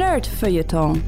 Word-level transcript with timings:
Nerd 0.00 0.26
Feuilleton. 0.26 1.02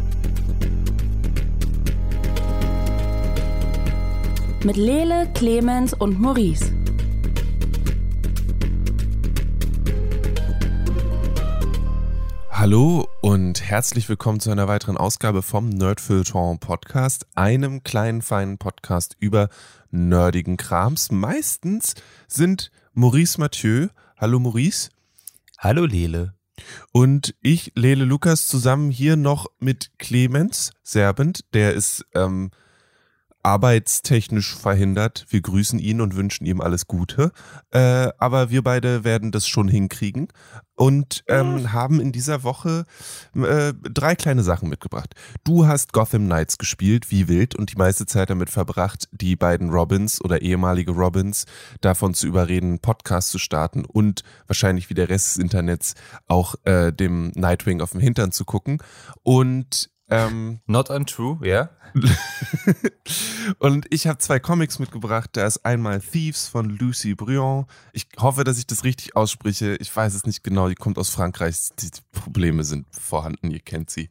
Mit 4.65 4.77
Lele, 4.77 5.31
Clemens 5.33 5.95
und 5.95 6.21
Maurice. 6.21 6.71
Hallo 12.51 13.09
und 13.23 13.63
herzlich 13.63 14.11
willkommen 14.11 14.41
zu 14.41 14.51
einer 14.51 14.69
weiteren 14.69 14.99
Ausgabe 14.99 15.41
vom 15.41 15.71
Nerdfilter 15.71 16.59
Podcast, 16.61 17.27
einem 17.35 17.83
kleinen 17.85 18.21
feinen 18.21 18.59
Podcast 18.59 19.17
über 19.19 19.49
nerdigen 19.91 20.59
Krams. 20.59 21.11
Meistens 21.11 21.95
sind 22.29 22.71
Maurice 22.93 23.41
Mathieu, 23.41 23.89
hallo 24.19 24.39
Maurice. 24.39 24.91
Hallo 25.57 25.87
Lele. 25.87 26.35
Und 26.93 27.35
ich, 27.43 27.73
Lele 27.75 28.05
Lukas, 28.05 28.47
zusammen 28.47 28.91
hier 28.91 29.17
noch 29.17 29.47
mit 29.59 29.91
Clemens 29.99 30.73
Serbent, 30.83 31.45
der 31.55 31.75
ist 31.75 32.05
ähm, 32.15 32.51
arbeitstechnisch 33.43 34.55
verhindert. 34.55 35.27
Wir 35.29 35.41
grüßen 35.41 35.79
ihn 35.79 36.01
und 36.01 36.17
wünschen 36.17 36.47
ihm 36.47 36.61
alles 36.61 36.87
Gute. 36.87 37.33
Äh, 37.71 38.11
aber 38.19 38.51
wir 38.51 38.63
beide 38.63 39.05
werden 39.05 39.33
das 39.33 39.47
schon 39.47 39.69
hinkriegen 39.69 40.29
und 40.75 41.23
ähm, 41.29 41.73
haben 41.73 42.01
in 42.01 42.13
dieser 42.13 42.43
Woche 42.43 42.85
äh, 43.35 43.73
drei 43.83 44.15
kleine 44.15 44.43
Sachen 44.43 44.69
mitgebracht. 44.69 45.15
Du 45.45 45.67
hast 45.67 45.93
Gotham 45.93 46.25
Knights 46.25 46.59
gespielt, 46.59 47.11
wie 47.11 47.29
wild, 47.29 47.55
und 47.55 47.73
die 47.73 47.77
meiste 47.77 48.07
Zeit 48.07 48.31
damit 48.31 48.51
verbracht, 48.51 49.09
die 49.13 49.37
beiden 49.37 49.71
Robins 49.71 50.21
oder 50.21 50.43
ehemalige 50.43 50.93
Robins 50.93 51.45
davon 51.81 52.15
zu 52.15 52.27
überreden, 52.27 52.71
einen 52.71 52.79
Podcast 52.81 53.31
zu 53.31 53.39
starten 53.39 53.85
und 53.85 54.23
wahrscheinlich 54.47 54.89
wie 54.91 54.95
der 54.95 55.09
Rest 55.09 55.37
des 55.37 55.43
Internets 55.43 55.95
auch 56.27 56.55
äh, 56.65 56.93
dem 56.93 57.33
Nightwing 57.35 57.81
auf 57.81 57.93
dem 57.93 58.01
Hintern 58.01 58.33
zu 58.33 58.45
gucken. 58.45 58.79
Und 59.23 59.92
ähm, 60.13 60.61
Not 60.67 60.91
untrue, 60.91 61.39
ja. 61.47 61.71
und 63.59 63.87
ich 63.91 64.07
habe 64.07 64.19
zwei 64.19 64.39
Comics 64.39 64.79
mitgebracht. 64.79 65.31
Da 65.33 65.47
ist 65.47 65.65
einmal 65.65 66.01
Thieves 66.01 66.49
von 66.49 66.71
Lucy 66.71 67.15
Briand. 67.15 67.67
Ich 67.93 68.07
hoffe, 68.19 68.45
dass 68.45 68.59
ich 68.59 68.67
das 68.67 68.85
richtig 68.85 69.17
ausspreche. 69.17 69.77
Ich 69.77 69.95
weiß 69.95 70.15
es 70.15 70.25
nicht 70.25 70.43
genau. 70.43 70.69
Die 70.69 70.75
kommt 70.75 70.99
aus 70.99 71.11
Frankreich. 71.11 71.71
Die 71.79 71.91
Probleme 72.13 72.65
sind 72.65 72.87
vorhanden. 72.91 73.51
Ihr 73.51 73.61
kennt 73.61 73.91
sie. 73.91 74.09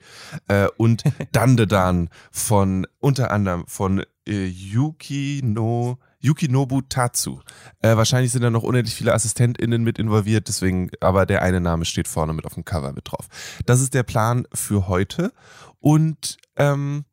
Äh, 0.47 0.67
und 0.77 1.03
Dandedan 1.31 2.09
von 2.31 2.87
unter 2.99 3.31
anderem 3.31 3.65
von 3.67 4.03
äh, 4.27 4.45
Yuki 4.45 5.41
no 5.43 5.97
Yukinobu 6.21 6.81
Tatsu. 6.81 7.39
Äh, 7.79 7.97
wahrscheinlich 7.97 8.31
sind 8.31 8.43
da 8.43 8.49
noch 8.49 8.63
unendlich 8.63 8.95
viele 8.95 9.13
AssistentInnen 9.13 9.83
mit 9.83 9.99
involviert, 9.99 10.47
deswegen, 10.47 10.91
aber 11.01 11.25
der 11.25 11.41
eine 11.41 11.59
Name 11.59 11.85
steht 11.85 12.07
vorne 12.07 12.33
mit 12.33 12.45
auf 12.45 12.53
dem 12.53 12.65
Cover 12.65 12.93
mit 12.93 13.11
drauf. 13.11 13.27
Das 13.65 13.81
ist 13.81 13.93
der 13.93 14.03
Plan 14.03 14.47
für 14.53 14.87
heute. 14.87 15.33
Und 15.79 16.37
ähm, 16.55 17.05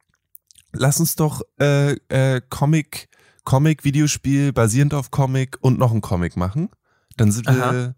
lass 0.73 1.01
uns 1.01 1.17
doch 1.17 1.43
äh, 1.59 1.93
äh, 2.09 2.41
Comic, 2.49 3.09
Comic, 3.45 3.85
Videospiel 3.85 4.53
basierend 4.53 4.95
auf 4.95 5.11
Comic 5.11 5.59
und 5.61 5.79
noch 5.79 5.93
ein 5.93 6.03
Comic 6.03 6.37
machen. 6.37 6.69
Dann 7.17 7.33
sind 7.33 7.49
Aha. 7.49 7.73
wir, 7.73 7.95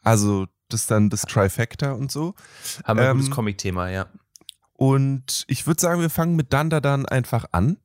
also 0.00 0.46
das 0.68 0.82
ist 0.82 0.90
dann 0.90 1.10
das 1.10 1.22
Trifecta 1.22 1.92
und 1.92 2.10
so. 2.10 2.34
Haben 2.84 2.98
wir 2.98 3.04
ähm, 3.04 3.10
ein 3.10 3.16
gutes 3.18 3.30
Comic-Thema, 3.30 3.90
ja. 3.90 4.06
Und 4.74 5.44
ich 5.48 5.66
würde 5.66 5.80
sagen, 5.80 6.00
wir 6.00 6.10
fangen 6.10 6.34
mit 6.34 6.52
Dandadan 6.52 7.06
einfach 7.06 7.46
an. 7.52 7.76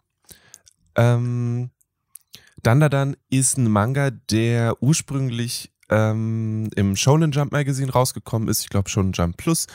Ähm, 0.95 1.70
Dandadan 2.63 3.16
ist 3.30 3.58
ein 3.58 3.69
Manga, 3.69 4.09
der 4.11 4.81
ursprünglich 4.81 5.72
ähm, 5.89 6.69
im 6.75 6.95
Shonen 6.95 7.31
Jump 7.31 7.52
Magazine 7.52 7.91
rausgekommen 7.91 8.49
ist, 8.49 8.61
ich 8.61 8.69
glaube 8.69 8.89
schon 8.89 9.14
Jump 9.14 9.38
Plus. 9.38 9.67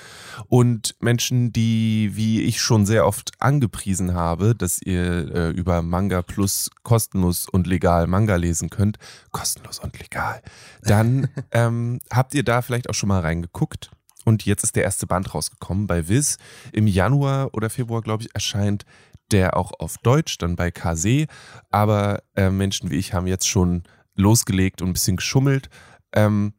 Und 0.48 0.94
Menschen, 1.00 1.52
die, 1.52 2.10
wie 2.14 2.42
ich 2.42 2.60
schon 2.60 2.86
sehr 2.86 3.06
oft 3.06 3.32
angepriesen 3.38 4.14
habe, 4.14 4.54
dass 4.54 4.80
ihr 4.82 5.34
äh, 5.34 5.50
über 5.50 5.82
Manga 5.82 6.22
Plus 6.22 6.70
kostenlos 6.82 7.48
und 7.48 7.66
legal 7.66 8.06
Manga 8.06 8.36
lesen 8.36 8.70
könnt, 8.70 8.98
kostenlos 9.30 9.78
und 9.78 9.98
legal, 9.98 10.42
dann 10.82 11.28
ähm, 11.50 12.00
habt 12.12 12.34
ihr 12.34 12.42
da 12.42 12.62
vielleicht 12.62 12.90
auch 12.90 12.94
schon 12.94 13.08
mal 13.08 13.20
reingeguckt. 13.20 13.90
Und 14.24 14.44
jetzt 14.44 14.62
ist 14.62 14.76
der 14.76 14.84
erste 14.84 15.06
Band 15.06 15.34
rausgekommen 15.34 15.88
bei 15.88 16.08
Viz. 16.08 16.38
Im 16.72 16.86
Januar 16.86 17.54
oder 17.54 17.70
Februar, 17.70 18.02
glaube 18.02 18.22
ich, 18.22 18.32
erscheint 18.34 18.84
der 19.32 19.56
auch 19.56 19.72
auf 19.78 19.98
Deutsch, 19.98 20.38
dann 20.38 20.56
bei 20.56 20.70
Kase. 20.70 21.26
Aber 21.70 22.22
äh, 22.36 22.50
Menschen 22.50 22.90
wie 22.90 22.96
ich 22.96 23.14
haben 23.14 23.26
jetzt 23.26 23.48
schon 23.48 23.82
losgelegt 24.14 24.82
und 24.82 24.90
ein 24.90 24.92
bisschen 24.92 25.16
geschummelt. 25.16 25.68
Ähm, 26.12 26.52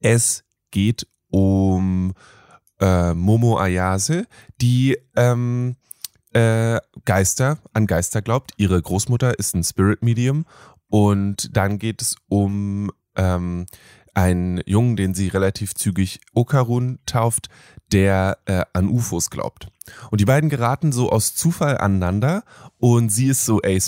es 0.00 0.44
geht 0.70 1.06
um 1.28 2.14
äh, 2.80 3.14
Momo 3.14 3.58
Ayase, 3.58 4.26
die 4.60 4.98
ähm, 5.16 5.76
äh, 6.32 6.80
Geister, 7.04 7.58
an 7.72 7.86
Geister 7.86 8.22
glaubt. 8.22 8.52
Ihre 8.56 8.80
Großmutter 8.80 9.38
ist 9.38 9.54
ein 9.54 9.64
Spirit 9.64 10.02
Medium. 10.02 10.46
Und 10.88 11.56
dann 11.56 11.78
geht 11.78 12.02
es 12.02 12.16
um 12.28 12.90
ähm, 13.16 13.66
einen 14.14 14.60
Jungen, 14.66 14.96
den 14.96 15.14
sie 15.14 15.28
relativ 15.28 15.74
zügig 15.74 16.20
Okarun 16.34 16.98
tauft, 17.06 17.48
der 17.92 18.38
äh, 18.46 18.62
an 18.72 18.88
UFOs 18.88 19.30
glaubt. 19.30 19.68
Und 20.10 20.20
die 20.20 20.24
beiden 20.24 20.50
geraten 20.50 20.92
so 20.92 21.10
aus 21.10 21.34
Zufall 21.34 21.78
aneinander 21.78 22.44
und 22.78 23.10
sie 23.10 23.26
ist 23.26 23.44
so, 23.44 23.60
ey, 23.62 23.80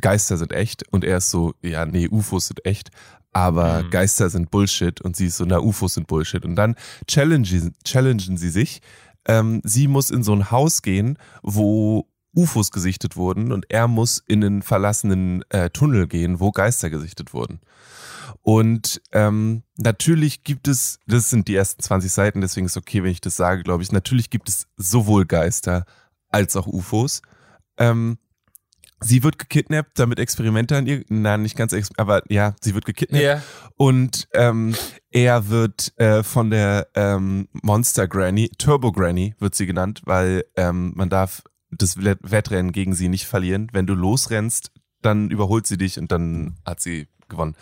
Geister 0.00 0.36
sind 0.36 0.52
echt 0.52 0.88
und 0.92 1.04
er 1.04 1.18
ist 1.18 1.30
so, 1.30 1.54
ja, 1.62 1.84
nee, 1.84 2.08
UFOs 2.08 2.48
sind 2.48 2.64
echt, 2.64 2.90
aber 3.32 3.84
mhm. 3.84 3.90
Geister 3.90 4.28
sind 4.30 4.50
Bullshit 4.50 5.00
und 5.00 5.16
sie 5.16 5.26
ist 5.26 5.36
so, 5.36 5.44
na, 5.44 5.60
UFOs 5.60 5.94
sind 5.94 6.06
Bullshit. 6.06 6.44
Und 6.44 6.56
dann 6.56 6.74
challengen, 7.06 7.74
challengen 7.84 8.36
sie 8.36 8.50
sich. 8.50 8.80
Ähm, 9.26 9.60
sie 9.64 9.86
muss 9.86 10.10
in 10.10 10.22
so 10.22 10.34
ein 10.34 10.50
Haus 10.50 10.82
gehen, 10.82 11.18
wo 11.42 12.08
UFOs 12.34 12.70
gesichtet 12.70 13.16
wurden 13.16 13.52
und 13.52 13.66
er 13.68 13.88
muss 13.88 14.22
in 14.26 14.44
einen 14.44 14.62
verlassenen 14.62 15.44
äh, 15.50 15.70
Tunnel 15.70 16.06
gehen, 16.06 16.40
wo 16.40 16.52
Geister 16.52 16.90
gesichtet 16.90 17.34
wurden. 17.34 17.60
Und 18.42 19.00
ähm, 19.12 19.62
natürlich 19.76 20.44
gibt 20.44 20.68
es, 20.68 20.98
das 21.06 21.30
sind 21.30 21.48
die 21.48 21.54
ersten 21.54 21.82
20 21.82 22.12
Seiten, 22.12 22.40
deswegen 22.40 22.66
ist 22.66 22.72
es 22.72 22.82
okay, 22.82 23.02
wenn 23.02 23.10
ich 23.10 23.20
das 23.20 23.36
sage, 23.36 23.62
glaube 23.62 23.82
ich. 23.82 23.92
Natürlich 23.92 24.30
gibt 24.30 24.48
es 24.48 24.66
sowohl 24.76 25.26
Geister 25.26 25.84
als 26.28 26.56
auch 26.56 26.66
UFOs. 26.66 27.22
Ähm, 27.78 28.18
sie 29.00 29.22
wird 29.22 29.38
gekidnappt, 29.38 29.98
damit 29.98 30.18
Experimente 30.18 30.76
an 30.76 30.86
ihr, 30.86 31.04
nein, 31.08 31.42
nicht 31.42 31.56
ganz, 31.56 31.74
aber 31.96 32.22
ja, 32.28 32.54
sie 32.60 32.74
wird 32.74 32.84
gekidnappt. 32.84 33.22
Yeah. 33.22 33.42
Und 33.76 34.28
ähm, 34.34 34.74
er 35.10 35.48
wird 35.48 35.92
äh, 35.98 36.22
von 36.22 36.50
der 36.50 36.88
ähm, 36.94 37.48
Monster 37.52 38.06
Granny, 38.06 38.50
Turbo 38.58 38.92
Granny 38.92 39.34
wird 39.38 39.54
sie 39.54 39.66
genannt, 39.66 40.02
weil 40.04 40.44
ähm, 40.56 40.92
man 40.94 41.08
darf 41.08 41.42
das 41.70 41.96
Wettrennen 41.98 42.72
gegen 42.72 42.94
sie 42.94 43.08
nicht 43.08 43.26
verlieren. 43.26 43.68
Wenn 43.72 43.86
du 43.86 43.94
losrennst, 43.94 44.72
dann 45.02 45.30
überholt 45.30 45.66
sie 45.66 45.78
dich 45.78 45.98
und 45.98 46.12
dann 46.12 46.58
hat 46.64 46.80
sie 46.80 47.08
gewonnen. 47.30 47.56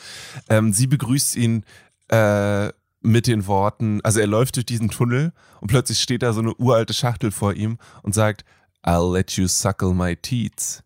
Ähm, 0.48 0.72
sie 0.72 0.86
begrüßt 0.86 1.36
ihn 1.36 1.64
äh, 2.08 2.68
mit 3.00 3.26
den 3.26 3.46
Worten, 3.46 4.00
also 4.02 4.18
er 4.18 4.26
läuft 4.26 4.56
durch 4.56 4.66
diesen 4.66 4.90
Tunnel 4.90 5.32
und 5.60 5.68
plötzlich 5.68 6.00
steht 6.00 6.22
da 6.22 6.32
so 6.32 6.40
eine 6.40 6.54
uralte 6.54 6.94
Schachtel 6.94 7.30
vor 7.30 7.54
ihm 7.54 7.78
und 8.02 8.14
sagt, 8.14 8.44
I'll 8.84 9.12
let 9.12 9.32
you 9.32 9.46
suckle 9.46 9.94
my 9.94 10.16
teats 10.16 10.82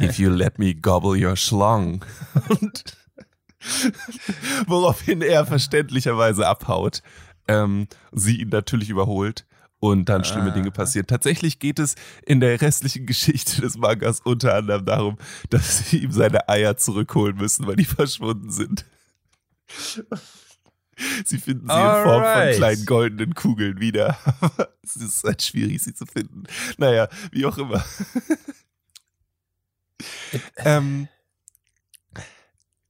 if 0.00 0.18
you 0.18 0.30
let 0.30 0.58
me 0.58 0.74
gobble 0.74 1.16
your 1.16 1.36
schlong. 1.36 2.04
und 2.48 2.96
woraufhin 4.66 5.22
er 5.22 5.46
verständlicherweise 5.46 6.46
abhaut. 6.46 7.02
Ähm, 7.48 7.88
sie 8.12 8.42
ihn 8.42 8.50
natürlich 8.50 8.90
überholt 8.90 9.47
und 9.80 10.08
dann 10.08 10.24
schlimme 10.24 10.52
Dinge 10.52 10.70
passieren. 10.70 11.06
Tatsächlich 11.06 11.58
geht 11.58 11.78
es 11.78 11.94
in 12.26 12.40
der 12.40 12.60
restlichen 12.60 13.06
Geschichte 13.06 13.60
des 13.60 13.76
Mangas 13.76 14.20
unter 14.20 14.54
anderem 14.54 14.84
darum, 14.84 15.18
dass 15.50 15.90
sie 15.90 15.98
ihm 15.98 16.12
seine 16.12 16.48
Eier 16.48 16.76
zurückholen 16.76 17.36
müssen, 17.36 17.66
weil 17.66 17.76
die 17.76 17.84
verschwunden 17.84 18.50
sind. 18.50 18.84
Sie 21.24 21.38
finden 21.38 21.68
sie 21.68 21.72
All 21.72 21.98
in 21.98 22.04
Form 22.04 22.22
von 22.24 22.56
kleinen 22.56 22.86
goldenen 22.86 23.34
Kugeln 23.34 23.80
wieder. 23.80 24.18
es 24.82 24.96
ist 24.96 25.22
halt 25.24 25.42
schwierig, 25.42 25.82
sie 25.82 25.94
zu 25.94 26.06
finden. 26.06 26.44
Naja, 26.76 27.08
wie 27.30 27.46
auch 27.46 27.56
immer. 27.56 27.84
ähm, 30.56 31.08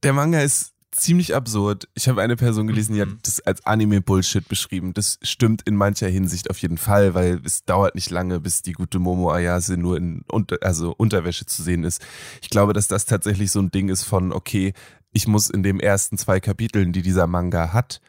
der 0.01 0.13
Manga 0.13 0.41
ist 0.41 0.73
ziemlich 0.99 1.35
absurd. 1.35 1.87
Ich 1.95 2.07
habe 2.07 2.21
eine 2.21 2.35
Person 2.35 2.67
gelesen, 2.67 2.95
die 2.95 3.01
hat 3.01 3.09
mhm. 3.09 3.19
das 3.23 3.39
als 3.41 3.65
Anime-Bullshit 3.65 4.47
beschrieben. 4.47 4.93
Das 4.93 5.19
stimmt 5.21 5.61
in 5.63 5.75
mancher 5.75 6.07
Hinsicht 6.07 6.49
auf 6.49 6.57
jeden 6.59 6.77
Fall, 6.77 7.13
weil 7.13 7.41
es 7.43 7.65
dauert 7.65 7.95
nicht 7.95 8.09
lange, 8.09 8.39
bis 8.39 8.61
die 8.61 8.73
gute 8.73 8.99
Momo 8.99 9.31
Ayase 9.31 9.77
nur 9.77 9.97
in 9.97 10.23
unter, 10.27 10.57
also 10.61 10.93
Unterwäsche 10.97 11.45
zu 11.45 11.63
sehen 11.63 11.83
ist. 11.83 12.05
Ich 12.41 12.49
glaube, 12.49 12.73
dass 12.73 12.87
das 12.87 13.05
tatsächlich 13.05 13.51
so 13.51 13.59
ein 13.59 13.71
Ding 13.71 13.89
ist 13.89 14.03
von, 14.03 14.31
okay, 14.31 14.73
ich 15.11 15.27
muss 15.27 15.49
in 15.49 15.63
den 15.63 15.79
ersten 15.79 16.17
zwei 16.17 16.39
Kapiteln, 16.39 16.93
die 16.93 17.01
dieser 17.01 17.27
Manga 17.27 17.73
hat, 17.73 18.01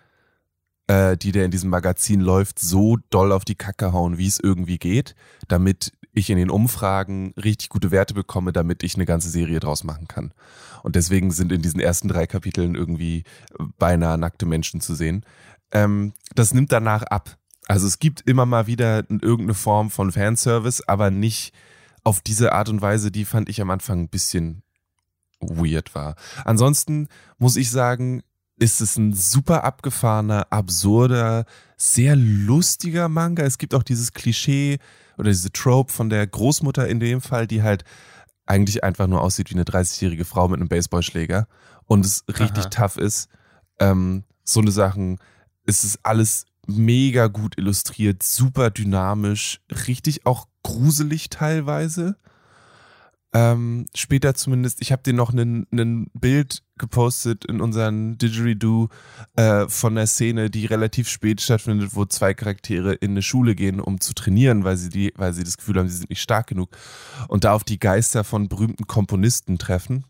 äh, 0.87 1.17
die 1.17 1.33
der 1.33 1.45
in 1.45 1.51
diesem 1.51 1.71
Magazin 1.71 2.21
läuft, 2.21 2.59
so 2.59 2.99
doll 3.11 3.33
auf 3.33 3.45
die 3.45 3.55
Kacke 3.55 3.93
hauen, 3.93 4.19
wie 4.19 4.27
es 4.27 4.41
irgendwie 4.41 4.79
geht, 4.79 5.15
damit 5.49 5.93
ich 6.13 6.31
in 6.31 6.39
den 6.39 6.51
Umfragen 6.51 7.33
richtig 7.37 7.69
gute 7.69 7.91
Werte 7.91 8.15
bekomme, 8.15 8.53
damit 8.53 8.83
ich 8.83 8.95
eine 8.95 9.07
ganze 9.07 9.31
Serie 9.31 9.61
draus 9.61 9.85
machen 9.85 10.09
kann. 10.09 10.33
Und 10.83 10.97
deswegen 10.97 11.31
sind 11.31 11.53
in 11.53 11.63
diesen 11.63 11.81
ersten 11.81 12.09
drei 12.09 12.27
Kapiteln 12.27 12.75
irgendwie 12.75 13.25
beinahe 13.79 14.19
nackte 14.19 14.47
Menschen 14.47 14.81
zu 14.81 14.95
sehen. 14.95 15.25
Ähm, 15.73 16.13
das 16.35 16.53
nimmt 16.55 16.73
danach 16.73 17.03
ab. 17.03 17.37
Also 17.69 17.87
es 17.87 17.99
gibt 17.99 18.23
immer 18.23 18.47
mal 18.47 18.67
wieder 18.67 19.09
irgendeine 19.09 19.55
Form 19.55 19.91
von 19.91 20.11
Fanservice, 20.11 20.83
aber 20.89 21.11
nicht 21.11 21.53
auf 22.03 22.21
diese 22.21 22.53
Art 22.53 22.69
und 22.69 22.83
Weise, 22.83 23.11
die 23.11 23.25
fand 23.25 23.49
ich 23.49 23.61
am 23.61 23.71
Anfang 23.71 24.01
ein 24.01 24.09
bisschen 24.09 24.63
weird 25.41 25.95
war. 25.95 26.17
Ansonsten 26.45 27.09
muss 27.39 27.57
ich 27.57 27.71
sagen, 27.71 28.23
ist 28.61 28.81
es 28.81 28.97
ein 28.97 29.15
super 29.15 29.65
abgefahrener, 29.65 30.47
absurder, 30.51 31.47
sehr 31.77 32.15
lustiger 32.15 33.09
Manga. 33.09 33.43
Es 33.43 33.59
gibt 33.59 33.75
auch 33.75 33.83
dieses 33.83 34.13
Klischee 34.13 34.79
oder 35.17 35.31
diese 35.31 35.51
Trope 35.51 35.93
von 35.93 36.11
der 36.11 36.27
Großmutter 36.27 36.87
in 36.87 37.01
dem 37.01 37.23
Fall, 37.23 37.47
die 37.47 37.63
halt 37.63 37.85
eigentlich 38.45 38.85
einfach 38.85 39.07
nur 39.07 39.23
aussieht 39.23 39.51
wie 39.51 39.55
eine 39.55 39.65
30-jährige 39.65 40.27
Frau 40.27 40.47
mit 40.49 40.61
einem 40.61 40.69
Baseballschläger 40.69 41.49
und 41.87 42.05
es 42.05 42.25
richtig 42.29 42.65
Aha. 42.65 42.71
tough 42.71 42.97
ist. 42.99 43.29
Ähm, 43.79 44.25
so 44.45 44.61
eine 44.61 44.73
Sachen, 44.73 45.19
es 45.65 45.83
ist 45.85 46.01
alles 46.03 46.45
mega 46.67 47.29
gut 47.29 47.57
illustriert, 47.57 48.23
super 48.23 48.71
dynamisch, 48.71 49.61
richtig 49.87 50.27
auch 50.27 50.49
gruselig 50.63 51.31
teilweise. 51.31 52.17
Ähm, 53.33 53.87
später 53.95 54.35
zumindest, 54.35 54.83
ich 54.83 54.93
habe 54.93 55.03
dir 55.03 55.15
noch 55.15 55.33
ein 55.33 56.11
Bild 56.13 56.63
gepostet 56.81 57.45
in 57.45 57.61
unseren 57.61 58.19
Didgeridoo 58.19 58.89
äh, 59.37 59.69
von 59.69 59.95
der 59.95 60.09
Szene, 60.09 60.51
die 60.51 60.67
relativ 60.67 61.09
spät 61.09 61.41
stattfindet, 61.41 61.95
wo 61.95 62.05
zwei 62.07 62.35
Charaktere 62.35 62.95
in 62.95 63.13
eine 63.13 63.23
Schule 63.23 63.55
gehen, 63.55 63.79
um 63.79 64.01
zu 64.01 64.13
trainieren, 64.15 64.65
weil 64.65 64.77
sie, 64.77 64.89
die, 64.89 65.13
weil 65.17 65.33
sie 65.33 65.45
das 65.45 65.57
Gefühl 65.57 65.79
haben, 65.79 65.89
sie 65.89 65.99
sind 65.99 66.11
nicht 66.11 66.23
stark 66.23 66.49
genug. 66.49 66.71
Und 67.29 67.45
da 67.45 67.53
auf 67.53 67.63
die 67.63 67.79
Geister 67.79 68.25
von 68.25 68.49
berühmten 68.49 68.89
Komponisten 68.89 69.59
treffen. 69.59 70.05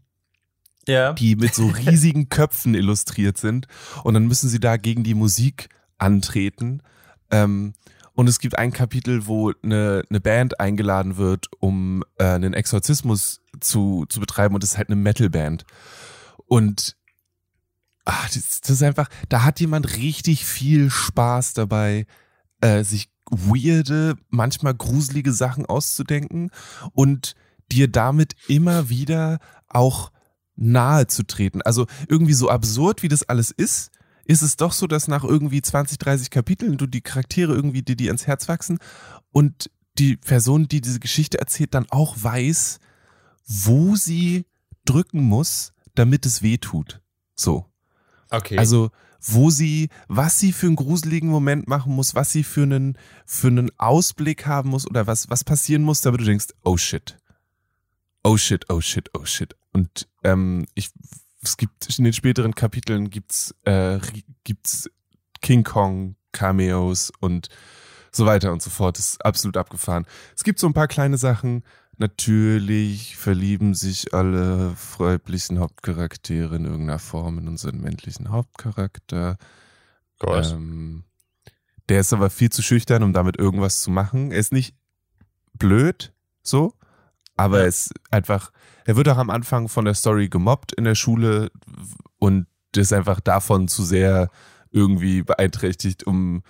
Ja. 0.88 1.12
Die 1.12 1.37
mit 1.37 1.55
so 1.55 1.67
riesigen 1.67 2.28
Köpfen 2.31 2.75
illustriert 2.75 3.37
sind. 3.37 3.66
Und 4.02 4.14
dann 4.14 4.26
müssen 4.26 4.49
sie 4.49 4.61
da 4.61 4.78
gegen 4.78 5.05
die 5.05 5.14
Musik 5.14 5.69
antreten. 5.99 6.82
Ähm, 7.31 7.75
und 8.14 8.28
es 8.28 8.38
gibt 8.38 8.58
ein 8.58 8.73
Kapitel, 8.73 9.26
wo 9.26 9.52
eine, 9.62 10.02
eine 10.08 10.20
Band 10.20 10.61
eingeladen 10.61 11.16
wird, 11.16 11.46
um 11.58 12.05
äh, 12.19 12.25
einen 12.25 12.55
Exorzismus 12.55 13.40
zu, 13.61 14.05
zu 14.08 14.20
betreiben 14.20 14.55
und 14.55 14.64
es 14.64 14.73
ist 14.73 14.78
halt 14.78 14.88
eine 14.88 14.96
Metalband. 14.96 15.64
Und 16.50 16.97
ach, 18.05 18.29
das, 18.29 18.61
das, 18.61 18.70
ist 18.70 18.82
einfach, 18.82 19.08
da 19.29 19.44
hat 19.44 19.61
jemand 19.61 19.97
richtig 19.99 20.44
viel 20.44 20.91
Spaß 20.91 21.52
dabei, 21.52 22.06
äh, 22.61 22.82
sich 22.82 23.08
weirde, 23.31 24.17
manchmal 24.31 24.75
gruselige 24.75 25.32
Sachen 25.32 25.64
auszudenken 25.64 26.50
und 26.93 27.37
dir 27.70 27.87
damit 27.87 28.35
immer 28.49 28.88
wieder 28.88 29.38
auch 29.69 30.11
nahe 30.56 31.06
zu 31.06 31.23
treten. 31.23 31.62
Also 31.62 31.87
irgendwie 32.08 32.32
so 32.32 32.50
absurd, 32.50 33.05
wie 33.05 33.08
das 33.08 33.23
alles 33.29 33.52
ist, 33.52 33.93
ist 34.25 34.43
es 34.43 34.56
doch 34.56 34.73
so, 34.73 34.88
dass 34.88 35.06
nach 35.06 35.23
irgendwie 35.23 35.62
20, 35.62 35.99
30 35.99 36.31
Kapiteln 36.31 36.79
du 36.79 36.88
die 36.88 37.00
Charaktere 37.00 37.55
irgendwie 37.55 37.82
dir 37.82 37.94
die 37.94 38.08
ans 38.08 38.26
Herz 38.26 38.49
wachsen 38.49 38.81
und 39.31 39.70
die 39.99 40.17
Person, 40.17 40.67
die 40.67 40.81
diese 40.81 40.99
Geschichte 40.99 41.38
erzählt, 41.38 41.75
dann 41.75 41.87
auch 41.91 42.17
weiß, 42.20 42.81
wo 43.47 43.94
sie 43.94 44.47
drücken 44.85 45.23
muss, 45.23 45.75
damit 45.94 46.26
es 46.26 46.42
weh 46.42 46.58
tut. 46.58 47.00
So. 47.34 47.66
Okay. 48.31 48.58
Also, 48.58 48.90
wo 49.22 49.50
sie, 49.50 49.88
was 50.08 50.38
sie 50.38 50.52
für 50.52 50.66
einen 50.66 50.76
gruseligen 50.76 51.28
Moment 51.28 51.69
machen 51.69 51.94
muss, 51.94 52.14
was 52.14 52.32
sie 52.32 52.44
für 52.44 52.62
einen, 52.62 52.96
für 53.26 53.48
einen 53.48 53.70
Ausblick 53.78 54.46
haben 54.46 54.70
muss 54.70 54.88
oder 54.88 55.06
was, 55.06 55.28
was 55.28 55.44
passieren 55.44 55.82
muss, 55.82 56.00
damit 56.00 56.20
du 56.20 56.25
denkst, 56.25 56.48
oh 56.64 56.76
shit. 56.76 57.19
Oh 58.22 58.37
shit, 58.37 58.69
oh 58.70 58.81
shit, 58.81 59.10
oh 59.19 59.25
shit. 59.25 59.56
Und 59.72 60.08
ähm, 60.25 60.66
ich 60.75 60.90
es 61.42 61.56
gibt 61.56 61.98
in 61.98 62.04
den 62.04 62.12
späteren 62.12 62.54
Kapiteln 62.54 63.10
gibt's 63.10 63.54
äh, 63.64 63.98
gibt's 64.44 64.90
King 65.40 65.64
Kong 65.64 66.16
Cameos 66.32 67.10
und 67.20 67.48
so 68.12 68.26
weiter 68.26 68.52
und 68.52 68.62
so 68.62 68.70
fort. 68.70 68.98
Das 68.98 69.10
ist 69.10 69.25
absolut 69.25 69.56
abgefahren. 69.56 70.06
Es 70.37 70.44
gibt 70.44 70.58
so 70.58 70.66
ein 70.66 70.75
paar 70.75 70.88
kleine 70.88 71.16
Sachen. 71.16 71.64
Natürlich 72.00 73.14
verlieben 73.19 73.75
sich 73.75 74.14
alle 74.14 74.75
weiblichen 74.97 75.58
Hauptcharaktere 75.58 76.56
in 76.56 76.64
irgendeiner 76.64 76.99
Form 76.99 77.37
in 77.37 77.47
unseren 77.47 77.79
männlichen 77.82 78.31
Hauptcharakter. 78.31 79.37
Ähm, 80.25 81.05
der 81.91 82.00
ist 82.00 82.14
aber 82.14 82.31
viel 82.31 82.49
zu 82.49 82.62
schüchtern, 82.62 83.02
um 83.02 83.12
damit 83.12 83.38
irgendwas 83.38 83.82
zu 83.82 83.91
machen. 83.91 84.32
Er 84.32 84.38
ist 84.38 84.50
nicht 84.50 84.75
blöd, 85.52 86.14
so, 86.43 86.73
aber 87.37 87.58
ja. 87.58 87.64
er 87.64 87.69
ist 87.69 87.93
einfach, 88.11 88.50
er 88.87 88.97
wird 88.97 89.11
auch 89.11 89.19
am 89.19 89.29
Anfang 89.29 89.69
von 89.69 89.85
der 89.85 89.93
Story 89.93 90.31
gemobbt 90.31 90.73
in 90.73 90.85
der 90.85 90.94
Schule 90.94 91.50
und 92.19 92.47
ist 92.75 92.94
einfach 92.94 93.20
davon 93.20 93.69
zu 93.69 93.85
sehr 93.85 94.31
irgendwie 94.70 95.20
beeinträchtigt, 95.20 96.06
um 96.06 96.44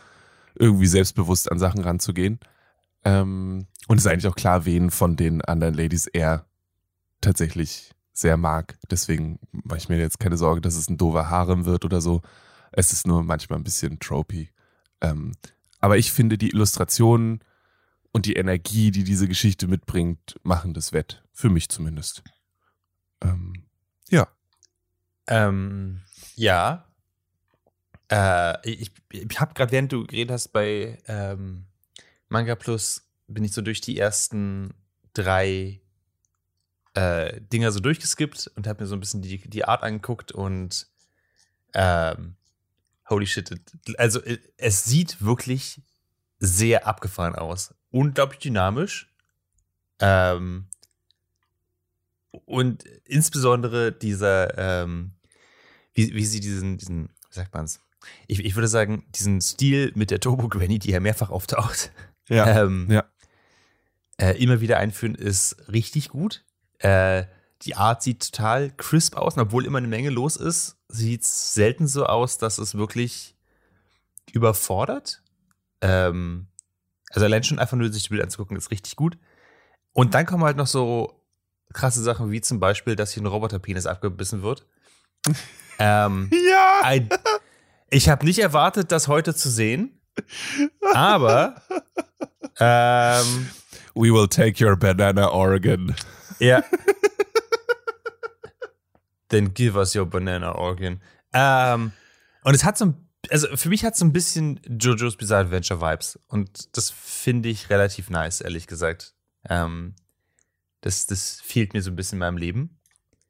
irgendwie 0.54 0.86
selbstbewusst 0.86 1.50
an 1.50 1.58
Sachen 1.58 1.80
ranzugehen. 1.80 2.38
Ähm, 3.04 3.66
und 3.88 3.98
es 3.98 4.04
ist 4.04 4.10
eigentlich 4.10 4.26
auch 4.26 4.36
klar, 4.36 4.64
wen 4.64 4.90
von 4.90 5.16
den 5.16 5.42
anderen 5.42 5.74
Ladies 5.74 6.06
er 6.06 6.46
tatsächlich 7.20 7.92
sehr 8.12 8.36
mag. 8.36 8.78
Deswegen 8.90 9.38
mache 9.52 9.78
ich 9.78 9.88
mir 9.88 9.98
jetzt 9.98 10.20
keine 10.20 10.36
Sorge, 10.36 10.60
dass 10.60 10.76
es 10.76 10.88
ein 10.88 10.98
doofer 10.98 11.30
Harem 11.30 11.64
wird 11.64 11.84
oder 11.84 12.00
so. 12.00 12.22
Es 12.72 12.92
ist 12.92 13.06
nur 13.06 13.22
manchmal 13.22 13.58
ein 13.58 13.64
bisschen 13.64 13.98
tropey. 13.98 14.50
Ähm, 15.00 15.32
aber 15.80 15.98
ich 15.98 16.12
finde, 16.12 16.38
die 16.38 16.50
Illustrationen 16.50 17.42
und 18.12 18.26
die 18.26 18.34
Energie, 18.34 18.90
die 18.90 19.04
diese 19.04 19.28
Geschichte 19.28 19.66
mitbringt, 19.66 20.38
machen 20.42 20.74
das 20.74 20.92
wett. 20.92 21.22
Für 21.32 21.48
mich 21.48 21.68
zumindest. 21.68 22.22
Ähm, 23.22 23.64
ja. 24.08 24.28
Ähm, 25.26 26.02
ja. 26.34 26.86
Äh, 28.10 28.68
ich 28.68 28.92
ich 29.12 29.40
habe 29.40 29.54
gerade, 29.54 29.72
während 29.72 29.92
du 29.92 30.06
geredet 30.06 30.32
hast, 30.32 30.48
bei 30.48 30.98
ähm, 31.06 31.66
Manga 32.28 32.54
Plus 32.54 33.09
bin 33.32 33.44
ich 33.44 33.52
so 33.52 33.62
durch 33.62 33.80
die 33.80 33.98
ersten 33.98 34.74
drei 35.12 35.80
äh, 36.94 37.40
Dinger 37.40 37.72
so 37.72 37.80
durchgeskippt 37.80 38.50
und 38.56 38.66
habe 38.66 38.82
mir 38.82 38.86
so 38.86 38.96
ein 38.96 39.00
bisschen 39.00 39.22
die, 39.22 39.38
die 39.48 39.64
Art 39.64 39.82
angeguckt 39.82 40.32
und 40.32 40.88
ähm, 41.74 42.36
holy 43.08 43.26
shit, 43.26 43.50
also 43.98 44.20
es 44.56 44.84
sieht 44.84 45.22
wirklich 45.22 45.82
sehr 46.38 46.86
abgefahren 46.86 47.34
aus 47.34 47.74
unglaublich 47.90 48.40
dynamisch. 48.40 49.12
Ähm, 49.98 50.66
und 52.44 52.84
insbesondere 53.04 53.92
dieser, 53.92 54.56
ähm, 54.56 55.12
wie, 55.92 56.14
wie 56.14 56.24
sie 56.24 56.40
diesen, 56.40 56.78
diesen, 56.78 57.08
wie 57.28 57.34
sagt 57.34 57.52
man's? 57.54 57.80
Ich, 58.26 58.44
ich 58.44 58.54
würde 58.54 58.68
sagen, 58.68 59.04
diesen 59.10 59.40
Stil 59.40 59.92
mit 59.94 60.10
der 60.10 60.20
Turbo 60.20 60.48
Granny, 60.48 60.78
die 60.78 60.90
ja 60.90 61.00
mehrfach 61.00 61.30
auftaucht, 61.30 61.92
ja, 62.28 62.62
ähm, 62.62 62.86
ja. 62.90 63.04
Äh, 64.20 64.32
immer 64.32 64.60
wieder 64.60 64.76
einführen, 64.76 65.14
ist 65.14 65.56
richtig 65.72 66.10
gut. 66.10 66.44
Äh, 66.78 67.24
die 67.62 67.74
Art 67.74 68.02
sieht 68.02 68.30
total 68.30 68.70
crisp 68.70 69.16
aus, 69.16 69.34
und 69.34 69.40
obwohl 69.40 69.64
immer 69.64 69.78
eine 69.78 69.88
Menge 69.88 70.10
los 70.10 70.36
ist, 70.36 70.76
sieht 70.88 71.22
es 71.22 71.54
selten 71.54 71.86
so 71.86 72.04
aus, 72.04 72.36
dass 72.36 72.58
es 72.58 72.74
wirklich 72.74 73.34
überfordert. 74.30 75.22
Ähm, 75.80 76.48
also 77.12 77.24
allein 77.24 77.44
schon 77.44 77.58
einfach 77.58 77.78
nur 77.78 77.90
sich 77.90 78.02
die 78.02 78.08
Bilder 78.10 78.24
anzugucken, 78.24 78.58
ist 78.58 78.70
richtig 78.70 78.94
gut. 78.94 79.16
Und 79.94 80.12
dann 80.12 80.26
kommen 80.26 80.44
halt 80.44 80.58
noch 80.58 80.66
so 80.66 81.24
krasse 81.72 82.02
Sachen, 82.02 82.30
wie 82.30 82.42
zum 82.42 82.60
Beispiel, 82.60 82.96
dass 82.96 83.12
hier 83.12 83.22
ein 83.22 83.26
Roboterpenis 83.26 83.86
abgebissen 83.86 84.42
wird. 84.42 84.66
ähm, 85.78 86.30
ja! 86.30 86.80
Ein, 86.82 87.08
ich 87.88 88.10
habe 88.10 88.26
nicht 88.26 88.40
erwartet, 88.40 88.92
das 88.92 89.08
heute 89.08 89.34
zu 89.34 89.48
sehen, 89.48 89.98
aber 90.92 91.62
ähm, 92.58 93.48
We 94.00 94.12
will 94.12 94.28
take 94.28 94.64
your 94.64 94.76
banana 94.76 95.28
organ. 95.28 95.94
Ja. 96.38 96.62
Then 99.28 99.52
give 99.52 99.76
us 99.76 99.94
your 99.94 100.06
banana 100.06 100.52
organ. 100.52 101.00
Ähm, 101.32 101.92
und 102.42 102.54
es 102.54 102.64
hat 102.64 102.78
so 102.78 102.86
ein 102.86 102.94
also 103.30 103.54
für 103.56 103.68
mich 103.68 103.84
hat 103.84 103.92
es 103.94 103.98
so 103.98 104.06
ein 104.06 104.12
bisschen 104.12 104.60
JoJo's 104.66 105.16
Bizarre 105.16 105.44
Adventure 105.44 105.80
Vibes 105.80 106.18
und 106.28 106.76
das 106.76 106.90
finde 106.90 107.50
ich 107.50 107.68
relativ 107.68 108.08
nice, 108.08 108.40
ehrlich 108.40 108.66
gesagt. 108.66 109.14
Ähm, 109.48 109.94
das, 110.80 111.06
das 111.06 111.40
fehlt 111.42 111.74
mir 111.74 111.82
so 111.82 111.90
ein 111.90 111.96
bisschen 111.96 112.16
in 112.16 112.20
meinem 112.20 112.38
Leben. 112.38 112.78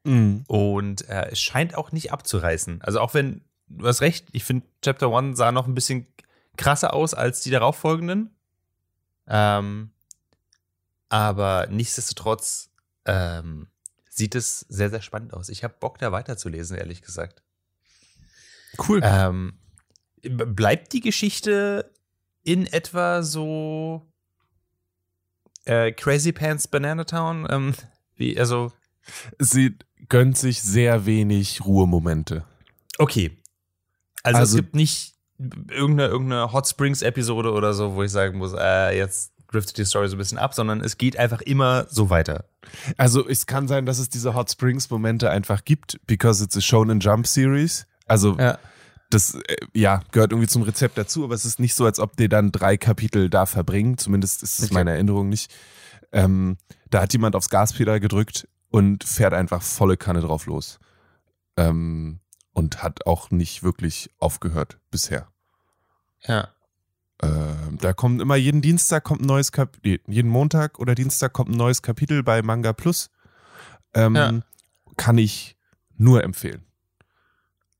Mhm. 0.04 0.44
Und 0.46 1.08
äh, 1.08 1.30
es 1.32 1.40
scheint 1.40 1.74
auch 1.74 1.92
nicht 1.92 2.12
abzureißen. 2.12 2.82
Also 2.82 3.00
auch 3.00 3.14
wenn, 3.14 3.42
du 3.68 3.86
hast 3.86 4.00
recht, 4.00 4.28
ich 4.32 4.44
finde 4.44 4.66
Chapter 4.82 5.12
1 5.14 5.36
sah 5.36 5.50
noch 5.52 5.66
ein 5.66 5.74
bisschen 5.74 6.06
krasser 6.56 6.94
aus 6.94 7.12
als 7.12 7.40
die 7.40 7.50
darauffolgenden. 7.50 8.30
Ähm, 9.26 9.90
aber 11.10 11.66
nichtsdestotrotz 11.68 12.70
ähm, 13.04 13.66
sieht 14.08 14.34
es 14.34 14.60
sehr, 14.68 14.88
sehr 14.88 15.02
spannend 15.02 15.34
aus. 15.34 15.50
Ich 15.50 15.62
habe 15.64 15.74
Bock, 15.78 15.98
da 15.98 16.12
weiterzulesen, 16.12 16.78
ehrlich 16.78 17.02
gesagt. 17.02 17.42
Cool. 18.88 19.00
Ähm, 19.02 19.58
bleibt 20.22 20.92
die 20.92 21.00
Geschichte 21.00 21.92
in 22.42 22.66
etwa 22.66 23.22
so 23.22 24.06
äh, 25.64 25.92
Crazy 25.92 26.32
Pants 26.32 26.68
Banana 26.68 27.04
Town? 27.04 27.46
Ähm, 27.50 27.74
wie, 28.16 28.38
also. 28.38 28.72
Sie 29.38 29.76
gönnt 30.08 30.38
sich 30.38 30.62
sehr 30.62 31.06
wenig 31.06 31.64
Ruhemomente. 31.64 32.44
Okay. 32.98 33.36
Also, 34.22 34.38
also, 34.38 34.56
es 34.56 34.62
gibt 34.62 34.74
nicht 34.76 35.14
irgendeine, 35.42 36.08
irgendeine 36.08 36.52
Hot 36.52 36.68
Springs 36.68 37.02
Episode 37.02 37.50
oder 37.52 37.74
so, 37.74 37.94
wo 37.94 38.02
ich 38.02 38.12
sagen 38.12 38.38
muss, 38.38 38.52
äh, 38.56 38.96
jetzt 38.96 39.32
driftet 39.50 39.78
die 39.78 39.84
Story 39.84 40.08
so 40.08 40.16
ein 40.16 40.18
bisschen 40.18 40.38
ab, 40.38 40.54
sondern 40.54 40.80
es 40.80 40.96
geht 40.98 41.16
einfach 41.18 41.40
immer 41.40 41.86
so 41.90 42.10
weiter. 42.10 42.44
Also 42.96 43.26
es 43.28 43.46
kann 43.46 43.68
sein, 43.68 43.86
dass 43.86 43.98
es 43.98 44.08
diese 44.08 44.34
Hot 44.34 44.50
Springs 44.50 44.90
Momente 44.90 45.30
einfach 45.30 45.64
gibt, 45.64 46.00
because 46.06 46.42
it's 46.42 46.56
a 46.56 46.60
Shonen 46.60 47.00
Jump 47.00 47.26
Series. 47.26 47.86
Also 48.06 48.36
Ja. 48.38 48.58
das 49.10 49.34
äh, 49.34 49.56
ja 49.74 50.02
gehört 50.12 50.32
irgendwie 50.32 50.48
zum 50.48 50.62
Rezept 50.62 50.96
dazu, 50.98 51.24
aber 51.24 51.34
es 51.34 51.44
ist 51.44 51.58
nicht 51.60 51.74
so, 51.74 51.84
als 51.84 51.98
ob 51.98 52.16
die 52.16 52.28
dann 52.28 52.52
drei 52.52 52.76
Kapitel 52.76 53.28
da 53.28 53.46
verbringen. 53.46 53.98
Zumindest 53.98 54.42
ist 54.42 54.60
es 54.60 54.70
meine 54.70 54.92
Erinnerung 54.92 55.28
nicht. 55.28 55.52
Ähm, 56.12 56.56
da 56.90 57.02
hat 57.02 57.12
jemand 57.12 57.36
aufs 57.36 57.50
Gaspedal 57.50 58.00
gedrückt 58.00 58.48
und 58.70 59.04
fährt 59.04 59.32
einfach 59.34 59.62
volle 59.62 59.96
Kanne 59.96 60.20
drauf 60.20 60.46
los. 60.46 60.78
Ähm, 61.56 62.20
und 62.52 62.82
hat 62.82 63.06
auch 63.06 63.30
nicht 63.30 63.62
wirklich 63.62 64.10
aufgehört 64.18 64.78
bisher. 64.90 65.28
Ja. 66.22 66.48
Ähm, 67.22 67.78
da 67.80 67.92
kommt 67.92 68.20
immer 68.20 68.36
jeden 68.36 68.62
Dienstag 68.62 69.04
kommt 69.04 69.20
ein 69.20 69.26
neues 69.26 69.52
Kapitel, 69.52 70.00
jeden 70.06 70.30
Montag 70.30 70.78
oder 70.78 70.94
Dienstag 70.94 71.32
kommt 71.32 71.50
ein 71.50 71.56
neues 71.56 71.82
Kapitel 71.82 72.22
bei 72.22 72.42
Manga 72.42 72.72
Plus. 72.72 73.10
Ähm, 73.94 74.14
Ja. 74.16 74.32
Kann 74.96 75.18
ich 75.18 75.56
nur 75.96 76.24
empfehlen. 76.24 76.64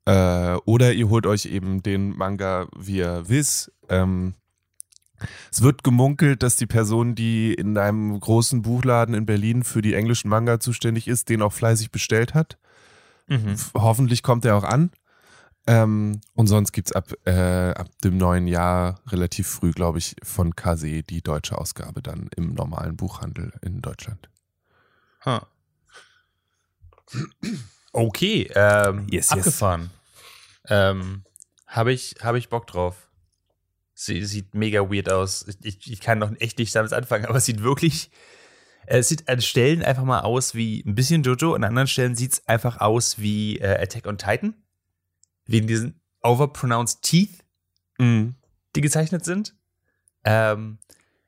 Äh, 0.07 0.57
oder 0.65 0.93
ihr 0.93 1.09
holt 1.09 1.27
euch 1.27 1.47
eben 1.47 1.83
den 1.83 2.17
Manga 2.17 2.67
via 2.77 3.29
Viz. 3.29 3.71
Ähm, 3.89 4.35
es 5.53 5.63
wird 5.63 5.85
gemunkelt, 5.85 6.43
dass 6.43 6.57
die 6.57 6.67
Person, 6.67 7.15
die 7.15 7.53
in 7.53 7.77
einem 7.77 8.19
großen 8.19 8.63
Buchladen 8.63 9.15
in 9.15 9.27
Berlin 9.27 9.65
für 9.65 9.83
die 9.83 9.95
englischen 9.95 10.29
Manga 10.29 10.61
zuständig 10.61 11.09
ist, 11.09 11.29
den 11.29 11.43
auch 11.43 11.53
fleißig 11.53 11.91
bestellt 11.91 12.35
hat. 12.35 12.59
Mhm. 13.27 13.55
Hoffentlich 13.75 14.23
kommt 14.23 14.45
er 14.45 14.57
auch 14.57 14.65
an. 14.65 14.91
Ähm, 15.71 16.21
und 16.35 16.49
sonst 16.49 16.73
gibt's 16.73 16.91
ab, 16.91 17.13
äh, 17.27 17.71
ab 17.71 17.87
dem 18.03 18.17
neuen 18.17 18.49
Jahr 18.49 19.01
relativ 19.07 19.47
früh, 19.47 19.71
glaube 19.71 19.99
ich, 19.99 20.17
von 20.21 20.57
KC 20.57 21.03
die 21.03 21.23
deutsche 21.23 21.57
Ausgabe 21.57 22.03
dann 22.03 22.29
im 22.35 22.55
normalen 22.55 22.97
Buchhandel 22.97 23.53
in 23.63 23.81
Deutschland. 23.81 24.29
Huh. 25.25 25.39
Okay, 27.93 28.51
ähm, 28.53 29.07
Yes, 29.13 29.31
yes. 29.31 29.33
abgefahren. 29.33 29.91
Ähm, 30.69 31.23
Habe 31.69 31.93
ich, 31.93 32.17
hab 32.21 32.35
ich 32.35 32.49
Bock 32.49 32.67
drauf. 32.67 33.09
Sie 33.95 34.25
sieht 34.25 34.57
mega 34.57 34.91
weird 34.91 35.09
aus. 35.09 35.47
Ich, 35.63 35.89
ich, 35.89 36.01
kann 36.01 36.19
noch 36.19 36.33
echt 36.41 36.59
nicht 36.59 36.75
damit 36.75 36.93
anfangen, 36.93 37.25
aber 37.27 37.37
es 37.37 37.45
sieht 37.45 37.63
wirklich. 37.63 38.11
Es 38.87 39.09
sieht 39.09 39.29
an 39.29 39.41
Stellen 39.41 39.85
einfach 39.85 40.03
mal 40.03 40.23
aus 40.23 40.57
wie 40.57 40.83
ein 40.85 40.97
bisschen 40.97 41.23
Jojo, 41.23 41.55
an 41.55 41.63
anderen 41.63 41.87
Stellen 41.87 42.17
sieht 42.17 42.33
es 42.33 42.49
einfach 42.49 42.81
aus 42.81 43.21
wie 43.21 43.59
äh, 43.59 43.81
Attack 43.81 44.09
on 44.09 44.19
Titan. 44.19 44.55
Wegen 45.51 45.67
diesen 45.67 46.01
overpronounced 46.23 47.03
Teeth, 47.03 47.45
die 47.99 48.81
gezeichnet 48.81 49.25
sind. 49.25 49.55
Ähm, 50.25 50.79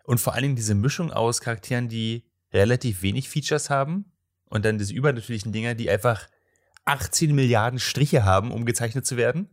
und 0.04 0.20
vor 0.20 0.34
allen 0.34 0.42
Dingen 0.42 0.56
diese 0.56 0.74
Mischung 0.74 1.10
aus 1.10 1.40
Charakteren, 1.40 1.88
die 1.88 2.24
relativ 2.52 3.02
wenig 3.02 3.28
Features 3.28 3.68
haben 3.70 4.12
und 4.46 4.64
dann 4.64 4.78
diese 4.78 4.92
übernatürlichen 4.94 5.52
Dinger, 5.52 5.74
die 5.74 5.90
einfach 5.90 6.28
18 6.84 7.34
Milliarden 7.34 7.78
Striche 7.78 8.24
haben, 8.24 8.50
um 8.52 8.64
gezeichnet 8.64 9.06
zu 9.06 9.16
werden. 9.16 9.48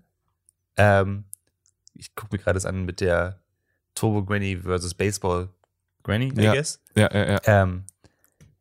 Ähm, 0.77 1.25
ich 1.93 2.15
gucke 2.15 2.35
mir 2.35 2.41
gerade 2.41 2.55
das 2.55 2.65
an 2.65 2.85
mit 2.85 3.01
der 3.01 3.41
Turbo 3.95 4.23
Granny 4.23 4.57
versus 4.57 4.93
Baseball 4.93 5.49
Granny, 6.03 6.31
I 6.37 6.41
Ja. 6.43 6.53
guess. 6.53 6.81
Ja, 6.95 7.09
ja, 7.13 7.31
ja. 7.31 7.39
Ähm, 7.45 7.85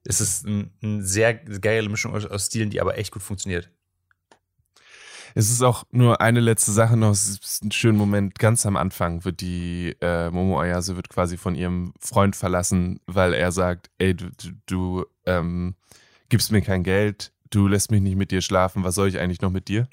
es 0.05 0.21
ist 0.21 0.47
eine 0.47 0.71
ein 0.83 1.03
sehr 1.05 1.35
geile 1.35 1.89
Mischung 1.89 2.15
aus, 2.15 2.25
aus 2.27 2.47
Stilen, 2.47 2.71
die 2.71 2.81
aber 2.81 2.97
echt 2.99 3.13
gut 3.13 3.23
funktioniert. 3.23 3.71
Es 5.39 5.51
ist 5.51 5.63
auch 5.63 5.85
nur 5.93 6.21
eine 6.21 6.41
letzte 6.41 6.73
Sache 6.73 6.97
noch. 6.97 7.13
Es 7.13 7.29
ist 7.29 7.65
ein 7.65 7.71
schöner 7.71 7.97
Moment. 7.97 8.41
Ganz 8.41 8.67
am 8.67 8.77
Anfang 8.77 9.25
wird 9.25 9.41
die 9.41 9.95
äh, 10.01 10.31
Momo 10.31 10.61
Ayase 10.61 10.97
wird 10.97 11.09
quasi 11.11 11.37
von 11.37 11.55
ihrem 11.55 11.95
Freund 12.01 12.35
verlassen, 12.35 12.99
weil 13.07 13.35
er 13.35 13.53
sagt, 13.53 13.89
ey, 13.99 14.17
du, 14.17 14.31
du, 14.37 14.51
du 14.67 15.05
ähm, 15.27 15.77
gibst 16.29 16.51
mir 16.51 16.61
kein 16.61 16.83
Geld, 16.83 17.31
du 17.51 17.69
lässt 17.69 17.93
mich 17.93 18.03
nicht 18.03 18.17
mit 18.17 18.33
dir 18.33 18.41
schlafen, 18.43 18.83
was 18.83 18.97
soll 18.97 19.07
ich 19.07 19.21
eigentlich 19.21 19.41
noch 19.41 19.53
mit 19.53 19.69
dir? 19.69 19.87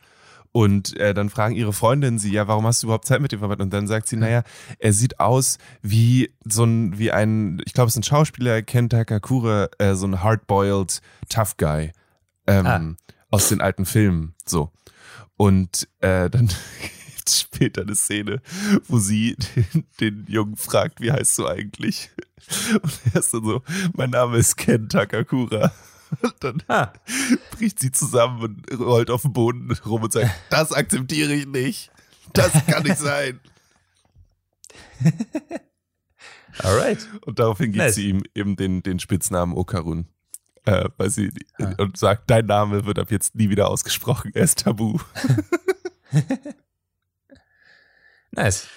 Und 0.51 0.97
äh, 0.97 1.13
dann 1.13 1.29
fragen 1.29 1.53
ihre 1.53 1.73
Freundinnen 1.73 2.17
sie, 2.17 2.31
ja, 2.31 2.47
warum 2.47 2.65
hast 2.65 2.81
du 2.81 2.87
überhaupt 2.87 3.05
Zeit 3.05 3.21
mit 3.21 3.31
ihm 3.31 3.37
verbracht? 3.37 3.61
Und 3.61 3.71
dann 3.71 3.85
sagt 3.85 4.07
sie, 4.07 4.15
naja, 4.17 4.41
er 4.79 4.93
sieht 4.93 5.19
aus 5.19 5.59
wie 5.83 6.33
so 6.43 6.63
ein, 6.63 6.97
wie 6.97 7.11
ein, 7.11 7.61
ich 7.67 7.73
glaube, 7.73 7.89
es 7.89 7.93
ist 7.93 7.99
ein 7.99 8.03
Schauspieler, 8.03 8.63
Kenta 8.63 9.05
Kakure, 9.05 9.69
äh, 9.77 9.93
so 9.93 10.07
ein 10.07 10.23
hardboiled 10.23 11.01
Tough 11.29 11.57
Guy 11.57 11.91
ähm, 12.47 12.65
Ah. 12.65 12.81
aus 13.29 13.49
den 13.49 13.61
alten 13.61 13.85
Filmen, 13.85 14.33
so. 14.43 14.71
Und 15.37 15.87
äh, 15.99 16.29
dann 16.29 16.47
gibt's 17.15 17.41
später 17.41 17.81
eine 17.81 17.95
Szene, 17.95 18.41
wo 18.87 18.99
sie 18.99 19.35
den, 19.55 19.85
den 19.99 20.25
Jungen 20.27 20.55
fragt, 20.57 21.01
wie 21.01 21.11
heißt 21.11 21.37
du 21.39 21.47
eigentlich? 21.47 22.09
Und 22.81 22.99
er 23.13 23.19
ist 23.19 23.33
dann 23.33 23.43
so, 23.43 23.63
mein 23.93 24.11
Name 24.11 24.37
ist 24.37 24.55
Ken 24.57 24.87
Takakura. 24.89 25.71
Und 26.21 26.35
dann 26.39 26.63
Ah, 26.67 26.93
bricht 27.51 27.79
sie 27.79 27.91
zusammen 27.91 28.41
und 28.69 28.79
rollt 28.79 29.09
auf 29.09 29.23
den 29.23 29.33
Boden 29.33 29.71
rum 29.85 30.03
und 30.03 30.13
sagt, 30.13 30.29
das 30.49 30.71
akzeptiere 30.71 31.33
ich 31.33 31.47
nicht. 31.47 31.91
Das 32.33 32.51
kann 32.67 32.83
nicht 32.83 32.99
sein. 32.99 33.39
alright. 36.59 37.07
Und 37.25 37.39
daraufhin 37.39 37.71
gibt 37.71 37.77
Nice. 37.83 37.95
sie 37.95 38.09
ihm 38.09 38.23
eben 38.33 38.55
den, 38.55 38.83
den 38.83 38.99
Spitznamen 38.99 39.55
Okarun. 39.57 40.07
Äh, 40.65 40.89
weil 40.97 41.09
sie 41.11 41.31
Ah. 41.59 41.73
und 41.77 41.95
sagt, 41.97 42.29
dein 42.29 42.47
Name 42.47 42.85
wird 42.85 42.97
ab 42.99 43.11
jetzt 43.11 43.35
nie 43.35 43.49
wieder 43.49 43.67
ausgesprochen, 43.69 44.31
er 44.33 44.43
ist 44.43 44.59
tabu. 44.63 44.99
Nice. 48.31 48.67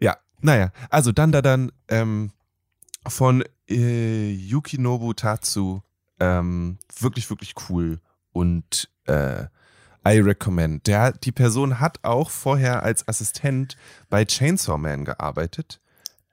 Ja, 0.00 0.16
naja, 0.40 0.72
also 0.90 1.12
dann 1.12 1.32
da 1.32 1.42
dann 1.42 1.72
ähm, 1.88 2.32
von 3.06 3.44
äh, 3.68 4.32
Yukinobu 4.32 5.12
Tatsu 5.12 5.80
ähm, 6.20 6.78
wirklich, 7.00 7.28
wirklich 7.30 7.54
cool 7.68 8.00
und 8.32 8.88
äh, 9.06 9.44
I 10.06 10.18
recommend. 10.20 10.86
Der, 10.86 11.12
die 11.12 11.32
Person 11.32 11.80
hat 11.80 11.98
auch 12.02 12.30
vorher 12.30 12.82
als 12.82 13.06
Assistent 13.08 13.76
bei 14.10 14.24
Chainsaw 14.24 14.78
Man 14.78 15.04
gearbeitet. 15.04 15.80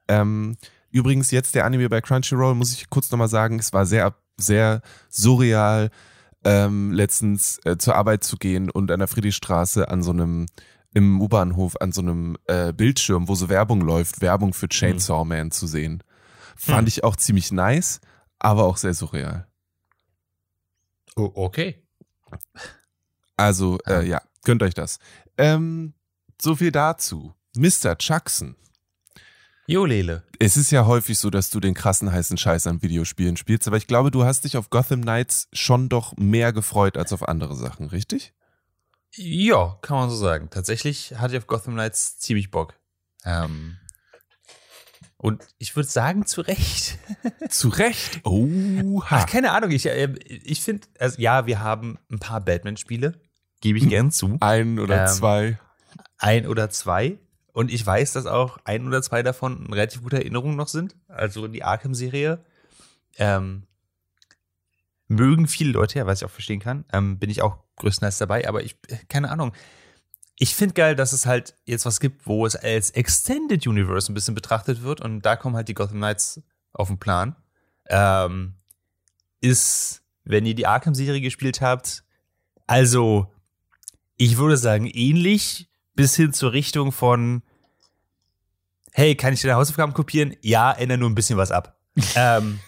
Ähm, 0.08 0.58
übrigens 0.92 1.32
jetzt 1.32 1.56
der 1.56 1.66
Anime 1.66 1.90
bei 1.90 2.02
Crunchyroll, 2.02 2.56
muss 2.56 2.74
ich 2.74 2.90
kurz 2.90 3.12
nochmal 3.12 3.30
sagen, 3.30 3.60
es 3.60 3.72
war 3.74 3.86
sehr, 3.86 4.14
sehr 4.42 4.82
surreal, 5.10 5.90
ähm, 6.44 6.92
letztens 6.92 7.60
äh, 7.66 7.78
zur 7.78 7.96
Arbeit 7.96 8.24
zu 8.24 8.38
gehen 8.38 8.70
und 8.70 8.92
an 8.92 9.00
der 9.00 9.08
Friedrichstraße 9.08 9.90
an 9.90 10.04
so 10.04 10.12
einem 10.12 10.48
im 10.94 11.22
U-Bahnhof 11.22 11.76
an 11.80 11.92
so 11.94 12.02
einem 12.02 12.38
äh, 12.48 12.74
Bildschirm, 12.74 13.28
wo 13.30 13.36
so 13.36 13.48
Werbung 13.48 13.80
läuft, 13.82 14.20
Werbung 14.22 14.54
für 14.54 14.68
Chainsaw 14.68 15.24
Man 15.24 15.52
zu 15.52 15.66
sehen. 15.66 16.04
Fand 16.58 16.82
Hm. 16.82 16.88
ich 16.88 17.04
auch 17.06 17.16
ziemlich 17.16 17.52
nice, 17.52 18.02
aber 18.40 18.66
auch 18.66 18.76
sehr 18.78 18.94
surreal. 18.94 19.48
Oh, 21.16 21.32
okay. 21.36 21.82
Also, 23.38 23.80
äh, 23.88 24.06
ja, 24.08 24.22
gönnt 24.44 24.64
euch 24.64 24.74
das. 24.74 25.00
Ähm, 25.38 25.94
so 26.42 26.56
viel 26.56 26.72
dazu. 26.72 27.34
Mr. 27.56 27.96
Jackson. 28.00 28.56
Jo, 29.68 29.86
Lele. 29.86 30.24
Es 30.40 30.58
ist 30.58 30.72
ja 30.72 30.86
häufig 30.86 31.18
so, 31.20 31.30
dass 31.30 31.50
du 31.50 31.60
den 31.60 31.74
krassen 31.74 32.12
heißen 32.12 32.38
Scheiß 32.38 32.68
an 32.68 32.82
Videospielen 32.82 33.38
spielst, 33.38 33.68
aber 33.68 33.78
ich 33.78 33.88
glaube, 33.88 34.12
du 34.12 34.24
hast 34.26 34.44
dich 34.44 34.58
auf 34.58 34.70
Gotham 34.70 35.02
Knights 35.02 35.48
schon 35.54 35.88
doch 35.88 36.16
mehr 36.18 36.52
gefreut 36.52 36.98
als 36.98 37.14
auf 37.14 37.28
andere 37.28 37.56
Sachen, 37.56 37.88
richtig? 37.88 38.34
Ja, 39.16 39.78
kann 39.82 39.98
man 39.98 40.10
so 40.10 40.16
sagen. 40.16 40.50
Tatsächlich 40.50 41.16
hatte 41.18 41.34
ich 41.36 41.38
auf 41.40 41.48
Gotham 41.48 41.74
Knights 41.74 42.18
ziemlich 42.18 42.50
Bock. 42.50 42.74
Ähm, 43.24 43.78
und 45.18 45.44
ich 45.60 45.76
würde 45.76 45.88
sagen, 45.90 46.26
zu 46.26 46.42
Recht. 46.42 46.98
Zu 47.50 47.70
Recht. 47.70 48.22
Oha. 48.26 49.06
Ach, 49.10 49.26
keine 49.28 49.52
Ahnung. 49.52 49.70
Ich, 49.72 49.86
äh, 49.86 50.12
ich 50.26 50.62
finde, 50.62 50.88
also, 50.98 51.22
ja, 51.22 51.46
wir 51.46 51.60
haben 51.60 52.00
ein 52.12 52.18
paar 52.18 52.42
Batman-Spiele. 52.42 53.22
Gebe 53.62 53.78
ich 53.78 53.88
gern 53.90 54.10
zu. 54.12 54.38
Ein 54.40 54.80
oder 54.80 55.02
Ähm, 55.02 55.08
zwei. 55.08 55.60
Ein 56.18 56.48
oder 56.48 56.72
zwei. 56.72 57.20
Und 57.54 57.72
ich 57.72 57.86
weiß, 57.86 58.14
dass 58.14 58.26
auch 58.26 58.60
ein 58.64 58.88
oder 58.88 59.02
zwei 59.02 59.24
davon 59.24 59.66
eine 59.66 59.76
relativ 59.76 60.04
gute 60.04 60.18
Erinnerungen 60.18 60.56
noch 60.56 60.68
sind. 60.68 60.96
Also 61.08 61.48
die 61.48 61.64
Arkham-Serie. 61.64 62.44
Ähm, 63.18 63.64
mögen 65.08 65.48
viele 65.48 65.72
Leute, 65.72 66.00
ja, 66.00 66.06
was 66.06 66.22
ich 66.22 66.26
auch 66.26 66.32
verstehen 66.32 66.62
kann. 66.62 66.86
Ähm, 66.94 67.20
bin 67.20 67.30
ich 67.30 67.42
auch 67.42 67.58
größtenteils 67.76 68.18
dabei, 68.18 68.48
aber 68.48 68.64
ich, 68.64 68.78
äh, 68.88 68.98
keine 69.10 69.30
Ahnung. 69.30 69.54
Ich 70.38 70.56
finde 70.56 70.74
geil, 70.74 70.96
dass 70.96 71.14
es 71.14 71.26
halt 71.26 71.56
jetzt 71.66 71.86
was 71.86 72.00
gibt, 72.00 72.26
wo 72.26 72.46
es 72.46 72.56
als 72.56 72.92
Extended 72.92 73.68
Universe 73.68 74.12
ein 74.12 74.16
bisschen 74.16 74.34
betrachtet 74.34 74.82
wird 74.82 75.02
und 75.02 75.22
da 75.22 75.36
kommen 75.36 75.56
halt 75.56 75.68
die 75.68 75.74
Gotham 75.74 75.98
Knights 75.98 76.42
auf 76.74 76.88
den 76.88 76.98
Plan. 76.98 77.36
Ähm, 77.88 78.56
ist, 79.42 80.04
wenn 80.24 80.46
ihr 80.46 80.56
die 80.56 80.66
Arkham-Serie 80.66 81.22
gespielt 81.22 81.62
habt, 81.62 82.04
also, 82.66 83.28
ich 84.16 84.38
würde 84.38 84.56
sagen, 84.56 84.88
ähnlich 84.88 85.70
bis 85.96 86.16
hin 86.16 86.34
zur 86.34 86.54
Richtung 86.54 86.92
von, 86.92 87.44
hey, 88.92 89.16
kann 89.16 89.34
ich 89.34 89.42
deine 89.42 89.56
Hausaufgaben 89.56 89.94
kopieren? 89.94 90.36
Ja, 90.42 90.72
ändere 90.72 90.98
nur 90.98 91.10
ein 91.10 91.16
bisschen 91.16 91.38
was 91.38 91.52
ab. 91.52 91.78
ähm, 92.16 92.60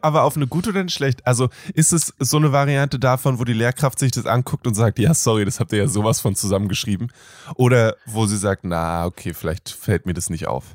Aber 0.00 0.24
auf 0.24 0.36
eine 0.36 0.46
gute 0.46 0.70
oder 0.70 0.80
eine 0.80 0.90
schlecht? 0.90 1.26
Also 1.26 1.48
ist 1.74 1.92
es 1.92 2.14
so 2.18 2.36
eine 2.36 2.52
Variante 2.52 2.98
davon, 2.98 3.38
wo 3.38 3.44
die 3.44 3.52
Lehrkraft 3.52 3.98
sich 3.98 4.12
das 4.12 4.26
anguckt 4.26 4.66
und 4.66 4.74
sagt, 4.74 4.98
ja, 4.98 5.14
sorry, 5.14 5.44
das 5.44 5.60
habt 5.60 5.72
ihr 5.72 5.78
ja 5.78 5.88
sowas 5.88 6.20
von 6.20 6.34
zusammengeschrieben? 6.34 7.12
Oder 7.54 7.96
wo 8.06 8.26
sie 8.26 8.36
sagt, 8.36 8.64
na, 8.64 9.06
okay, 9.06 9.34
vielleicht 9.34 9.70
fällt 9.70 10.06
mir 10.06 10.14
das 10.14 10.30
nicht 10.30 10.46
auf? 10.46 10.74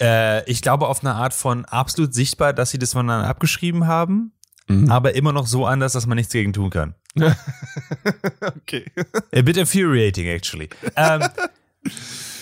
Äh, 0.00 0.48
ich 0.50 0.62
glaube 0.62 0.88
auf 0.88 1.00
eine 1.00 1.14
Art 1.14 1.34
von 1.34 1.64
absolut 1.64 2.14
sichtbar, 2.14 2.52
dass 2.52 2.70
sie 2.70 2.78
das 2.78 2.92
voneinander 2.92 3.28
abgeschrieben 3.28 3.86
haben, 3.86 4.32
mhm. 4.68 4.90
aber 4.90 5.14
immer 5.14 5.32
noch 5.32 5.46
so 5.46 5.66
anders, 5.66 5.92
dass 5.92 6.06
man 6.06 6.16
nichts 6.16 6.32
gegen 6.32 6.52
tun 6.52 6.70
kann. 6.70 6.94
okay. 8.56 8.84
A 9.34 9.42
bit 9.42 9.56
infuriating, 9.56 10.26
actually. 10.26 10.68
Ähm, 10.96 11.22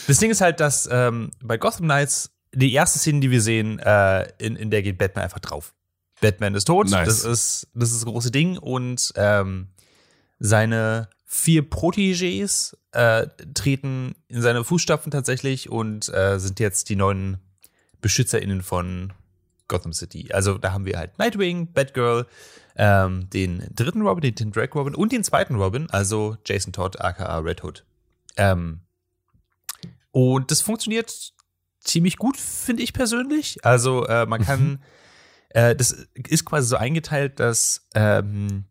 das 0.07 0.19
Ding 0.19 0.31
ist 0.31 0.41
halt, 0.41 0.61
dass 0.61 0.89
ähm, 0.91 1.31
bei 1.43 1.57
Gotham 1.59 1.87
Knights 1.87 2.31
die 2.53 2.73
erste 2.73 2.99
Szene, 2.99 3.21
die 3.21 3.31
wir 3.31 3.43
sehen, 3.43 3.79
äh, 3.79 4.29
in, 4.39 4.57
in 4.57 4.71
der 4.71 4.83
geht 4.83 4.99
Batman 4.99 5.25
einfach 5.25 5.41
drauf. 5.41 5.75
Batman 6.21 6.55
ist 6.55 6.65
tot, 6.65 6.89
nice. 6.89 7.07
das, 7.07 7.25
ist, 7.25 7.69
das 7.75 7.91
ist 7.91 7.99
das 7.99 8.07
große 8.07 8.31
Ding 8.31 8.57
und 8.57 9.13
ähm, 9.17 9.69
seine 10.39 11.09
vier 11.27 11.69
Protégés 11.69 12.75
äh, 12.93 13.27
treten 13.53 14.15
in 14.29 14.41
seine 14.41 14.65
Fußstapfen 14.65 15.11
tatsächlich 15.11 15.69
und 15.69 16.09
äh, 16.09 16.39
sind 16.39 16.61
jetzt 16.61 16.89
die 16.89 16.97
neuen 16.97 17.39
BeschützerInnen 18.01 18.63
von 18.63 19.13
Gotham 19.69 19.93
City. 19.93 20.29
Also 20.33 20.57
da 20.57 20.73
haben 20.73 20.87
wir 20.87 20.99
halt 20.99 21.19
Nightwing, 21.19 21.73
Batgirl, 21.73 22.27
ähm, 22.77 23.29
den 23.31 23.67
dritten 23.75 24.03
Robin, 24.03 24.23
den 24.23 24.35
Tim 24.35 24.53
Drake 24.53 24.75
Robin 24.75 24.95
und 24.95 25.13
den 25.13 25.25
zweiten 25.25 25.57
Robin, 25.57 25.89
also 25.91 26.37
Jason 26.45 26.73
Todd 26.73 27.01
aka 27.01 27.39
Red 27.39 27.65
Hood. 27.65 27.85
Ähm, 28.37 28.81
und 30.11 30.51
das 30.51 30.61
funktioniert 30.61 31.33
ziemlich 31.81 32.17
gut, 32.17 32.37
finde 32.37 32.83
ich 32.83 32.93
persönlich. 32.93 33.65
Also 33.65 34.07
äh, 34.07 34.27
man 34.27 34.43
kann, 34.43 34.69
mhm. 34.69 34.79
äh, 35.51 35.75
das 35.75 36.07
ist 36.29 36.45
quasi 36.45 36.69
so 36.69 36.77
eingeteilt, 36.77 37.41
dass 37.41 37.87
ähm, 37.95 38.65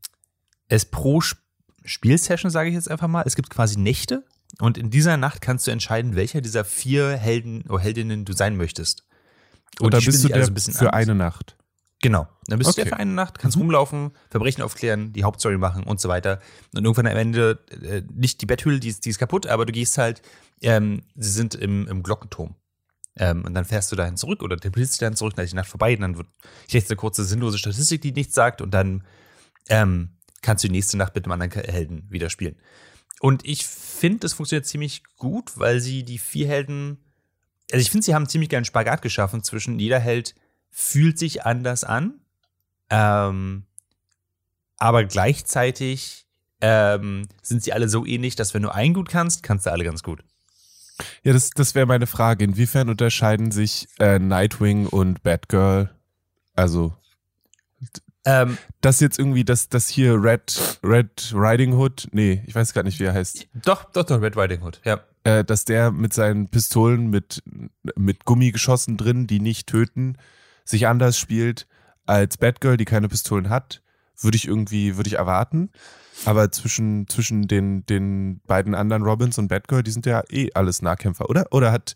es 0.68 0.86
pro 0.86 1.20
Sp 1.22 1.40
Spielsession, 1.88 2.50
sage 2.50 2.70
ich 2.70 2.74
jetzt 2.74 2.90
einfach 2.90 3.08
mal, 3.08 3.22
es 3.28 3.36
gibt 3.36 3.52
quasi 3.52 3.78
Nächte 3.78 4.24
und 4.60 4.80
in 4.80 4.90
dieser 4.90 5.18
Nacht 5.18 5.40
kannst 5.42 5.68
du 5.68 5.72
entscheiden, 5.72 6.16
welcher 6.16 6.42
dieser 6.42 6.66
vier 6.66 7.16
Helden 7.16 7.62
oder 7.70 7.80
Heldinnen 7.80 8.26
du 8.26 8.34
sein 8.34 8.58
möchtest. 8.58 9.06
Und, 9.80 9.94
da 9.94 10.00
bist 10.00 10.24
du 10.24 10.34
also 10.34 10.52
ein 10.52 10.74
für 10.74 10.94
anders. 10.94 10.94
eine 10.94 11.16
Nacht. 11.16 11.58
Genau. 12.06 12.28
Dann 12.46 12.60
bist 12.60 12.70
okay. 12.70 12.82
du 12.82 12.86
der 12.86 12.96
für 12.96 13.00
eine 13.00 13.14
Nacht, 13.14 13.40
kannst 13.40 13.58
mhm. 13.58 13.64
rumlaufen, 13.64 14.12
Verbrechen 14.30 14.62
aufklären, 14.62 15.12
die 15.12 15.24
Hauptstory 15.24 15.58
machen 15.58 15.82
und 15.86 16.00
so 16.00 16.08
weiter. 16.08 16.40
Und 16.76 16.84
irgendwann 16.84 17.08
am 17.08 17.18
Ende, 17.18 17.66
äh, 17.82 18.04
nicht 18.14 18.42
die 18.42 18.46
Betthülle, 18.46 18.80
die, 18.80 18.94
die 18.94 19.10
ist 19.10 19.18
kaputt, 19.18 19.48
aber 19.48 19.66
du 19.66 19.74
gehst 19.74 19.98
halt, 19.98 20.22
ähm, 20.62 21.02
sie 21.16 21.32
sind 21.32 21.56
im, 21.56 21.88
im 21.88 22.04
Glockenturm. 22.04 22.54
Ähm, 23.18 23.44
und 23.44 23.56
dann 23.56 23.66
fährst 23.66 23.92
du 23.92 23.96
dahin 23.96 24.18
zurück 24.18 24.44
oder 24.44 24.56
teleportierst 24.56 25.02
dann 25.02 25.16
zurück, 25.16 25.34
dann 25.36 25.46
ist 25.46 25.54
die 25.54 25.56
Nacht 25.56 25.68
vorbei, 25.68 25.96
und 25.96 26.02
dann 26.02 26.16
wird 26.16 26.28
jetzt 26.68 26.92
eine 26.92 26.96
kurze 26.96 27.24
sinnlose 27.24 27.58
Statistik, 27.58 28.02
die 28.02 28.12
nichts 28.12 28.36
sagt, 28.36 28.62
und 28.62 28.70
dann 28.72 29.04
ähm, 29.70 30.10
kannst 30.44 30.64
du 30.64 30.68
die 30.68 30.74
nächste 30.74 30.98
Nacht 30.98 31.16
mit 31.16 31.26
einem 31.26 31.32
anderen 31.32 31.64
Helden 31.64 32.06
wieder 32.12 32.30
spielen. 32.30 32.56
Und 33.20 33.44
ich 33.48 33.66
finde, 33.66 34.20
das 34.20 34.34
funktioniert 34.34 34.68
ziemlich 34.68 35.02
gut, 35.18 35.58
weil 35.58 35.80
sie 35.80 36.04
die 36.04 36.20
vier 36.20 36.48
Helden, 36.48 37.00
also 37.72 37.82
ich 37.82 37.90
finde, 37.90 38.06
sie 38.06 38.14
haben 38.14 38.30
ziemlich 38.30 38.52
geilen 38.52 38.64
Spagat 38.64 39.02
geschaffen 39.02 39.42
zwischen 39.42 39.80
jeder 39.80 39.98
Held 39.98 40.36
fühlt 40.77 41.17
sich 41.17 41.46
anders 41.46 41.86
an, 41.86 42.20
ähm, 42.89 43.63
aber 44.75 45.05
gleichzeitig 45.05 46.25
ähm, 46.60 47.29
sind 47.41 47.63
sie 47.63 47.72
alle 47.72 47.88
so 47.88 48.05
ähnlich, 48.05 48.36
dass 48.36 48.53
wenn 48.53 48.62
du 48.62 48.75
einen 48.75 48.94
gut 48.94 49.08
kannst, 49.08 49.41
kannst 49.41 49.65
du 49.65 49.72
alle 49.72 49.86
ganz 49.86 50.03
gut. 50.03 50.22
Ja, 51.24 51.32
das, 51.32 51.51
das 51.51 51.75
wäre 51.75 51.86
meine 51.86 52.08
Frage. 52.08 52.44
Inwiefern 52.44 52.89
unterscheiden 52.89 53.51
sich 53.51 53.88
äh, 54.00 54.20
Nightwing 54.20 54.88
und 54.88 55.24
Batgirl? 55.24 55.96
Also, 56.55 56.94
ähm, 58.25 58.58
das 58.82 59.00
jetzt 59.00 59.17
irgendwie, 59.17 59.46
das, 59.46 59.70
das 59.70 59.88
hier 59.88 60.22
Red, 60.22 60.79
Red 60.84 61.32
Riding 61.34 61.74
Hood, 61.74 62.10
nee, 62.12 62.44
ich 62.48 62.53
weiß 62.55 62.74
gar 62.74 62.84
nicht, 62.84 63.00
wie 63.00 63.05
er 63.05 63.13
heißt. 63.13 63.48
Doch, 63.63 63.86
doch, 63.91 64.03
doch, 64.03 64.22
Red 64.22 64.36
Riding 64.36 64.62
Hood, 64.62 64.82
ja. 64.84 65.00
Äh, 65.24 65.46
dass 65.46 65.63
der 65.63 65.91
mit 65.91 66.13
seinen 66.13 66.50
Pistolen 66.50 67.10
mit, 67.10 67.44
mit 67.96 68.25
Gummigeschossen 68.25 68.98
drin, 68.98 69.25
die 69.27 69.39
nicht 69.39 69.67
töten, 69.67 70.17
sich 70.65 70.88
anders 70.88 71.17
spielt 71.17 71.67
als 72.06 72.38
Batgirl, 72.38 72.78
die 72.78 72.86
keine 72.86 73.08
Pistolen 73.08 73.49
hat, 73.49 73.82
würde 74.19 74.36
ich 74.36 74.47
irgendwie, 74.47 74.97
würde 74.97 75.08
ich 75.08 75.15
erwarten. 75.15 75.71
Aber 76.25 76.51
zwischen, 76.51 77.08
zwischen 77.08 77.47
den, 77.47 77.86
den 77.86 78.41
beiden 78.47 78.73
anderen 78.73 79.04
Robins 79.04 79.38
und 79.38 79.47
Batgirl, 79.47 79.84
die 79.84 79.91
sind 79.91 80.06
ja 80.06 80.23
eh 80.30 80.49
alles 80.54 80.82
Nahkämpfer, 80.82 81.30
oder? 81.30 81.47
Oder 81.51 81.71
hat 81.71 81.95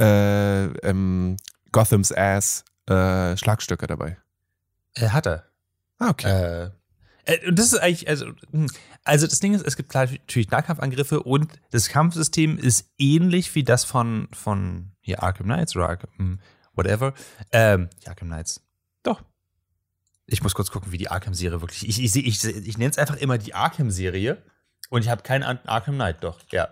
äh, 0.00 0.64
ähm, 0.88 1.36
Gothams 1.72 2.12
Ass 2.12 2.64
äh, 2.86 3.36
Schlagstöcke 3.36 3.86
dabei? 3.86 4.16
Er 4.94 5.12
hat 5.12 5.26
er. 5.26 5.44
Ah, 5.98 6.10
okay. 6.10 6.28
Äh, 6.28 6.70
äh, 7.28 7.48
und 7.48 7.58
das 7.58 7.66
ist 7.72 7.78
eigentlich, 7.78 8.08
also, 8.08 8.26
hm, 8.50 8.68
also 9.04 9.26
das 9.26 9.40
Ding 9.40 9.54
ist, 9.54 9.66
es 9.66 9.76
gibt 9.76 9.94
natürlich 9.94 10.50
Nahkampfangriffe 10.50 11.22
und 11.22 11.52
das 11.70 11.88
Kampfsystem 11.88 12.56
ist 12.56 12.90
ähnlich 12.98 13.54
wie 13.54 13.64
das 13.64 13.84
von, 13.84 14.28
von 14.32 14.92
hier 15.00 15.22
Arkham 15.22 15.46
Knights 15.46 15.76
oder 15.76 15.90
Arkham, 15.90 16.10
hm, 16.16 16.38
whatever. 16.78 17.12
Ähm, 17.52 17.90
Arkham 18.06 18.28
Knights. 18.28 18.62
Doch, 19.02 19.22
ich 20.26 20.42
muss 20.42 20.54
kurz 20.54 20.70
gucken, 20.70 20.92
wie 20.92 20.98
die 20.98 21.10
Arkham-Serie 21.10 21.60
wirklich. 21.60 21.88
Ich, 21.88 22.02
ich, 22.02 22.14
ich, 22.14 22.44
ich 22.44 22.78
nenne 22.78 22.90
es 22.90 22.98
einfach 22.98 23.16
immer 23.16 23.38
die 23.38 23.54
Arkham-Serie. 23.54 24.42
Und 24.90 25.02
ich 25.02 25.10
habe 25.10 25.22
keinen 25.22 25.42
Arkham 25.42 25.94
Knight, 25.94 26.22
doch. 26.22 26.38
Ja. 26.50 26.68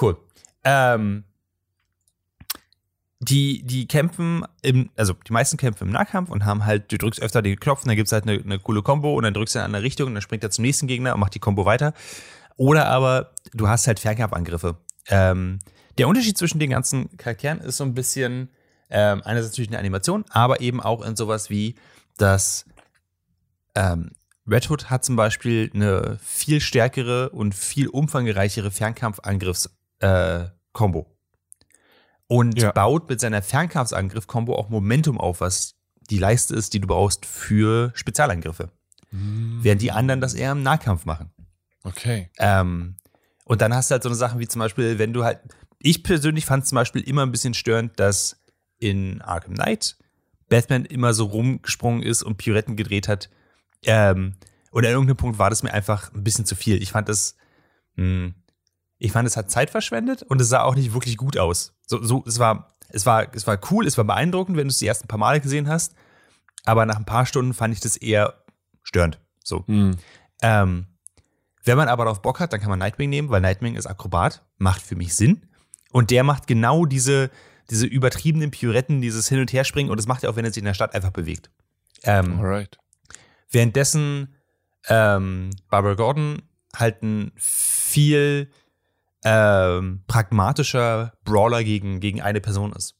Cool. 0.00 0.16
Ähm, 0.64 1.24
die, 3.20 3.62
die 3.64 3.86
kämpfen 3.86 4.44
im, 4.62 4.90
also 4.96 5.14
die 5.14 5.32
meisten 5.32 5.56
kämpfen 5.56 5.86
im 5.86 5.92
Nahkampf 5.92 6.30
und 6.30 6.44
haben 6.44 6.64
halt, 6.64 6.90
du 6.92 6.98
drückst 6.98 7.20
öfter 7.20 7.42
den 7.42 7.58
Knopf 7.58 7.82
und 7.82 7.88
dann 7.88 7.96
gibt 7.96 8.08
es 8.08 8.12
halt 8.12 8.24
eine, 8.24 8.40
eine 8.40 8.58
coole 8.58 8.82
Combo 8.82 9.14
und 9.14 9.22
dann 9.24 9.34
drückst 9.34 9.54
du 9.54 9.58
in 9.58 9.60
eine 9.62 9.66
andere 9.66 9.82
Richtung 9.82 10.08
und 10.08 10.14
dann 10.14 10.22
springt 10.22 10.42
er 10.42 10.50
zum 10.50 10.62
nächsten 10.62 10.86
Gegner 10.86 11.14
und 11.14 11.20
macht 11.20 11.34
die 11.34 11.38
Combo 11.38 11.64
weiter. 11.64 11.92
Oder 12.56 12.86
aber 12.86 13.32
du 13.52 13.68
hast 13.68 13.86
halt 13.86 14.00
Fernkampfangriffe. 14.00 14.76
Ähm, 15.08 15.58
der 15.98 16.08
Unterschied 16.08 16.36
zwischen 16.36 16.58
den 16.58 16.70
ganzen 16.70 17.14
Charakteren 17.16 17.60
ist 17.60 17.76
so 17.78 17.84
ein 17.84 17.94
bisschen, 17.94 18.50
ähm, 18.90 19.22
einerseits 19.24 19.52
natürlich 19.52 19.70
eine 19.70 19.78
Animation, 19.78 20.24
aber 20.30 20.60
eben 20.60 20.80
auch 20.80 21.02
in 21.02 21.16
sowas 21.16 21.50
wie, 21.50 21.74
dass 22.16 22.64
ähm, 23.74 24.12
Red 24.48 24.70
Hood 24.70 24.90
hat 24.90 25.04
zum 25.04 25.16
Beispiel 25.16 25.70
eine 25.74 26.18
viel 26.22 26.60
stärkere 26.60 27.30
und 27.30 27.54
viel 27.54 27.88
umfangreichere 27.88 28.70
Fernkampfangriffs-Kombo. 28.70 31.00
Äh, 31.00 31.04
und 32.28 32.60
ja. 32.60 32.72
baut 32.72 33.08
mit 33.08 33.20
seiner 33.20 33.42
Fernkampfangriff-Kombo 33.42 34.54
auch 34.54 34.68
Momentum 34.68 35.20
auf, 35.20 35.40
was 35.40 35.74
die 36.10 36.18
Leiste 36.18 36.54
ist, 36.54 36.74
die 36.74 36.80
du 36.80 36.86
brauchst 36.86 37.26
für 37.26 37.92
Spezialangriffe. 37.94 38.70
Mhm. 39.10 39.58
Während 39.62 39.82
die 39.82 39.92
anderen 39.92 40.20
das 40.20 40.34
eher 40.34 40.52
im 40.52 40.62
Nahkampf 40.62 41.04
machen. 41.04 41.30
Okay. 41.82 42.30
Ähm, 42.38 42.96
und 43.44 43.60
dann 43.60 43.74
hast 43.74 43.90
du 43.90 43.92
halt 43.92 44.02
so 44.02 44.08
eine 44.08 44.16
Sachen 44.16 44.40
wie 44.40 44.48
zum 44.48 44.60
Beispiel, 44.60 44.98
wenn 44.98 45.12
du 45.12 45.24
halt, 45.24 45.40
ich 45.78 46.02
persönlich 46.02 46.46
fand 46.46 46.66
zum 46.66 46.76
Beispiel 46.76 47.02
immer 47.02 47.22
ein 47.22 47.30
bisschen 47.30 47.54
störend, 47.54 47.98
dass 48.00 48.38
in 48.78 49.22
Arkham 49.22 49.54
Knight 49.54 49.96
Batman 50.48 50.84
immer 50.84 51.12
so 51.12 51.24
rumgesprungen 51.24 52.02
ist 52.02 52.22
und 52.22 52.36
Pirouetten 52.36 52.76
gedreht 52.76 53.08
hat, 53.08 53.28
ähm, 53.84 54.34
und 54.70 54.84
an 54.84 54.92
irgendeinem 54.92 55.16
Punkt 55.16 55.38
war 55.38 55.50
das 55.50 55.62
mir 55.62 55.72
einfach 55.72 56.12
ein 56.12 56.24
bisschen 56.24 56.44
zu 56.44 56.54
viel. 56.54 56.82
Ich 56.82 56.92
fand 56.92 57.08
das, 57.08 57.36
mh, 57.94 58.04
hm, 58.04 58.34
ich 58.98 59.12
fand, 59.12 59.26
es 59.26 59.36
hat 59.36 59.50
Zeit 59.50 59.70
verschwendet 59.70 60.22
und 60.22 60.40
es 60.40 60.48
sah 60.48 60.62
auch 60.62 60.74
nicht 60.74 60.92
wirklich 60.92 61.16
gut 61.16 61.38
aus. 61.38 61.74
So, 61.86 62.02
so, 62.02 62.24
es 62.26 62.38
war, 62.38 62.76
es 62.88 63.06
war, 63.06 63.34
es 63.34 63.46
war 63.46 63.58
cool, 63.70 63.86
es 63.86 63.96
war 63.96 64.04
beeindruckend, 64.04 64.56
wenn 64.56 64.68
du 64.68 64.70
es 64.70 64.78
die 64.78 64.86
ersten 64.86 65.08
paar 65.08 65.18
Male 65.18 65.40
gesehen 65.40 65.68
hast. 65.68 65.94
Aber 66.64 66.84
nach 66.86 66.96
ein 66.96 67.04
paar 67.04 67.26
Stunden 67.26 67.54
fand 67.54 67.74
ich 67.74 67.80
das 67.80 67.96
eher 67.96 68.42
störend. 68.82 69.20
So. 69.44 69.64
Mhm. 69.66 69.96
Ähm, 70.42 70.86
wenn 71.64 71.76
man 71.76 71.88
aber 71.88 72.04
darauf 72.04 72.22
Bock 72.22 72.40
hat, 72.40 72.52
dann 72.52 72.60
kann 72.60 72.70
man 72.70 72.78
Nightwing 72.78 73.10
nehmen, 73.10 73.30
weil 73.30 73.40
Nightwing 73.40 73.76
ist 73.76 73.86
Akrobat, 73.86 74.44
macht 74.58 74.82
für 74.82 74.96
mich 74.96 75.14
Sinn. 75.14 75.46
Und 75.92 76.10
der 76.10 76.22
macht 76.22 76.46
genau 76.46 76.86
diese, 76.86 77.30
diese 77.70 77.86
übertriebenen 77.86 78.50
Pirouetten, 78.50 79.00
dieses 79.00 79.28
Hin- 79.28 79.40
und 79.40 79.52
Herspringen 79.52 79.90
und 79.90 79.96
das 79.96 80.06
macht 80.06 80.24
er 80.24 80.30
auch, 80.30 80.36
wenn 80.36 80.44
er 80.44 80.52
sich 80.52 80.60
in 80.60 80.66
der 80.66 80.74
Stadt 80.74 80.94
einfach 80.94 81.10
bewegt. 81.10 81.50
Ähm, 82.02 82.38
Alright. 82.38 82.78
Währenddessen 83.50 84.34
ähm, 84.88 85.50
Barbara 85.68 85.94
Gordon 85.94 86.42
halt 86.74 87.02
ein 87.02 87.32
viel 87.36 88.50
ähm, 89.24 90.02
pragmatischer 90.06 91.12
Brawler 91.24 91.64
gegen, 91.64 92.00
gegen 92.00 92.22
eine 92.22 92.40
Person 92.40 92.72
ist. 92.72 92.94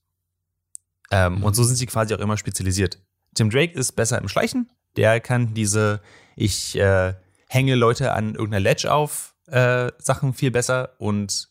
Ähm, 1.10 1.36
mhm. 1.36 1.44
Und 1.44 1.54
so 1.54 1.62
sind 1.62 1.76
sie 1.76 1.86
quasi 1.86 2.14
auch 2.14 2.18
immer 2.18 2.36
spezialisiert. 2.36 2.98
Tim 3.34 3.50
Drake 3.50 3.74
ist 3.74 3.92
besser 3.92 4.20
im 4.20 4.28
Schleichen. 4.28 4.70
Der 4.96 5.20
kann 5.20 5.54
diese, 5.54 6.00
ich 6.34 6.76
äh, 6.76 7.14
hänge 7.48 7.74
Leute 7.74 8.12
an 8.12 8.34
irgendeiner 8.34 8.60
Ledge 8.60 8.92
auf, 8.92 9.34
äh, 9.46 9.92
Sachen 9.98 10.34
viel 10.34 10.50
besser. 10.50 10.94
Und 10.98 11.48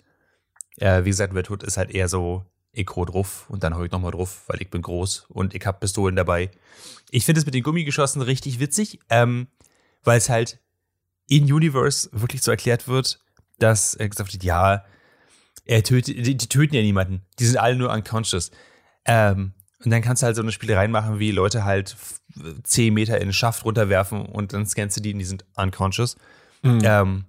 äh, 0.77 1.05
wie 1.05 1.09
gesagt, 1.09 1.33
Red 1.33 1.49
Hood 1.49 1.63
ist 1.63 1.77
halt 1.77 1.91
eher 1.91 2.09
so, 2.09 2.43
ich 2.75 2.87
hau 2.95 3.05
drauf 3.05 3.45
und 3.49 3.63
dann 3.63 3.75
hau 3.75 3.83
ich 3.83 3.91
nochmal 3.91 4.11
drauf, 4.11 4.43
weil 4.47 4.61
ich 4.61 4.69
bin 4.69 4.81
groß 4.81 5.25
und 5.29 5.53
ich 5.53 5.65
hab 5.65 5.79
Pistolen 5.79 6.15
dabei. 6.15 6.51
Ich 7.11 7.25
finde 7.25 7.39
es 7.39 7.45
mit 7.45 7.55
den 7.55 7.63
Gummigeschossen 7.63 8.21
richtig 8.21 8.59
witzig, 8.59 8.99
ähm, 9.09 9.47
weil 10.03 10.17
es 10.17 10.29
halt 10.29 10.59
in 11.27 11.51
Universe 11.51 12.09
wirklich 12.11 12.41
so 12.41 12.51
erklärt 12.51 12.87
wird, 12.87 13.19
dass 13.59 13.93
er 13.95 14.09
gesagt 14.09 14.33
wird, 14.33 14.43
ja, 14.43 14.83
er 15.65 15.83
tötet, 15.83 16.17
die, 16.25 16.37
die, 16.37 16.47
töten 16.49 16.75
ja 16.75 16.81
niemanden. 16.81 17.21
Die 17.39 17.45
sind 17.45 17.57
alle 17.57 17.75
nur 17.75 17.91
unconscious. 17.91 18.51
Ähm, 19.05 19.53
Und 19.83 19.91
dann 19.91 20.01
kannst 20.01 20.21
du 20.21 20.25
halt 20.27 20.35
so 20.35 20.41
eine 20.41 20.51
Spielerei 20.51 20.87
machen, 20.87 21.19
wie 21.19 21.31
Leute 21.31 21.63
halt 21.63 21.93
f- 21.93 22.19
10 22.63 22.93
Meter 22.93 23.15
in 23.19 23.27
den 23.29 23.33
Schaft 23.33 23.65
runterwerfen 23.65 24.25
und 24.25 24.53
dann 24.53 24.65
scannst 24.67 24.97
du 24.97 25.01
die 25.01 25.13
und 25.13 25.19
die 25.19 25.25
sind 25.25 25.45
unconscious. 25.55 26.17
Ähm, 26.63 27.25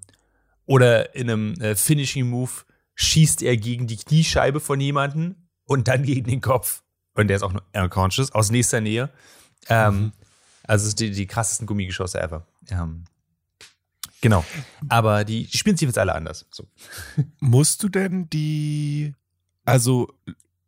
oder 0.66 1.14
in 1.14 1.30
einem 1.30 1.54
äh, 1.60 1.74
Finishing 1.76 2.28
Move 2.28 2.50
schießt 2.96 3.42
er 3.42 3.56
gegen 3.56 3.86
die 3.86 3.96
Kniescheibe 3.96 4.58
von 4.58 4.80
jemandem 4.80 5.36
und 5.64 5.86
dann 5.88 6.02
gegen 6.02 6.28
den 6.28 6.40
Kopf. 6.40 6.82
Und 7.14 7.28
der 7.28 7.36
ist 7.36 7.42
auch 7.42 7.52
nur 7.52 7.62
unconscious, 7.72 8.32
aus 8.32 8.50
nächster 8.50 8.80
Nähe. 8.80 9.10
Ähm, 9.68 10.12
Also 10.66 10.88
es 10.88 10.90
sind 10.90 11.00
die, 11.00 11.10
die 11.12 11.26
krassesten 11.26 11.66
Gummigeschosse 11.66 12.20
ever. 12.20 12.46
Ähm, 12.68 13.04
genau. 14.20 14.44
Aber 14.88 15.24
die, 15.24 15.46
die 15.46 15.56
spielen 15.56 15.76
sich 15.76 15.86
jetzt 15.86 15.98
alle 15.98 16.14
anders. 16.14 16.46
So. 16.50 16.66
Musst 17.40 17.82
du 17.82 17.88
denn 17.88 18.28
die, 18.30 19.14
also 19.64 20.12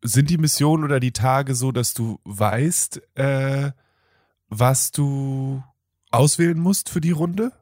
sind 0.03 0.31
die 0.31 0.39
Missionen 0.39 0.85
oder 0.85 1.01
die 1.01 1.13
Tage 1.13 1.55
so, 1.55 1.73
dass 1.73 1.95
du 1.95 2.21
weißt, 2.25 3.01
äh, 3.17 3.73
was 4.49 4.93
du 4.93 5.63
auswählen 6.11 6.59
musst 6.59 6.89
für 6.89 7.01
die 7.01 7.11
Runde? 7.11 7.53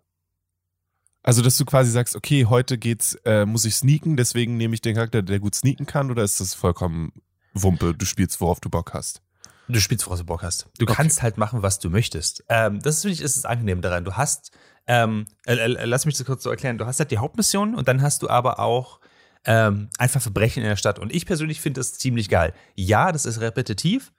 Also, 1.26 1.42
dass 1.42 1.56
du 1.56 1.64
quasi 1.64 1.90
sagst, 1.90 2.14
okay, 2.14 2.46
heute 2.46 2.78
geht's, 2.78 3.14
äh, 3.24 3.44
muss 3.44 3.64
ich 3.64 3.74
sneaken, 3.74 4.16
deswegen 4.16 4.56
nehme 4.56 4.74
ich 4.74 4.80
den 4.80 4.94
Charakter, 4.94 5.22
der 5.22 5.40
gut 5.40 5.56
sneaken 5.56 5.84
kann, 5.84 6.10
oder 6.12 6.22
ist 6.22 6.40
das 6.40 6.54
vollkommen 6.54 7.12
Wumpe, 7.52 7.94
du 7.94 8.06
spielst, 8.06 8.40
worauf 8.40 8.60
du 8.60 8.70
Bock 8.70 8.94
hast? 8.94 9.22
Du 9.66 9.80
spielst, 9.80 10.06
woraus 10.06 10.20
du 10.20 10.24
Bock 10.24 10.44
hast. 10.44 10.68
Du 10.78 10.84
Okay. 10.84 10.94
kannst 10.94 11.22
halt 11.22 11.36
machen, 11.36 11.62
was 11.62 11.80
du 11.80 11.90
möchtest. 11.90 12.44
Ähm, 12.48 12.80
das 12.80 13.02
finde 13.02 13.14
ich, 13.14 13.20
ist 13.22 13.36
das 13.36 13.44
angenehm 13.44 13.80
daran. 13.80 14.04
Du 14.04 14.12
hast, 14.12 14.52
ähm, 14.86 15.26
äh, 15.46 15.54
äh, 15.56 15.84
lass 15.84 16.06
mich 16.06 16.16
das 16.16 16.24
kurz 16.24 16.44
so 16.44 16.50
erklären, 16.50 16.78
du 16.78 16.86
hast 16.86 17.00
halt 17.00 17.10
die 17.10 17.18
Hauptmission 17.18 17.74
und 17.74 17.88
dann 17.88 18.02
hast 18.02 18.22
du 18.22 18.30
aber 18.30 18.60
auch 18.60 19.00
ähm, 19.44 19.88
einfach 19.98 20.22
Verbrechen 20.22 20.62
in 20.62 20.68
der 20.68 20.76
Stadt. 20.76 21.00
Und 21.00 21.12
ich 21.12 21.26
persönlich 21.26 21.60
finde 21.60 21.80
das 21.80 21.94
ziemlich 21.94 22.28
geil. 22.28 22.52
Ja, 22.76 23.10
das 23.10 23.26
ist 23.26 23.40
repetitiv, 23.40 24.12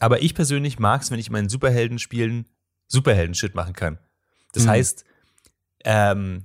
aber 0.00 0.22
ich 0.22 0.34
persönlich 0.34 0.78
mag 0.78 1.02
es, 1.02 1.10
wenn 1.10 1.18
ich 1.18 1.26
in 1.26 1.32
meinen 1.34 1.50
Superhelden-Spielen 1.50 2.48
Superhelden-Shit 2.88 3.54
machen 3.54 3.74
kann. 3.74 3.98
Das 4.54 4.64
Mhm. 4.64 4.68
heißt, 4.70 5.04
ähm, 5.86 6.44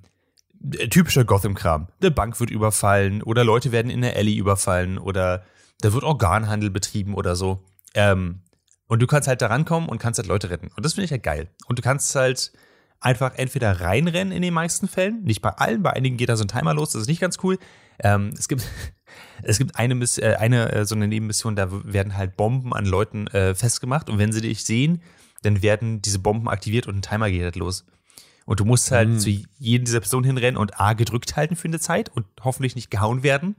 äh, 0.71 0.87
typischer 0.87 1.25
Gotham-Kram. 1.25 1.87
Eine 1.99 2.11
Bank 2.11 2.39
wird 2.39 2.49
überfallen 2.49 3.21
oder 3.21 3.43
Leute 3.43 3.73
werden 3.73 3.91
in 3.91 4.01
der 4.01 4.15
Alley 4.15 4.37
überfallen 4.37 4.97
oder 4.97 5.43
da 5.81 5.91
wird 5.91 6.03
Organhandel 6.03 6.69
betrieben 6.69 7.15
oder 7.15 7.35
so. 7.35 7.63
Ähm, 7.93 8.41
und 8.87 9.01
du 9.01 9.07
kannst 9.07 9.27
halt 9.27 9.41
da 9.41 9.47
rankommen 9.47 9.89
und 9.89 9.97
kannst 9.97 10.19
halt 10.19 10.27
Leute 10.27 10.49
retten. 10.49 10.69
Und 10.75 10.85
das 10.85 10.93
finde 10.93 11.05
ich 11.05 11.11
halt 11.11 11.23
geil. 11.23 11.49
Und 11.67 11.79
du 11.79 11.81
kannst 11.81 12.13
halt 12.15 12.51
einfach 12.99 13.33
entweder 13.35 13.81
reinrennen 13.81 14.31
in 14.31 14.43
den 14.43 14.53
meisten 14.53 14.87
Fällen, 14.87 15.23
nicht 15.23 15.41
bei 15.41 15.49
allen, 15.49 15.81
bei 15.81 15.91
einigen 15.91 16.17
geht 16.17 16.29
da 16.29 16.35
so 16.35 16.43
ein 16.43 16.47
Timer 16.47 16.73
los, 16.73 16.91
das 16.91 17.03
ist 17.03 17.07
nicht 17.07 17.21
ganz 17.21 17.37
cool. 17.43 17.57
Ähm, 17.99 18.33
es 18.37 18.47
gibt, 18.47 18.63
es 19.43 19.57
gibt 19.57 19.75
eine, 19.75 19.95
Miss, 19.95 20.19
äh, 20.19 20.35
eine 20.39 20.71
äh, 20.71 20.85
so 20.85 20.93
eine 20.93 21.07
Nebenmission, 21.07 21.55
da 21.55 21.69
werden 21.71 22.15
halt 22.15 22.37
Bomben 22.37 22.73
an 22.73 22.85
Leuten 22.85 23.27
äh, 23.27 23.55
festgemacht 23.55 24.09
und 24.09 24.19
wenn 24.19 24.31
sie 24.31 24.41
dich 24.41 24.63
sehen, 24.63 25.01
dann 25.41 25.63
werden 25.63 26.03
diese 26.03 26.19
Bomben 26.19 26.47
aktiviert 26.47 26.85
und 26.85 26.97
ein 26.97 27.01
Timer 27.01 27.31
geht 27.31 27.41
halt 27.41 27.55
los. 27.55 27.85
Und 28.51 28.59
du 28.59 28.65
musst 28.65 28.91
halt 28.91 29.07
Mhm. 29.07 29.19
zu 29.19 29.29
jedem 29.59 29.85
dieser 29.85 30.01
Personen 30.01 30.25
hinrennen 30.25 30.57
und 30.57 30.77
A 30.77 30.91
gedrückt 30.91 31.37
halten 31.37 31.55
für 31.55 31.69
eine 31.69 31.79
Zeit 31.79 32.09
und 32.09 32.25
hoffentlich 32.43 32.75
nicht 32.75 32.91
gehauen 32.91 33.23
werden. 33.23 33.55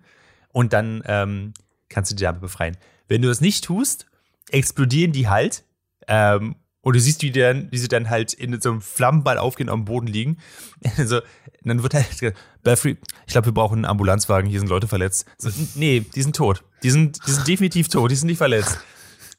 Und 0.50 0.74
dann 0.74 1.02
ähm, 1.06 1.54
kannst 1.88 2.10
du 2.10 2.14
die 2.14 2.24
Dame 2.24 2.40
befreien. 2.40 2.76
Wenn 3.08 3.22
du 3.22 3.28
das 3.28 3.40
nicht 3.40 3.64
tust, 3.64 4.04
explodieren 4.50 5.12
die 5.12 5.30
halt. 5.30 5.64
Ähm, 6.08 6.56
und 6.82 6.94
du 6.94 7.00
siehst, 7.00 7.22
wie, 7.22 7.30
die 7.30 7.40
dann, 7.40 7.72
wie 7.72 7.78
sie 7.78 7.88
dann 7.88 8.10
halt 8.10 8.34
in 8.34 8.60
so 8.60 8.70
einem 8.70 8.82
Flammenball 8.82 9.38
aufgehen 9.38 9.70
und 9.70 9.72
am 9.72 9.84
Boden 9.86 10.08
liegen. 10.08 10.36
Also, 10.98 11.22
dann 11.64 11.82
wird 11.82 11.94
halt 11.94 12.10
gesagt, 12.10 12.36
Belfry, 12.62 12.98
ich 13.26 13.32
glaube, 13.32 13.46
wir 13.46 13.54
brauchen 13.54 13.76
einen 13.76 13.84
Ambulanzwagen, 13.86 14.50
hier 14.50 14.60
sind 14.60 14.68
Leute 14.68 14.88
verletzt. 14.88 15.24
So, 15.38 15.48
nee, 15.74 16.00
die 16.00 16.20
sind 16.20 16.36
tot. 16.36 16.64
Die 16.82 16.90
sind, 16.90 17.18
die 17.26 17.30
sind 17.30 17.48
definitiv 17.48 17.88
tot, 17.88 18.10
die 18.10 18.16
sind 18.16 18.26
nicht 18.26 18.36
verletzt. 18.36 18.78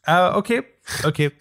Äh, 0.01 0.29
okay, 0.29 0.63
okay. 1.03 1.31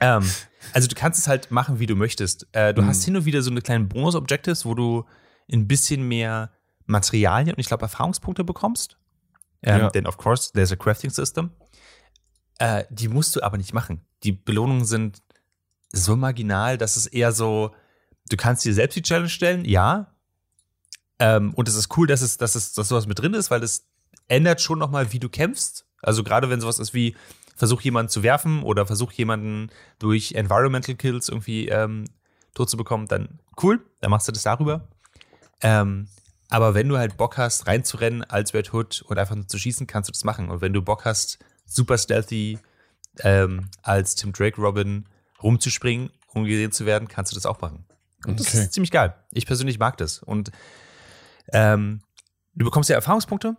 Ähm, 0.00 0.24
also 0.72 0.88
du 0.88 0.94
kannst 0.94 1.18
es 1.20 1.28
halt 1.28 1.50
machen, 1.50 1.78
wie 1.78 1.86
du 1.86 1.96
möchtest. 1.96 2.46
Äh, 2.52 2.74
du 2.74 2.84
hast 2.84 3.04
hin 3.04 3.16
und 3.16 3.24
wieder 3.24 3.42
so 3.42 3.50
eine 3.50 3.60
kleine 3.60 3.84
Bonus-Objectives, 3.84 4.64
wo 4.64 4.74
du 4.74 5.04
ein 5.52 5.66
bisschen 5.66 6.06
mehr 6.06 6.50
Materialien 6.86 7.54
und 7.54 7.60
ich 7.60 7.66
glaube 7.66 7.82
Erfahrungspunkte 7.82 8.44
bekommst. 8.44 8.96
Ähm, 9.62 9.80
Ja. 9.80 9.90
Denn 9.90 10.06
of 10.06 10.16
course, 10.16 10.52
there's 10.52 10.72
a 10.72 10.76
crafting 10.76 11.10
system. 11.10 11.50
Äh, 12.58 12.84
die 12.90 13.08
musst 13.08 13.36
du 13.36 13.42
aber 13.42 13.56
nicht 13.56 13.72
machen. 13.72 14.00
Die 14.22 14.32
Belohnungen 14.32 14.84
sind 14.84 15.22
so 15.92 16.16
marginal, 16.16 16.78
dass 16.78 16.96
es 16.96 17.06
eher 17.06 17.32
so, 17.32 17.74
du 18.28 18.36
kannst 18.36 18.64
dir 18.64 18.74
selbst 18.74 18.96
die 18.96 19.02
Challenge 19.02 19.28
stellen, 19.28 19.64
ja. 19.64 20.12
Ähm, 21.18 21.52
und 21.54 21.68
es 21.68 21.74
ist 21.74 21.96
cool, 21.96 22.06
dass 22.06 22.22
es, 22.22 22.36
dass 22.36 22.54
es, 22.54 22.72
dass 22.74 22.88
sowas 22.88 23.06
mit 23.06 23.18
drin 23.18 23.34
ist, 23.34 23.50
weil 23.50 23.60
das 23.60 23.84
ändert 24.28 24.60
schon 24.60 24.78
nochmal, 24.78 25.12
wie 25.12 25.18
du 25.18 25.28
kämpfst. 25.28 25.84
Also 26.02 26.22
gerade 26.22 26.48
wenn 26.48 26.60
sowas 26.60 26.78
ist 26.78 26.94
wie, 26.94 27.16
versuch 27.60 27.82
jemanden 27.82 28.08
zu 28.08 28.22
werfen 28.22 28.62
oder 28.62 28.86
versuch 28.86 29.12
jemanden 29.12 29.68
durch 29.98 30.32
Environmental 30.32 30.94
Kills 30.94 31.28
irgendwie 31.28 31.68
ähm, 31.68 32.06
tot 32.54 32.70
zu 32.70 32.78
bekommen, 32.78 33.06
dann 33.06 33.38
cool, 33.62 33.84
dann 34.00 34.10
machst 34.10 34.26
du 34.26 34.32
das 34.32 34.42
darüber. 34.44 34.88
Ähm, 35.60 36.08
aber 36.48 36.72
wenn 36.72 36.88
du 36.88 36.96
halt 36.96 37.18
Bock 37.18 37.36
hast, 37.36 37.66
reinzurennen 37.66 38.24
als 38.24 38.54
Red 38.54 38.72
Hood 38.72 39.02
und 39.02 39.18
einfach 39.18 39.36
nur 39.36 39.46
zu 39.46 39.58
schießen, 39.58 39.86
kannst 39.86 40.08
du 40.08 40.12
das 40.12 40.24
machen. 40.24 40.48
Und 40.48 40.62
wenn 40.62 40.72
du 40.72 40.80
Bock 40.80 41.04
hast, 41.04 41.38
super 41.66 41.98
stealthy 41.98 42.58
ähm, 43.18 43.68
als 43.82 44.14
Tim 44.14 44.32
Drake 44.32 44.58
Robin 44.58 45.04
rumzuspringen, 45.42 46.10
um 46.32 46.44
gesehen 46.46 46.72
zu 46.72 46.86
werden, 46.86 47.08
kannst 47.08 47.30
du 47.30 47.34
das 47.36 47.44
auch 47.44 47.60
machen. 47.60 47.84
Und 48.26 48.40
das 48.40 48.48
Okay. 48.48 48.62
ist 48.62 48.72
ziemlich 48.72 48.90
geil. 48.90 49.14
Ich 49.32 49.44
persönlich 49.44 49.78
mag 49.78 49.98
das. 49.98 50.22
Und 50.22 50.50
ähm, 51.52 52.00
du 52.54 52.64
bekommst 52.64 52.88
ja 52.88 52.96
Erfahrungspunkte 52.96 53.54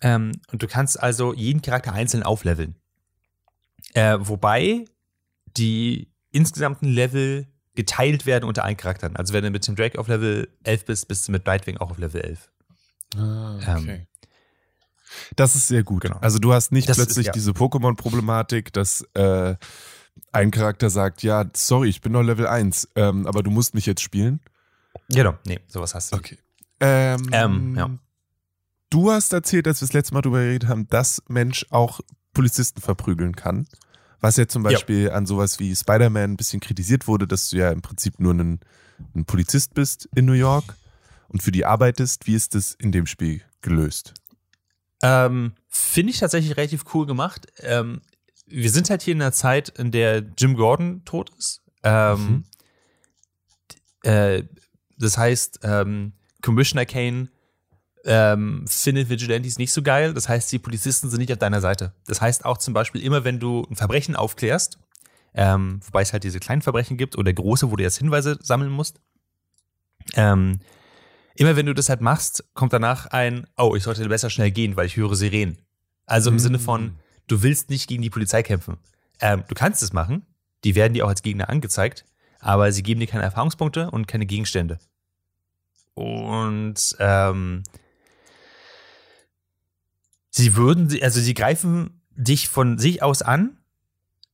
ähm, 0.00 0.32
und 0.50 0.62
du 0.62 0.66
kannst 0.66 0.98
also 0.98 1.34
jeden 1.34 1.60
Charakter 1.60 1.92
einzeln 1.92 2.22
aufleveln. 2.22 2.74
Äh, 3.94 4.18
wobei 4.20 4.84
die 5.56 6.08
insgesamten 6.30 6.86
Level 6.88 7.46
geteilt 7.74 8.26
werden 8.26 8.44
unter 8.44 8.64
allen 8.64 8.76
Charakteren. 8.76 9.16
Also 9.16 9.32
wenn 9.32 9.44
du 9.44 9.50
mit 9.50 9.62
Tim 9.62 9.76
Drake 9.76 9.98
auf 9.98 10.08
Level 10.08 10.48
11 10.64 10.84
bist, 10.84 11.08
bist 11.08 11.26
du 11.28 11.32
mit 11.32 11.46
Nightwing 11.46 11.78
auch 11.78 11.90
auf 11.90 11.98
Level 11.98 12.20
11. 12.20 12.50
Ah, 13.16 13.58
Ähm, 13.78 14.06
Das 15.36 15.54
ist 15.54 15.68
sehr 15.68 15.82
gut. 15.82 16.02
Genau. 16.02 16.16
Also 16.20 16.38
du 16.38 16.52
hast 16.54 16.72
nicht 16.72 16.88
Das 16.88 16.96
ist- 16.98 17.06
plötzlich 17.06 17.26
ja. 17.26 17.32
diese 17.32 17.50
Pokémon-Problematik, 17.52 18.72
dass 18.72 19.02
äh, 19.14 19.56
ein 20.32 20.50
Charakter 20.50 20.88
sagt, 20.90 21.22
ja, 21.22 21.44
sorry, 21.54 21.88
ich 21.88 22.00
bin 22.00 22.12
noch 22.12 22.22
Level 22.22 22.46
1, 22.46 22.88
ähm, 22.96 23.26
aber 23.26 23.42
du 23.42 23.50
musst 23.50 23.74
mich 23.74 23.84
jetzt 23.86 24.00
spielen. 24.02 24.40
Genau, 25.10 25.34
nee, 25.46 25.60
sowas 25.68 25.94
hast 25.94 26.12
du. 26.12 26.16
Okay. 26.16 26.38
Ähm, 26.80 27.28
Ähm, 27.32 27.76
ja. 27.76 27.90
Du 28.90 29.10
hast 29.10 29.32
erzählt, 29.32 29.66
als 29.66 29.80
wir 29.80 29.86
das 29.88 29.92
letzte 29.94 30.14
Mal 30.14 30.20
drüber 30.22 30.40
geredet 30.40 30.68
haben, 30.68 30.86
dass 30.88 31.22
Mensch 31.28 31.64
auch 31.70 32.00
Polizisten 32.32 32.80
verprügeln 32.80 33.36
kann. 33.36 33.66
Was 34.20 34.36
ja 34.36 34.46
zum 34.46 34.64
Ja. 34.64 34.70
Beispiel 34.70 35.10
an 35.10 35.26
sowas 35.26 35.58
wie 35.58 35.74
Spider-Man 35.74 36.32
ein 36.32 36.36
bisschen 36.36 36.60
kritisiert 36.60 37.08
wurde, 37.08 37.26
dass 37.26 37.50
du 37.50 37.56
ja 37.56 37.70
im 37.70 37.82
Prinzip 37.82 38.20
nur 38.20 38.32
ein, 38.34 38.60
ein 39.14 39.24
Polizist 39.24 39.74
bist 39.74 40.08
in 40.14 40.26
New 40.26 40.32
York 40.32 40.76
und 41.28 41.42
für 41.42 41.50
die 41.52 41.64
arbeitest. 41.64 42.26
Wie 42.26 42.34
ist 42.34 42.54
das 42.54 42.72
in 42.74 42.92
dem 42.92 43.06
Spiel 43.06 43.42
gelöst? 43.62 44.14
Ähm, 45.02 45.54
Finde 45.68 46.12
ich 46.12 46.20
tatsächlich 46.20 46.56
relativ 46.56 46.84
cool 46.94 47.06
gemacht. 47.06 47.46
Ähm, 47.58 48.00
wir 48.46 48.70
sind 48.70 48.90
halt 48.90 49.02
hier 49.02 49.14
in 49.14 49.22
einer 49.22 49.32
Zeit, 49.32 49.70
in 49.70 49.90
der 49.90 50.22
Jim 50.38 50.54
Gordon 50.54 51.04
tot 51.04 51.30
ist. 51.36 51.62
Ähm, 51.82 52.44
äh, 54.04 54.44
das 54.98 55.18
heißt, 55.18 55.60
ähm, 55.64 56.12
Commissioner 56.42 56.86
Kane 56.86 57.28
ähm, 58.04 58.64
findet 58.68 59.08
Vigilantes 59.08 59.58
nicht 59.58 59.72
so 59.72 59.82
geil. 59.82 60.14
Das 60.14 60.28
heißt, 60.28 60.50
die 60.52 60.58
Polizisten 60.58 61.10
sind 61.10 61.20
nicht 61.20 61.32
auf 61.32 61.38
deiner 61.38 61.60
Seite. 61.60 61.92
Das 62.06 62.20
heißt 62.20 62.44
auch 62.44 62.58
zum 62.58 62.74
Beispiel, 62.74 63.02
immer 63.02 63.24
wenn 63.24 63.38
du 63.38 63.66
ein 63.70 63.76
Verbrechen 63.76 64.16
aufklärst, 64.16 64.78
ähm, 65.34 65.80
wobei 65.86 66.02
es 66.02 66.12
halt 66.12 66.24
diese 66.24 66.40
kleinen 66.40 66.62
Verbrechen 66.62 66.96
gibt 66.96 67.16
oder 67.16 67.32
große, 67.32 67.70
wo 67.70 67.76
du 67.76 67.82
jetzt 67.82 67.98
Hinweise 67.98 68.38
sammeln 68.42 68.70
musst, 68.70 69.00
ähm, 70.14 70.58
immer 71.34 71.56
wenn 71.56 71.66
du 71.66 71.74
das 71.74 71.88
halt 71.88 72.00
machst, 72.00 72.44
kommt 72.54 72.72
danach 72.72 73.06
ein, 73.06 73.46
oh, 73.56 73.74
ich 73.76 73.84
sollte 73.84 74.06
besser 74.08 74.30
schnell 74.30 74.50
gehen, 74.50 74.76
weil 74.76 74.86
ich 74.86 74.96
höre 74.96 75.14
Sirenen. 75.14 75.58
Also 76.06 76.30
im 76.30 76.36
Mm. 76.36 76.40
Sinne 76.40 76.58
von, 76.58 76.96
du 77.28 77.42
willst 77.42 77.70
nicht 77.70 77.88
gegen 77.88 78.02
die 78.02 78.10
Polizei 78.10 78.42
kämpfen. 78.42 78.78
Ähm, 79.20 79.44
du 79.48 79.54
kannst 79.54 79.82
es 79.82 79.92
machen, 79.92 80.26
die 80.64 80.74
werden 80.74 80.92
dir 80.94 81.04
auch 81.06 81.08
als 81.08 81.22
Gegner 81.22 81.48
angezeigt, 81.48 82.04
aber 82.40 82.72
sie 82.72 82.82
geben 82.82 83.00
dir 83.00 83.06
keine 83.06 83.22
Erfahrungspunkte 83.22 83.90
und 83.90 84.08
keine 84.08 84.26
Gegenstände. 84.26 84.78
Und 85.94 86.96
ähm, 86.98 87.62
sie 90.32 90.56
würden, 90.56 90.88
also 91.02 91.20
sie 91.20 91.34
greifen 91.34 92.00
dich 92.16 92.48
von 92.48 92.78
sich 92.78 93.02
aus 93.02 93.22
an, 93.22 93.58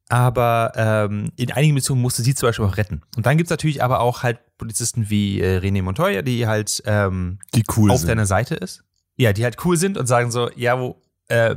aber 0.08 0.72
ähm, 0.76 1.30
in 1.36 1.52
einigen 1.52 1.74
Missionen 1.74 2.00
musst 2.00 2.18
du 2.18 2.22
sie 2.22 2.34
zum 2.34 2.48
Beispiel 2.48 2.64
auch 2.64 2.76
retten. 2.78 3.02
Und 3.16 3.26
dann 3.26 3.36
gibt's 3.36 3.50
natürlich 3.50 3.82
aber 3.82 4.00
auch 4.00 4.22
halt 4.22 4.38
Polizisten 4.56 5.10
wie 5.10 5.40
äh, 5.40 5.58
René 5.58 5.82
Montoya, 5.82 6.22
die 6.22 6.46
halt 6.46 6.82
ähm, 6.86 7.38
Die 7.54 7.62
cool 7.76 7.90
auf 7.90 7.98
sind. 8.00 8.08
deiner 8.08 8.24
Seite 8.26 8.54
ist. 8.54 8.82
Ja, 9.16 9.32
die 9.34 9.44
halt 9.44 9.58
cool 9.64 9.76
sind 9.76 9.98
und 9.98 10.06
sagen 10.06 10.30
so, 10.30 10.50
ja, 10.56 10.78
wo, 10.80 11.02
äh, 11.28 11.56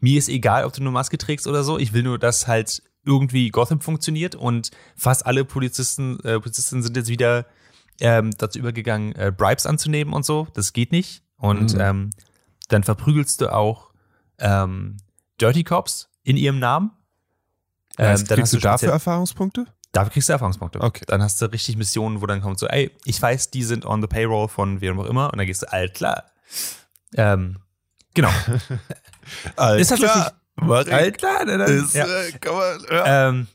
mir 0.00 0.18
ist 0.18 0.28
egal, 0.28 0.64
ob 0.64 0.72
du 0.72 0.80
eine 0.80 0.90
Maske 0.90 1.18
trägst 1.18 1.46
oder 1.46 1.64
so. 1.64 1.78
Ich 1.78 1.92
will 1.92 2.02
nur, 2.02 2.18
dass 2.18 2.46
halt 2.46 2.82
irgendwie 3.04 3.50
Gotham 3.50 3.80
funktioniert 3.80 4.34
und 4.36 4.70
fast 4.96 5.26
alle 5.26 5.44
Polizisten, 5.44 6.18
äh, 6.20 6.38
Polizisten 6.40 6.82
sind 6.82 6.96
jetzt 6.96 7.08
wieder 7.08 7.44
ähm, 8.00 8.30
dazu 8.38 8.58
übergegangen, 8.58 9.14
äh, 9.16 9.32
Bribes 9.36 9.66
anzunehmen 9.66 10.14
und 10.14 10.24
so. 10.24 10.46
Das 10.54 10.72
geht 10.72 10.92
nicht. 10.92 11.22
Und 11.36 11.74
Mhm. 11.74 11.80
ähm, 11.80 12.10
dann 12.68 12.82
verprügelst 12.82 13.40
du 13.40 13.52
auch 13.52 13.92
ähm, 14.38 14.96
Dirty 15.40 15.64
Cops, 15.64 16.08
in 16.24 16.36
ihrem 16.36 16.58
Namen. 16.58 16.92
Ähm, 17.98 18.24
dann 18.26 18.38
kriegst 18.38 18.52
du 18.52 18.58
dafür 18.58 18.90
Erfahrungspunkte? 18.90 19.66
Dafür 19.92 20.10
kriegst 20.12 20.28
du 20.28 20.32
Erfahrungspunkte. 20.32 20.80
Okay. 20.80 21.04
Dann 21.06 21.22
hast 21.22 21.40
du 21.42 21.46
richtig 21.46 21.76
Missionen, 21.76 22.22
wo 22.22 22.26
dann 22.26 22.40
kommt 22.40 22.58
so, 22.58 22.66
ey, 22.66 22.90
ich 23.04 23.20
weiß, 23.20 23.50
die 23.50 23.62
sind 23.62 23.84
on 23.84 24.00
the 24.00 24.08
payroll 24.08 24.48
von 24.48 24.80
wem 24.80 24.98
auch 24.98 25.04
immer. 25.04 25.30
Und 25.30 25.38
dann 25.38 25.46
gehst 25.46 25.62
du, 25.62 25.70
all 25.70 25.88
klar. 25.90 26.24
Ähm, 27.14 27.58
genau. 28.14 28.30
All 29.56 29.78
ist 29.78 29.88
tatsächlich, 29.88 30.24
Mach 30.56 30.86
ich. 30.86 30.92
all 30.92 31.12
klar. 31.12 31.44
Ne, 31.44 31.58
dann, 31.58 31.70
Ist, 31.70 31.94
ja. 31.94 32.04
äh, 32.06 32.32
man, 32.44 32.84
ja. 32.90 33.28
ähm, 33.28 33.46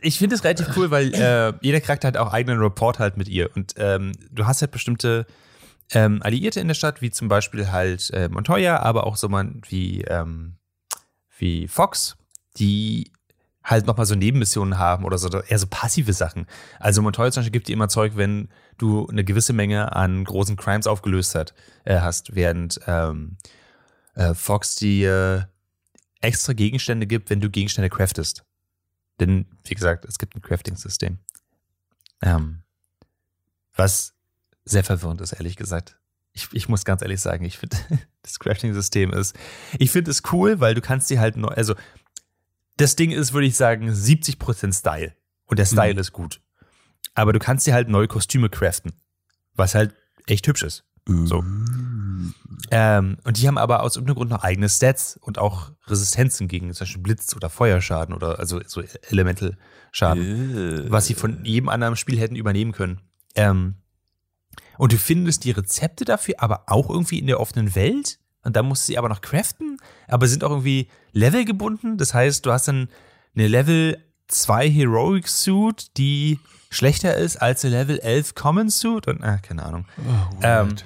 ich 0.00 0.18
finde 0.18 0.36
es 0.36 0.44
relativ 0.44 0.68
cool, 0.76 0.90
weil 0.90 1.14
äh, 1.14 1.52
jeder 1.60 1.80
Charakter 1.80 2.08
hat 2.08 2.16
auch 2.16 2.32
eigenen 2.32 2.58
Report 2.58 2.98
halt 2.98 3.16
mit 3.16 3.28
ihr. 3.28 3.54
Und 3.54 3.74
ähm, 3.76 4.12
du 4.30 4.46
hast 4.46 4.62
halt 4.62 4.70
bestimmte 4.70 5.26
ähm, 5.92 6.22
Alliierte 6.22 6.60
in 6.60 6.68
der 6.68 6.74
Stadt, 6.74 7.00
wie 7.00 7.10
zum 7.10 7.28
Beispiel 7.28 7.70
halt 7.70 8.10
äh, 8.10 8.28
Montoya, 8.28 8.80
aber 8.80 9.06
auch 9.06 9.16
so 9.16 9.28
man 9.28 9.62
wie, 9.68 10.02
ähm, 10.02 10.56
wie 11.38 11.68
Fox, 11.68 12.16
die 12.58 13.12
halt 13.64 13.86
nochmal 13.86 14.06
so 14.06 14.14
Nebenmissionen 14.14 14.78
haben 14.78 15.04
oder 15.04 15.18
so, 15.18 15.28
eher 15.28 15.58
so 15.58 15.66
passive 15.68 16.12
Sachen. 16.12 16.46
Also 16.78 17.02
Montoya 17.02 17.30
zum 17.30 17.40
Beispiel 17.40 17.52
gibt 17.52 17.68
dir 17.68 17.74
immer 17.74 17.88
Zeug, 17.88 18.16
wenn 18.16 18.48
du 18.78 19.06
eine 19.08 19.24
gewisse 19.24 19.52
Menge 19.52 19.94
an 19.94 20.24
großen 20.24 20.56
Crimes 20.56 20.86
aufgelöst 20.86 21.34
hat, 21.34 21.54
äh, 21.84 22.00
hast, 22.00 22.34
während 22.34 22.80
ähm, 22.86 23.36
äh, 24.14 24.34
Fox 24.34 24.76
dir 24.76 25.50
extra 26.20 26.52
Gegenstände 26.52 27.06
gibt, 27.06 27.30
wenn 27.30 27.40
du 27.40 27.50
Gegenstände 27.50 27.90
craftest. 27.90 28.44
Denn, 29.20 29.46
wie 29.64 29.74
gesagt, 29.74 30.04
es 30.04 30.18
gibt 30.18 30.34
ein 30.34 30.42
Crafting-System. 30.42 31.18
Ähm, 32.22 32.62
was 33.74 34.14
sehr 34.70 34.84
verwirrend 34.84 35.20
ist, 35.20 35.32
ehrlich 35.32 35.56
gesagt. 35.56 35.98
Ich, 36.32 36.48
ich 36.52 36.68
muss 36.68 36.84
ganz 36.84 37.02
ehrlich 37.02 37.20
sagen, 37.20 37.44
ich 37.44 37.58
finde, 37.58 37.76
das 38.22 38.38
Crafting-System 38.38 39.12
ist, 39.12 39.34
ich 39.78 39.90
finde 39.90 40.10
es 40.10 40.22
cool, 40.32 40.60
weil 40.60 40.74
du 40.74 40.80
kannst 40.80 41.08
sie 41.08 41.18
halt 41.18 41.36
neu, 41.36 41.48
also 41.48 41.74
das 42.76 42.94
Ding 42.96 43.10
ist, 43.10 43.32
würde 43.32 43.46
ich 43.46 43.56
sagen, 43.56 43.90
70% 43.90 44.72
Style. 44.78 45.14
Und 45.46 45.58
der 45.58 45.66
Style 45.66 45.94
Mhm. 45.94 46.00
ist 46.00 46.12
gut. 46.12 46.40
Aber 47.14 47.32
du 47.32 47.38
kannst 47.40 47.66
dir 47.66 47.74
halt 47.74 47.88
neue 47.88 48.06
Kostüme 48.06 48.48
craften. 48.50 48.92
Was 49.54 49.74
halt 49.74 49.94
echt 50.26 50.46
hübsch 50.46 50.62
ist. 50.62 50.84
So. 51.08 51.42
Ähm, 52.70 53.16
und 53.24 53.38
die 53.38 53.48
haben 53.48 53.56
aber 53.58 53.82
aus 53.82 53.96
irgendeinem 53.96 54.16
Grund 54.16 54.30
noch 54.30 54.42
eigene 54.44 54.68
Stats 54.68 55.16
und 55.22 55.38
auch 55.38 55.72
Resistenzen 55.86 56.48
gegen 56.48 56.72
zum 56.74 56.84
Beispiel 56.84 57.02
Blitz 57.02 57.34
oder 57.34 57.48
Feuerschaden 57.48 58.14
oder 58.14 58.38
also 58.38 58.60
so 58.66 58.82
Elemental-Schaden, 59.08 60.86
Äh. 60.86 60.90
was 60.90 61.06
sie 61.06 61.14
von 61.14 61.44
jedem 61.44 61.68
anderen 61.70 61.96
Spiel 61.96 62.18
hätten 62.18 62.36
übernehmen 62.36 62.72
können. 62.72 63.00
Ähm, 63.34 63.76
und 64.78 64.92
du 64.92 64.96
findest 64.96 65.44
die 65.44 65.50
Rezepte 65.50 66.04
dafür 66.04 66.36
aber 66.38 66.62
auch 66.66 66.88
irgendwie 66.88 67.18
in 67.18 67.26
der 67.26 67.40
offenen 67.40 67.74
Welt. 67.74 68.18
Und 68.44 68.56
da 68.56 68.62
musst 68.62 68.84
du 68.84 68.92
sie 68.92 68.98
aber 68.98 69.08
noch 69.08 69.20
craften, 69.20 69.78
aber 70.06 70.26
sind 70.28 70.44
auch 70.44 70.50
irgendwie 70.50 70.88
levelgebunden. 71.12 71.98
Das 71.98 72.14
heißt, 72.14 72.46
du 72.46 72.52
hast 72.52 72.68
dann 72.68 72.88
eine 73.34 73.48
Level 73.48 74.02
2 74.28 74.70
Heroic 74.70 75.28
Suit, 75.28 75.96
die 75.96 76.38
schlechter 76.70 77.16
ist 77.16 77.36
als 77.36 77.64
eine 77.64 77.74
Level 77.76 77.98
11 77.98 78.34
Common 78.34 78.70
Suit. 78.70 79.08
Und, 79.08 79.22
ah, 79.22 79.38
keine 79.38 79.64
Ahnung. 79.64 79.86
Oh, 79.98 80.36
Ähm, 80.42 80.76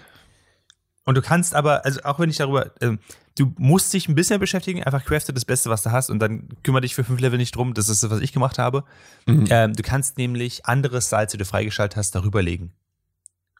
und 1.04 1.16
du 1.16 1.22
kannst 1.22 1.54
aber, 1.54 1.84
also 1.84 2.00
auch 2.04 2.18
wenn 2.18 2.30
ich 2.30 2.38
darüber, 2.38 2.70
ähm, 2.80 2.98
du 3.36 3.52
musst 3.58 3.92
dich 3.92 4.08
ein 4.08 4.14
bisschen 4.14 4.40
beschäftigen, 4.40 4.82
einfach 4.82 5.04
crafte 5.04 5.32
das 5.32 5.44
Beste, 5.44 5.68
was 5.68 5.82
du 5.82 5.90
hast 5.90 6.10
und 6.10 6.18
dann 6.20 6.48
kümmere 6.62 6.82
dich 6.82 6.94
für 6.94 7.04
fünf 7.04 7.20
Level 7.20 7.38
nicht 7.38 7.54
drum. 7.54 7.74
Das 7.74 7.88
ist 7.88 8.02
das, 8.02 8.10
was 8.10 8.20
ich 8.20 8.32
gemacht 8.32 8.58
habe. 8.58 8.84
Mhm. 9.26 9.46
Ähm, 9.50 9.72
du 9.74 9.82
kannst 9.82 10.16
nämlich 10.16 10.64
andere 10.64 11.02
Styles, 11.02 11.32
die 11.32 11.38
du 11.38 11.44
freigeschaltet 11.44 11.96
hast, 11.96 12.14
darüber 12.14 12.42
legen. 12.42 12.72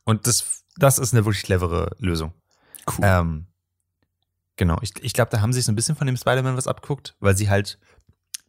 Und 0.04 0.26
das, 0.26 0.64
das 0.76 0.98
ist 0.98 1.12
eine 1.14 1.24
wirklich 1.24 1.44
clevere 1.44 1.94
Lösung. 1.98 2.32
cool. 2.88 3.04
Ähm, 3.04 3.46
genau, 4.56 4.78
ich, 4.82 4.92
ich 5.02 5.12
glaube, 5.12 5.30
da 5.30 5.40
haben 5.40 5.52
sie 5.52 5.58
sich 5.60 5.66
so 5.66 5.72
ein 5.72 5.76
bisschen 5.76 5.96
von 5.96 6.06
dem 6.06 6.16
Spider-Man 6.16 6.56
was 6.56 6.66
abgeguckt, 6.66 7.16
weil 7.20 7.36
sie 7.36 7.48
halt 7.48 7.78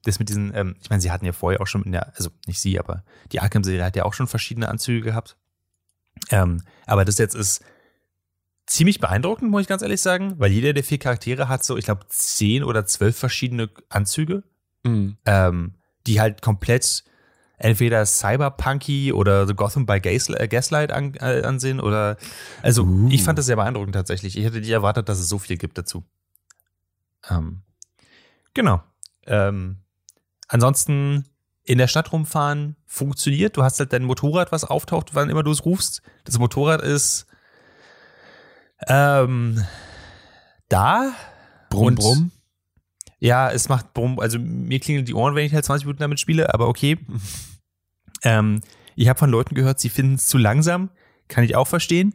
das 0.04 0.20
mit 0.20 0.30
diesen, 0.30 0.54
ähm, 0.54 0.76
ich 0.82 0.90
meine, 0.90 1.02
sie 1.02 1.12
hatten 1.12 1.26
ja 1.26 1.32
vorher 1.32 1.62
auch 1.62 1.68
schon 1.68 1.84
in 1.84 1.92
der, 1.94 2.14
also 2.18 2.30
nicht 2.46 2.60
sie, 2.60 2.78
aber 2.80 3.04
die 3.32 3.40
Arkham-Serie 3.40 3.86
hat 3.86 3.96
ja 3.96 4.04
auch 4.06 4.14
schon 4.14 4.28
verschiedene 4.28 4.68
Anzüge 4.68 5.02
gehabt. 5.02 5.38
Ähm, 6.30 6.62
aber 6.86 7.06
das 7.06 7.18
jetzt 7.18 7.36
ist 7.36 7.64
ziemlich 8.66 9.00
beeindruckend, 9.00 9.50
muss 9.52 9.62
ich 9.62 9.68
ganz 9.68 9.82
ehrlich 9.82 10.02
sagen, 10.02 10.40
weil 10.40 10.52
jeder 10.52 10.74
der 10.74 10.84
vier 10.84 10.98
Charaktere 10.98 11.48
hat 11.50 11.64
so, 11.64 11.78
ich 11.78 11.86
glaube, 11.86 12.06
zehn 12.10 12.64
oder 12.64 12.86
zwölf 12.86 13.18
verschiedene 13.18 13.70
Anzüge, 13.90 14.44
Mhm. 14.86 15.18
ähm, 15.26 15.76
die 16.08 16.20
halt 16.20 16.42
komplett 16.42 17.06
entweder 17.64 18.06
Cyberpunky 18.06 19.14
oder 19.14 19.48
The 19.48 19.54
Gotham 19.56 19.86
by 19.86 19.94
äh, 20.04 20.48
Gaslight 20.48 20.92
an, 20.92 21.14
äh, 21.16 21.42
ansehen 21.44 21.80
oder 21.80 22.18
also 22.62 22.84
Uh. 22.84 23.10
ich 23.10 23.24
fand 23.24 23.40
das 23.40 23.46
sehr 23.46 23.56
beeindruckend 23.56 23.96
tatsächlich. 23.96 24.38
Ich 24.38 24.44
hätte 24.46 24.60
nicht 24.60 24.70
erwartet, 24.70 25.08
dass 25.10 25.20
es 25.20 25.30
so 25.30 25.40
viel 25.40 25.58
gibt 25.58 25.78
dazu. 25.78 26.04
Ähm, 27.30 27.62
genau. 28.54 28.84
Ähm, 29.26 29.78
ansonsten 30.50 31.26
in 31.64 31.78
der 31.78 31.88
Stadt 31.88 32.12
rumfahren 32.12 32.76
funktioniert. 32.86 33.56
Du 33.56 33.64
hast 33.64 33.80
halt 33.80 33.94
dein 33.94 34.04
Motorrad, 34.04 34.52
was 34.52 34.66
auftaucht, 34.66 35.16
wann 35.16 35.30
immer 35.30 35.44
du 35.44 35.52
es 35.52 35.64
rufst. 35.66 36.02
Das 36.26 36.38
Motorrad 36.38 36.82
ist 36.82 37.26
ähm, 38.88 39.64
da. 40.70 41.14
Brumm, 41.70 41.88
Und- 41.88 41.96
brumm. 42.00 42.32
Ja, 43.20 43.50
es 43.50 43.70
macht 43.70 43.94
Brumm, 43.94 44.20
also 44.20 44.38
mir 44.38 44.82
klingeln 44.82 45.06
die 45.06 45.14
Ohren, 45.14 45.34
wenn 45.34 45.46
ich 45.46 45.54
halt 45.54 45.64
20 45.64 45.86
Minuten 45.86 46.02
damit 46.02 46.20
spiele, 46.20 46.54
aber 46.54 46.68
okay. 46.68 46.98
Ähm, 48.24 48.62
ich 48.96 49.08
habe 49.10 49.20
von 49.20 49.30
Leuten 49.30 49.56
gehört, 49.56 49.80
sie 49.80 49.90
finden 49.90 50.16
es 50.16 50.28
zu 50.28 50.38
langsam. 50.38 50.90
Kann 51.28 51.44
ich 51.44 51.56
auch 51.56 51.68
verstehen. 51.68 52.14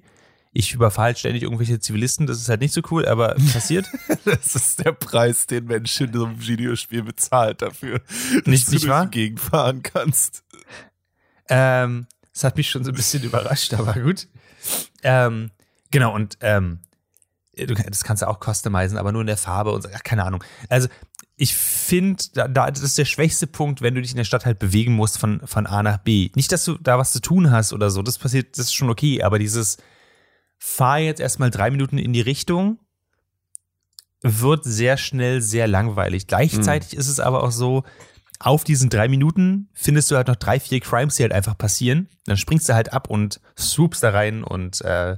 Ich 0.52 0.72
überfahre 0.74 1.06
halt 1.06 1.18
ständig 1.18 1.42
irgendwelche 1.42 1.78
Zivilisten, 1.78 2.26
das 2.26 2.38
ist 2.40 2.48
halt 2.48 2.60
nicht 2.60 2.72
so 2.74 2.80
cool, 2.90 3.06
aber 3.06 3.34
passiert. 3.52 3.86
Das 4.24 4.54
ist 4.56 4.84
der 4.84 4.92
Preis, 4.92 5.46
den 5.46 5.66
Menschen 5.66 6.08
in 6.08 6.12
so 6.14 6.24
einem 6.26 6.46
Videospiel 6.46 7.02
bezahlt 7.02 7.62
dafür, 7.62 7.98
dass 8.00 8.46
Nicht- 8.46 8.68
du 8.68 8.72
nicht 8.72 8.84
durch 8.84 8.88
wahr? 8.88 9.04
die 9.06 9.10
Gegend 9.10 9.40
fahren 9.40 9.82
kannst. 9.82 10.42
ähm, 11.48 12.06
das 12.32 12.44
hat 12.44 12.56
mich 12.56 12.70
schon 12.70 12.84
so 12.84 12.90
ein 12.92 12.94
bisschen 12.96 13.22
überrascht, 13.24 13.74
aber 13.74 13.94
gut. 13.94 14.28
Ähm, 15.02 15.50
genau, 15.90 16.14
und 16.14 16.38
ähm, 16.40 16.80
das 17.56 18.04
kannst 18.04 18.22
du 18.22 18.28
auch 18.28 18.38
customizen, 18.40 18.96
aber 18.98 19.10
nur 19.12 19.20
in 19.22 19.26
der 19.26 19.36
Farbe 19.36 19.72
und 19.72 19.82
so, 19.82 19.88
ach, 19.92 20.02
keine 20.04 20.24
Ahnung. 20.24 20.44
Also 20.68 20.88
ich 21.40 21.54
finde, 21.54 22.22
da, 22.34 22.48
da, 22.48 22.70
das 22.70 22.82
ist 22.82 22.98
der 22.98 23.04
schwächste 23.04 23.46
Punkt, 23.46 23.80
wenn 23.80 23.94
du 23.94 24.02
dich 24.02 24.10
in 24.10 24.16
der 24.16 24.24
Stadt 24.24 24.44
halt 24.44 24.58
bewegen 24.58 24.92
musst 24.92 25.18
von, 25.18 25.40
von 25.46 25.66
A 25.66 25.84
nach 25.84 25.98
B. 25.98 26.30
Nicht, 26.34 26.50
dass 26.50 26.64
du 26.64 26.76
da 26.78 26.98
was 26.98 27.12
zu 27.12 27.20
tun 27.20 27.52
hast 27.52 27.72
oder 27.72 27.90
so, 27.90 28.02
das 28.02 28.18
passiert, 28.18 28.58
das 28.58 28.66
ist 28.66 28.74
schon 28.74 28.90
okay, 28.90 29.22
aber 29.22 29.38
dieses 29.38 29.76
fahr 30.58 30.98
jetzt 30.98 31.20
erstmal 31.20 31.50
drei 31.50 31.70
Minuten 31.70 31.96
in 31.96 32.12
die 32.12 32.20
Richtung 32.20 32.80
wird 34.20 34.64
sehr 34.64 34.96
schnell 34.96 35.40
sehr 35.40 35.68
langweilig. 35.68 36.26
Gleichzeitig 36.26 36.96
ist 36.96 37.06
es 37.06 37.20
aber 37.20 37.44
auch 37.44 37.52
so, 37.52 37.84
auf 38.40 38.64
diesen 38.64 38.90
drei 38.90 39.08
Minuten 39.08 39.68
findest 39.74 40.10
du 40.10 40.16
halt 40.16 40.26
noch 40.26 40.36
drei, 40.36 40.58
vier 40.58 40.80
Crimes, 40.80 41.14
die 41.16 41.22
halt 41.22 41.32
einfach 41.32 41.56
passieren. 41.56 42.08
Dann 42.26 42.36
springst 42.36 42.68
du 42.68 42.74
halt 42.74 42.92
ab 42.92 43.08
und 43.08 43.40
swoopst 43.56 44.02
da 44.02 44.10
rein 44.10 44.42
und 44.42 44.80
äh, 44.82 45.16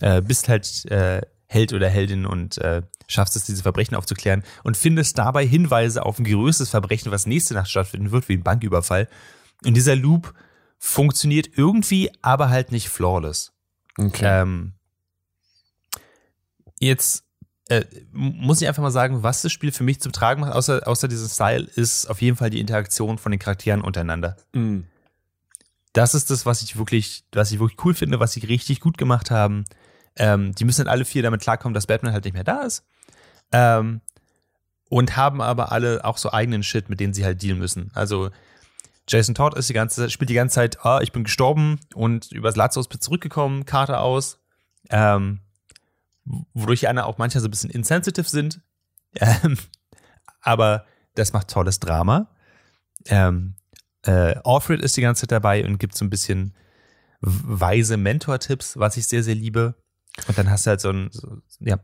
äh, 0.00 0.22
bist 0.22 0.48
halt 0.48 0.86
äh, 0.90 1.20
Held 1.46 1.72
oder 1.74 1.88
Heldin 1.88 2.26
und 2.26 2.58
äh, 2.58 2.82
schaffst 3.10 3.36
es, 3.36 3.44
diese 3.44 3.62
Verbrechen 3.62 3.96
aufzuklären 3.96 4.42
und 4.64 4.76
findest 4.76 5.18
dabei 5.18 5.46
Hinweise 5.46 6.04
auf 6.04 6.18
ein 6.18 6.24
größeres 6.24 6.70
Verbrechen, 6.70 7.12
was 7.12 7.26
nächste 7.26 7.54
Nacht 7.54 7.70
stattfinden 7.70 8.10
wird, 8.10 8.28
wie 8.28 8.34
ein 8.34 8.42
Banküberfall. 8.42 9.08
Und 9.64 9.74
dieser 9.74 9.96
Loop 9.96 10.34
funktioniert 10.78 11.48
irgendwie, 11.54 12.10
aber 12.22 12.48
halt 12.48 12.72
nicht 12.72 12.88
flawless. 12.88 13.52
Okay. 13.98 14.24
Ähm, 14.24 14.72
jetzt 16.78 17.24
äh, 17.68 17.84
muss 18.12 18.60
ich 18.60 18.68
einfach 18.68 18.82
mal 18.82 18.90
sagen, 18.90 19.22
was 19.22 19.42
das 19.42 19.52
Spiel 19.52 19.70
für 19.72 19.84
mich 19.84 20.00
zum 20.00 20.12
Tragen 20.12 20.40
macht, 20.40 20.54
außer, 20.54 20.88
außer 20.88 21.06
diesem 21.06 21.28
Style, 21.28 21.64
ist 21.76 22.06
auf 22.06 22.20
jeden 22.20 22.36
Fall 22.36 22.50
die 22.50 22.60
Interaktion 22.60 23.18
von 23.18 23.30
den 23.30 23.38
Charakteren 23.38 23.82
untereinander. 23.82 24.36
Mhm. 24.52 24.86
Das 25.92 26.14
ist 26.14 26.30
das, 26.30 26.46
was 26.46 26.62
ich 26.62 26.76
wirklich, 26.76 27.24
was 27.32 27.52
ich 27.52 27.60
wirklich 27.60 27.84
cool 27.84 27.94
finde, 27.94 28.20
was 28.20 28.32
sie 28.32 28.40
richtig 28.40 28.80
gut 28.80 28.98
gemacht 28.98 29.30
haben. 29.30 29.64
Ähm, 30.16 30.54
die 30.54 30.64
müssen 30.64 30.84
dann 30.84 30.92
alle 30.92 31.04
vier 31.04 31.22
damit 31.22 31.42
klarkommen, 31.42 31.74
dass 31.74 31.86
Batman 31.86 32.12
halt 32.12 32.24
nicht 32.24 32.34
mehr 32.34 32.44
da 32.44 32.62
ist. 32.62 32.84
Ähm, 33.52 34.00
und 34.88 35.16
haben 35.16 35.40
aber 35.40 35.70
alle 35.72 36.04
auch 36.04 36.18
so 36.18 36.32
eigenen 36.32 36.62
Shit, 36.62 36.88
mit 36.88 37.00
denen 37.00 37.14
sie 37.14 37.24
halt 37.24 37.42
dealen 37.42 37.58
müssen. 37.58 37.90
Also 37.94 38.30
Jason 39.08 39.34
Todd 39.34 39.54
ist 39.56 39.68
die 39.68 39.74
ganze, 39.74 40.10
spielt 40.10 40.30
die 40.30 40.34
ganze 40.34 40.54
Zeit, 40.54 40.84
ah, 40.84 41.00
ich 41.00 41.12
bin 41.12 41.24
gestorben 41.24 41.80
und 41.94 42.32
übers 42.32 42.56
Lazarus 42.56 42.88
bin 42.88 43.00
zurückgekommen, 43.00 43.64
Karte 43.66 43.98
aus. 43.98 44.38
Ähm, 44.88 45.40
wodurch 46.54 46.80
die 46.80 46.88
anderen 46.88 47.08
auch 47.08 47.18
manchmal 47.18 47.40
so 47.40 47.48
ein 47.48 47.50
bisschen 47.50 47.70
insensitive 47.70 48.28
sind. 48.28 48.60
Ähm, 49.14 49.58
aber 50.40 50.86
das 51.14 51.32
macht 51.32 51.48
tolles 51.48 51.80
Drama. 51.80 52.28
Ähm, 53.06 53.54
äh, 54.02 54.36
Alfred 54.44 54.80
ist 54.80 54.96
die 54.96 55.02
ganze 55.02 55.22
Zeit 55.22 55.32
dabei 55.32 55.64
und 55.64 55.78
gibt 55.78 55.96
so 55.96 56.04
ein 56.04 56.10
bisschen 56.10 56.54
weise 57.20 57.96
Mentor-Tipps, 57.96 58.78
was 58.78 58.96
ich 58.96 59.06
sehr, 59.06 59.22
sehr 59.22 59.34
liebe. 59.34 59.74
Und 60.26 60.38
dann 60.38 60.50
hast 60.50 60.66
du 60.66 60.70
halt 60.70 60.80
so 60.80 60.90
ein, 60.90 61.10
so, 61.10 61.38
ja, 61.60 61.78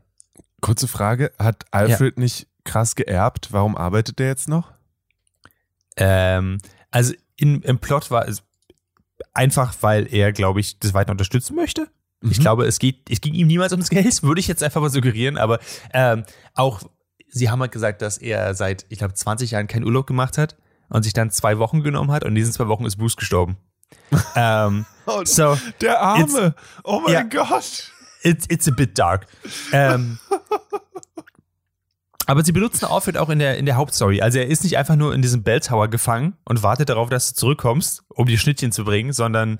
Kurze 0.61 0.87
Frage, 0.87 1.31
hat 1.39 1.65
Alfred 1.71 2.17
nicht 2.17 2.47
krass 2.63 2.95
geerbt? 2.95 3.49
Warum 3.51 3.77
arbeitet 3.77 4.19
der 4.19 4.27
jetzt 4.27 4.47
noch? 4.49 4.71
ähm, 5.97 6.59
also 6.91 7.13
in, 7.37 7.61
im 7.63 7.79
Plot 7.79 8.11
war 8.11 8.27
es 8.27 8.43
einfach, 9.33 9.73
weil 9.81 10.11
er, 10.13 10.31
glaube 10.31 10.59
ich, 10.59 10.79
das 10.79 10.93
weiter 10.93 11.11
unterstützen 11.11 11.55
möchte. 11.55 11.87
Ich 12.21 12.37
Mhm. 12.39 12.41
glaube, 12.41 12.65
es 12.65 12.79
geht, 12.79 13.09
es 13.09 13.21
ging 13.21 13.33
ihm 13.33 13.47
niemals 13.47 13.71
ums 13.71 13.89
Geld, 13.89 14.23
würde 14.23 14.39
ich 14.39 14.47
jetzt 14.47 14.63
einfach 14.63 14.81
mal 14.81 14.89
suggerieren, 14.89 15.37
aber 15.37 15.59
ähm, 15.93 16.23
auch 16.55 16.81
sie 17.29 17.49
haben 17.49 17.61
halt 17.61 17.71
gesagt, 17.71 18.01
dass 18.01 18.17
er 18.17 18.53
seit, 18.55 18.85
ich 18.89 18.99
glaube, 18.99 19.13
20 19.13 19.51
Jahren 19.51 19.67
keinen 19.67 19.85
Urlaub 19.85 20.07
gemacht 20.07 20.37
hat 20.37 20.55
und 20.89 21.03
sich 21.03 21.13
dann 21.13 21.29
zwei 21.31 21.57
Wochen 21.59 21.83
genommen 21.83 22.11
hat 22.11 22.23
und 22.23 22.29
in 22.29 22.35
diesen 22.35 22.53
zwei 22.53 22.67
Wochen 22.67 22.85
ist 22.85 22.97
Bruce 22.97 23.17
gestorben. 23.17 23.57
ähm, 24.35 24.85
Oh, 25.05 25.21
so, 25.23 25.57
der 25.81 26.01
Arme. 26.01 26.53
Oh 26.83 26.99
mein 26.99 27.13
Ja. 27.13 27.23
Gott. 27.23 27.91
It's, 28.27 28.45
it's 28.49 28.67
a 28.67 28.71
bit 28.71 28.97
dark. 28.97 29.27
Ähm, 29.71 30.19
aber 32.25 32.43
sie 32.43 32.51
benutzen 32.51 32.85
Outfit 32.85 33.17
auch 33.17 33.29
in 33.29 33.39
der, 33.39 33.57
in 33.57 33.65
der 33.65 33.77
Hauptstory. 33.77 34.21
Also 34.21 34.39
er 34.39 34.47
ist 34.47 34.63
nicht 34.63 34.77
einfach 34.77 34.95
nur 34.95 35.13
in 35.13 35.21
diesem 35.21 35.43
Bell 35.43 35.61
Tower 35.61 35.87
gefangen 35.87 36.35
und 36.43 36.61
wartet 36.61 36.89
darauf, 36.89 37.09
dass 37.09 37.29
du 37.29 37.35
zurückkommst, 37.35 38.03
um 38.09 38.27
die 38.27 38.37
Schnittchen 38.37 38.71
zu 38.71 38.83
bringen, 38.83 39.13
sondern 39.13 39.59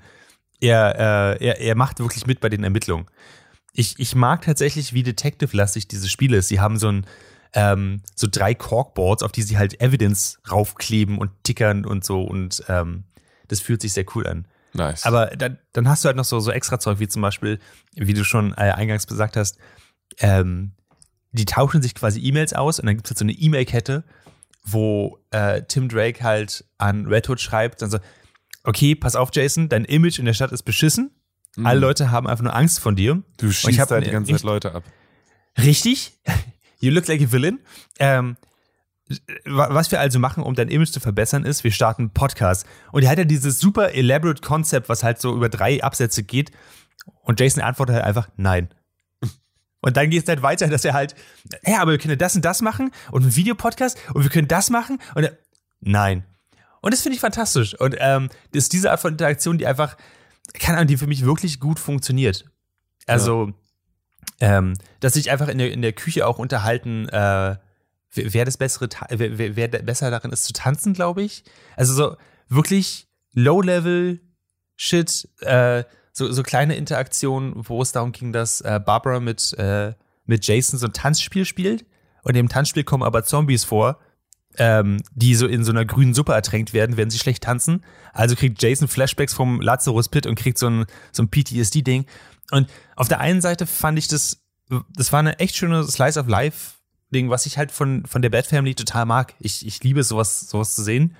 er, 0.60 1.38
äh, 1.40 1.46
er, 1.46 1.60
er 1.60 1.74
macht 1.74 1.98
wirklich 2.00 2.26
mit 2.26 2.40
bei 2.40 2.48
den 2.48 2.64
Ermittlungen. 2.64 3.06
Ich, 3.72 3.98
ich 3.98 4.14
mag 4.14 4.42
tatsächlich, 4.42 4.92
wie 4.92 5.02
Detective-lastig 5.02 5.88
dieses 5.88 6.10
Spiel 6.10 6.34
ist. 6.34 6.48
Sie 6.48 6.60
haben 6.60 6.78
so 6.78 6.88
ein, 6.88 7.06
ähm, 7.54 8.02
so 8.14 8.26
drei 8.30 8.54
Corkboards, 8.54 9.22
auf 9.22 9.32
die 9.32 9.42
sie 9.42 9.56
halt 9.56 9.80
Evidence 9.80 10.38
raufkleben 10.50 11.16
und 11.16 11.30
tickern 11.44 11.86
und 11.86 12.04
so 12.04 12.22
und 12.22 12.62
ähm, 12.68 13.04
das 13.46 13.60
fühlt 13.60 13.80
sich 13.80 13.94
sehr 13.94 14.04
cool 14.14 14.26
an. 14.26 14.46
Nice. 14.72 15.04
Aber 15.04 15.26
dann, 15.26 15.58
dann 15.72 15.88
hast 15.88 16.04
du 16.04 16.06
halt 16.06 16.16
noch 16.16 16.24
so, 16.24 16.40
so 16.40 16.50
extra 16.50 16.78
Zeug, 16.78 16.98
wie 16.98 17.08
zum 17.08 17.22
Beispiel, 17.22 17.58
wie 17.94 18.14
du 18.14 18.24
schon 18.24 18.52
äh, 18.52 18.72
eingangs 18.72 19.06
gesagt 19.06 19.36
hast, 19.36 19.58
ähm, 20.18 20.72
die 21.32 21.44
tauschen 21.44 21.82
sich 21.82 21.94
quasi 21.94 22.20
E-Mails 22.20 22.54
aus 22.54 22.78
und 22.80 22.86
dann 22.86 22.96
gibt 22.96 23.06
es 23.06 23.10
halt 23.10 23.18
so 23.18 23.24
eine 23.24 23.32
E-Mail-Kette, 23.32 24.04
wo 24.64 25.18
äh, 25.30 25.62
Tim 25.62 25.88
Drake 25.88 26.22
halt 26.22 26.64
an 26.78 27.06
Red 27.06 27.28
Hood 27.28 27.40
schreibt, 27.40 27.82
dann 27.82 27.90
so, 27.90 27.98
okay, 28.64 28.94
pass 28.94 29.16
auf, 29.16 29.30
Jason, 29.32 29.68
dein 29.68 29.84
Image 29.84 30.18
in 30.18 30.24
der 30.24 30.34
Stadt 30.34 30.52
ist 30.52 30.62
beschissen. 30.62 31.10
Alle 31.64 31.80
Leute 31.80 32.10
haben 32.12 32.28
einfach 32.28 32.44
nur 32.44 32.54
Angst 32.54 32.78
von 32.78 32.94
dir. 32.94 33.22
du 33.38 33.50
schießt 33.50 33.90
da 33.90 34.00
die 34.00 34.10
ganze 34.10 34.32
Zeit 34.32 34.42
Leute 34.42 34.74
ab. 34.74 34.84
Richtig. 35.58 36.12
You 36.80 36.92
look 36.92 37.08
like 37.08 37.20
a 37.20 37.32
villain. 37.32 37.58
Ähm, 37.98 38.36
was 39.44 39.90
wir 39.90 40.00
also 40.00 40.18
machen, 40.18 40.42
um 40.42 40.54
dein 40.54 40.68
Image 40.68 40.90
zu 40.90 41.00
verbessern, 41.00 41.44
ist, 41.44 41.64
wir 41.64 41.72
starten 41.72 42.02
einen 42.02 42.10
Podcast. 42.10 42.66
Und 42.92 43.02
er 43.02 43.10
hat 43.10 43.18
ja 43.18 43.24
dieses 43.24 43.58
super 43.58 43.94
elaborate 43.94 44.42
Konzept, 44.42 44.88
was 44.88 45.02
halt 45.02 45.20
so 45.20 45.34
über 45.34 45.48
drei 45.48 45.82
Absätze 45.82 46.22
geht. 46.22 46.50
Und 47.22 47.40
Jason 47.40 47.62
antwortet 47.62 47.96
halt 47.96 48.04
einfach 48.04 48.28
nein. 48.36 48.68
Und 49.80 49.96
dann 49.96 50.10
geht 50.10 50.22
es 50.24 50.28
halt 50.28 50.42
weiter, 50.42 50.68
dass 50.68 50.84
er 50.84 50.92
halt, 50.92 51.14
ja, 51.64 51.80
aber 51.80 51.92
wir 51.92 51.98
können 51.98 52.18
das 52.18 52.34
und 52.36 52.44
das 52.44 52.62
machen 52.62 52.90
und 53.12 53.22
einen 53.22 53.36
Videopodcast 53.36 53.96
und 54.12 54.24
wir 54.24 54.30
können 54.30 54.48
das 54.48 54.70
machen 54.70 54.98
und 55.14 55.22
er, 55.22 55.38
nein. 55.80 56.24
Und 56.80 56.92
das 56.92 57.02
finde 57.02 57.14
ich 57.14 57.20
fantastisch. 57.20 57.78
Und 57.78 57.96
ähm, 57.98 58.28
das 58.52 58.64
ist 58.64 58.72
diese 58.72 58.90
Art 58.90 59.00
von 59.00 59.12
Interaktion, 59.12 59.56
die 59.56 59.66
einfach, 59.66 59.96
keine 60.54 60.78
Ahnung, 60.78 60.88
die 60.88 60.96
für 60.96 61.06
mich 61.06 61.24
wirklich 61.24 61.60
gut 61.60 61.78
funktioniert. 61.78 62.44
Also, 63.06 63.52
ähm, 64.40 64.74
dass 65.00 65.14
sich 65.14 65.30
einfach 65.30 65.48
in 65.48 65.58
der, 65.58 65.72
in 65.72 65.82
der 65.82 65.92
Küche 65.92 66.26
auch 66.26 66.38
unterhalten, 66.38 67.08
äh, 67.08 67.56
wer, 68.12 68.44
das 68.44 68.56
bessere, 68.56 68.88
wer, 69.10 69.56
wer, 69.56 69.68
besser 69.68 70.10
darin 70.10 70.32
ist 70.32 70.44
zu 70.44 70.52
tanzen, 70.52 70.94
glaube 70.94 71.22
ich. 71.22 71.44
Also 71.76 71.94
so 71.94 72.16
wirklich 72.48 73.08
Low-Level-Shit, 73.34 75.28
äh, 75.40 75.84
so, 76.12 76.32
so 76.32 76.42
kleine 76.42 76.76
Interaktionen, 76.76 77.52
wo 77.56 77.80
es 77.82 77.92
darum 77.92 78.12
ging, 78.12 78.32
dass 78.32 78.60
äh, 78.60 78.80
Barbara 78.84 79.20
mit, 79.20 79.52
äh, 79.58 79.94
mit 80.24 80.46
Jason 80.46 80.78
so 80.78 80.86
ein 80.86 80.92
Tanzspiel 80.92 81.44
spielt 81.44 81.86
und 82.22 82.36
im 82.36 82.48
Tanzspiel 82.48 82.84
kommen 82.84 83.02
aber 83.02 83.24
Zombies 83.24 83.64
vor, 83.64 83.98
ähm, 84.56 85.02
die 85.14 85.34
so 85.34 85.46
in 85.46 85.64
so 85.64 85.70
einer 85.70 85.84
grünen 85.84 86.14
Suppe 86.14 86.32
ertränkt 86.32 86.72
werden, 86.72 86.96
wenn 86.96 87.10
sie 87.10 87.18
schlecht 87.18 87.44
tanzen. 87.44 87.84
Also 88.12 88.34
kriegt 88.34 88.60
Jason 88.60 88.88
Flashbacks 88.88 89.32
vom 89.32 89.60
Lazarus 89.60 90.08
Pit 90.08 90.26
und 90.26 90.34
kriegt 90.34 90.58
so 90.58 90.68
ein, 90.68 90.86
so 91.12 91.22
ein 91.22 91.30
PTSD-Ding. 91.30 92.06
Und 92.50 92.68
auf 92.96 93.08
der 93.08 93.20
einen 93.20 93.40
Seite 93.40 93.66
fand 93.66 93.98
ich 93.98 94.08
das, 94.08 94.42
das 94.94 95.12
war 95.12 95.20
eine 95.20 95.38
echt 95.38 95.56
schöne 95.56 95.84
Slice 95.84 96.18
of 96.18 96.26
Life-Ding, 97.08 97.30
was 97.30 97.46
ich 97.46 97.58
halt 97.58 97.72
von, 97.72 98.04
von 98.06 98.22
der 98.22 98.30
Bad 98.30 98.46
Family 98.46 98.74
total 98.74 99.06
mag. 99.06 99.34
Ich, 99.40 99.66
ich 99.66 99.82
liebe 99.82 100.02
sowas, 100.02 100.48
sowas 100.48 100.74
zu 100.74 100.82
sehen. 100.82 101.16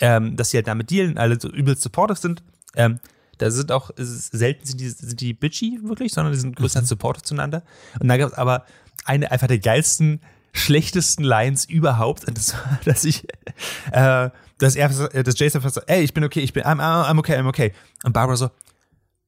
Ähm, 0.00 0.36
dass 0.36 0.50
sie 0.50 0.56
halt 0.56 0.66
damit 0.66 0.90
dealen, 0.90 1.18
alle 1.18 1.38
so 1.38 1.48
übelst 1.48 1.82
supportive 1.82 2.18
sind. 2.18 2.42
Ähm, 2.74 2.98
da 3.38 3.50
sind 3.50 3.70
auch, 3.70 3.90
selten 3.96 4.64
sind 4.64 4.80
die, 4.80 4.88
sind 4.88 5.20
die 5.20 5.34
bitchy 5.34 5.80
wirklich, 5.82 6.12
sondern 6.12 6.32
die 6.32 6.40
sind 6.40 6.56
größtenteils 6.56 6.88
supportive 6.88 7.24
zueinander. 7.24 7.62
Und 8.00 8.08
da 8.08 8.16
gab 8.16 8.30
es 8.30 8.38
aber 8.38 8.64
eine 9.04 9.30
einfach 9.30 9.48
der 9.48 9.58
geilsten, 9.58 10.20
schlechtesten 10.52 11.24
Lines 11.24 11.66
überhaupt. 11.66 12.26
Und 12.26 12.38
das 12.38 12.54
war, 12.54 12.80
dass 12.84 13.04
ich, 13.04 13.28
äh, 13.92 14.30
dass 14.58 14.76
er, 14.76 14.88
dass 14.88 15.38
Jason 15.38 15.60
so, 15.68 15.80
ey, 15.86 16.02
ich 16.02 16.14
bin 16.14 16.24
okay, 16.24 16.40
ich 16.40 16.52
bin, 16.52 16.64
I'm, 16.64 16.80
I'm 16.80 17.18
okay, 17.18 17.36
I'm 17.36 17.48
okay. 17.48 17.72
Und 18.02 18.12
Barbara 18.12 18.36
so, 18.36 18.50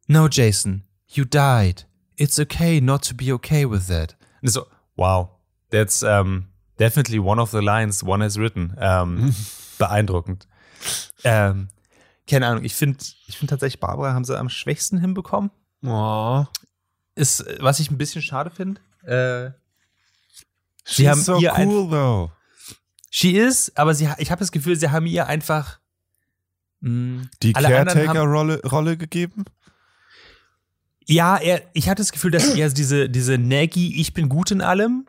no, 0.07 0.29
Jason, 0.29 0.85
you 1.09 1.25
died. 1.25 1.87
It's 2.17 2.39
okay 2.39 2.81
not 2.81 3.07
to 3.09 3.15
be 3.15 3.33
okay 3.33 3.69
with 3.69 3.89
that. 3.89 4.17
Und 4.43 4.49
so, 4.49 4.67
wow, 4.97 5.34
that's 5.75 6.03
um, 6.03 6.47
definitely 6.79 7.19
one 7.19 7.41
of 7.41 7.51
the 7.51 7.59
lines 7.61 8.03
one 8.05 8.23
has 8.25 8.39
written. 8.39 8.75
Ähm, 8.79 9.35
beeindruckend. 9.79 10.47
Ähm, 11.25 11.69
keine 12.29 12.47
Ahnung, 12.47 12.65
ich 12.65 12.75
finde 12.75 12.99
ich 13.27 13.37
find 13.37 13.51
tatsächlich, 13.51 13.81
Barbara 13.81 14.15
haben 14.15 14.25
sie 14.25 14.39
am 14.39 14.49
schwächsten 14.49 14.99
hinbekommen. 14.99 15.51
Oh. 15.83 16.45
Ist, 17.17 17.45
was 17.61 17.81
ich 17.81 17.91
ein 17.91 17.99
bisschen 17.99 18.23
schade 18.23 18.51
finde. 18.51 18.81
Äh, 19.05 19.53
Sie 20.87 21.09
haben 21.09 21.21
so 21.23 21.39
ihr 21.39 21.53
cool, 21.59 21.89
though. 21.91 22.31
she 23.11 23.37
is, 23.37 23.73
aber 23.75 23.95
sie, 23.95 24.09
ich 24.19 24.31
habe 24.31 24.41
das 24.41 24.53
Gefühl, 24.53 24.77
sie 24.77 24.91
haben 24.91 25.07
ihr 25.07 25.27
einfach 25.27 25.79
mh, 26.81 27.25
Die 27.43 27.55
anderen 27.55 27.75
haben- 27.79 27.87
Caretaker-Rolle 27.89 28.61
Rolle 28.65 28.97
gegeben? 28.99 29.45
Ja, 31.07 31.37
er, 31.39 31.63
ich 31.75 31.89
hatte 31.89 32.03
das 32.03 32.13
Gefühl, 32.13 32.31
dass 32.33 32.49
er 32.55 32.69
diese, 32.71 33.09
diese 33.11 33.39
Naggy, 33.39 33.99
ich 34.01 34.13
bin 34.15 34.29
gut 34.29 34.51
in 34.51 34.61
allem 34.61 35.07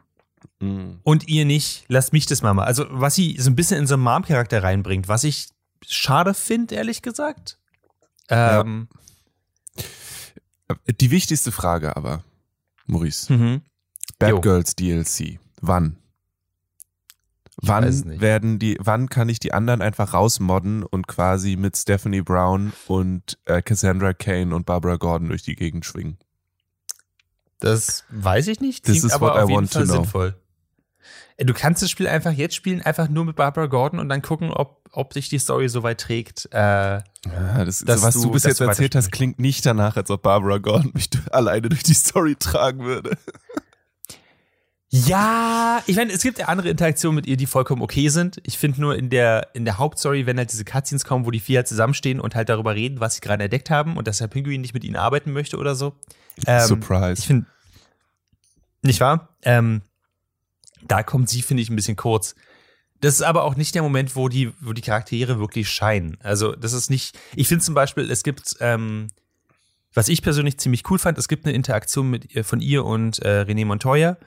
Mhm. 0.66 1.00
und 1.04 1.28
ihr 1.28 1.46
nicht, 1.46 1.86
lasst 1.88 2.14
mich 2.14 2.26
das 2.26 2.42
mal 2.42 2.54
mal. 2.54 2.66
Also, 2.66 2.86
was 2.90 3.16
sie 3.16 3.38
so 3.40 3.50
ein 3.50 3.56
bisschen 3.56 3.80
in 3.80 3.88
so 3.88 3.96
einen 3.96 4.04
Mom-Charakter 4.04 4.64
reinbringt, 4.64 5.08
was 5.08 5.24
ich 5.24 5.48
schade 5.86 6.34
finde, 6.34 6.76
ehrlich 6.76 7.02
gesagt. 7.02 7.58
Ähm, 8.30 8.88
Die 11.00 11.12
wichtigste 11.12 11.52
Frage 11.52 11.96
aber, 11.96 12.24
Maurice. 12.88 13.32
mhm. 13.32 13.62
Bad 14.18 14.30
Jo. 14.32 14.42
Girls 14.42 14.76
DLC. 14.76 15.40
Wann? 15.62 15.98
Wann 17.62 18.20
werden 18.20 18.60
die, 18.60 18.78
wann 18.82 19.08
kann 19.10 19.30
ich 19.30 19.40
die 19.40 19.54
anderen 19.54 19.82
einfach 19.82 20.14
rausmodden 20.14 20.84
und 20.84 21.08
quasi 21.08 21.56
mit 21.56 21.78
Stephanie 21.78 22.22
Brown 22.22 22.74
und 22.88 23.38
äh, 23.46 23.62
Cassandra 23.62 24.14
Kane 24.14 24.54
und 24.54 24.66
Barbara 24.66 24.98
Gordon 24.98 25.30
durch 25.30 25.44
die 25.44 25.56
Gegend 25.56 25.86
schwingen? 25.86 26.18
Das 27.60 28.04
weiß 28.10 28.48
ich 28.48 28.60
nicht. 28.60 28.84
This 28.84 28.96
Klingt 29.00 29.06
is 29.06 29.12
aber 29.14 29.28
what 29.36 29.50
I 29.50 29.54
want 29.54 29.72
to 29.72 29.80
Fall 29.80 29.86
know. 29.88 29.94
sinnvoll. 29.96 30.36
Du 31.38 31.54
kannst 31.54 31.82
das 31.82 31.92
Spiel 31.92 32.08
einfach 32.08 32.32
jetzt 32.32 32.56
spielen, 32.56 32.82
einfach 32.82 33.10
nur 33.10 33.26
mit 33.26 33.36
Barbara 33.36 33.66
Gordon 33.66 34.00
und 34.00 34.08
dann 34.10 34.22
gucken, 34.22 34.52
ob, 34.52 34.88
ob 34.92 35.12
sich 35.14 35.28
die 35.28 35.38
Story 35.40 35.68
so 35.68 35.84
weit 35.84 36.00
trägt. 36.00 36.48
Äh, 36.52 36.58
Ja, 36.58 37.04
das, 37.66 37.80
Dass 37.80 38.02
was 38.04 38.14
du- 38.16 38.24
du, 38.24 38.32
bis 38.32 38.44
jetzt 38.44 38.60
du 38.62 38.64
erzählt 38.66 38.96
hast, 38.96 39.12
klingt 39.12 39.38
nicht 39.40 39.66
danach, 39.66 39.98
als 39.98 40.10
ob 40.10 40.22
Barbara 40.22 40.60
Gordon 40.60 40.92
mich 40.94 41.10
alleine 41.32 41.68
durch 41.70 41.84
die 41.84 41.94
Story 41.94 42.36
tragen 42.40 42.86
würde. 42.86 43.18
ja, 44.90 45.82
ich 45.88 45.98
meine, 45.98 46.14
es 46.14 46.22
gibt 46.24 46.40
ja 46.40 46.46
andere 46.46 46.70
Interaktionen 46.70 47.16
mit 47.16 47.26
ihr, 47.28 47.36
die 47.36 47.48
vollkommen 47.48 47.82
okay 47.82 48.08
sind. 48.08 48.40
Ich 48.44 48.58
finde 48.58 48.80
nur 48.80 48.96
in 48.96 49.10
der, 49.10 49.50
in 49.54 49.66
der 49.66 49.78
Hauptstory, 49.78 50.26
wenn 50.26 50.38
halt 50.38 50.54
diese 50.54 50.64
Cutscenes 50.64 51.04
kommen, 51.04 51.26
wo 51.26 51.32
die 51.32 51.42
vier 51.42 51.60
halt 51.60 51.68
zusammenstehen 51.68 52.22
und 52.22 52.34
halt 52.36 52.48
darüber 52.48 52.76
reden, 52.76 53.02
was 53.02 53.16
sie 53.16 53.22
gerade 53.22 53.44
entdeckt 53.44 53.70
haben 53.70 53.98
und 53.98 54.08
dass 54.08 54.20
der 54.20 54.28
Pinguin 54.28 54.62
nicht 54.62 54.74
mit 54.74 54.86
ihnen 54.86 54.96
arbeiten 54.96 55.34
möchte 55.34 55.58
oder 55.58 55.76
so. 55.76 55.94
Ähm, 56.48 56.66
Surprise. 56.68 57.20
Ich 57.20 57.28
finde, 57.28 57.46
nicht 58.84 59.02
wahr? 59.02 59.36
Ähm, 59.42 59.82
da 60.82 61.04
kommt 61.04 61.30
sie, 61.30 61.42
finde 61.42 61.64
ich, 61.64 61.70
ein 61.70 61.76
bisschen 61.76 61.96
kurz. 61.96 62.36
Das 63.02 63.16
ist 63.16 63.22
aber 63.22 63.44
auch 63.44 63.56
nicht 63.56 63.76
der 63.76 63.84
Moment, 63.84 64.16
wo 64.16 64.30
die, 64.30 64.52
wo 64.62 64.74
die 64.74 64.82
Charaktere 64.82 65.40
wirklich 65.40 65.70
scheinen. 65.70 66.18
Also, 66.22 66.56
das 66.56 66.74
ist 66.74 66.90
nicht. 66.90 67.18
Ich 67.36 67.48
finde 67.48 67.64
zum 67.64 67.76
Beispiel, 67.76 68.10
es 68.10 68.24
gibt, 68.24 68.56
ähm, 68.62 69.08
was 69.94 70.08
ich 70.08 70.22
persönlich 70.22 70.58
ziemlich 70.58 70.90
cool 70.90 71.00
fand, 71.00 71.18
es 71.18 71.28
gibt 71.28 71.46
eine 71.46 71.56
Interaktion 71.56 72.10
mit 72.10 72.46
von 72.46 72.62
ihr 72.62 72.86
und 72.86 73.20
äh, 73.20 73.46
René 73.48 73.66
Montoya, 73.66 74.18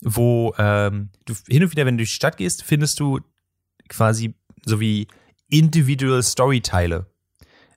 wo 0.00 0.54
ähm, 0.58 1.10
du 1.24 1.34
hin 1.48 1.62
und 1.62 1.72
wieder, 1.72 1.86
wenn 1.86 1.96
du 1.96 2.02
durch 2.02 2.10
die 2.10 2.16
Stadt 2.16 2.36
gehst, 2.36 2.62
findest 2.62 2.98
du 3.00 3.20
quasi 3.88 4.34
so 4.64 4.80
wie 4.80 5.08
individual 5.48 6.22
Storyteile. 6.22 7.06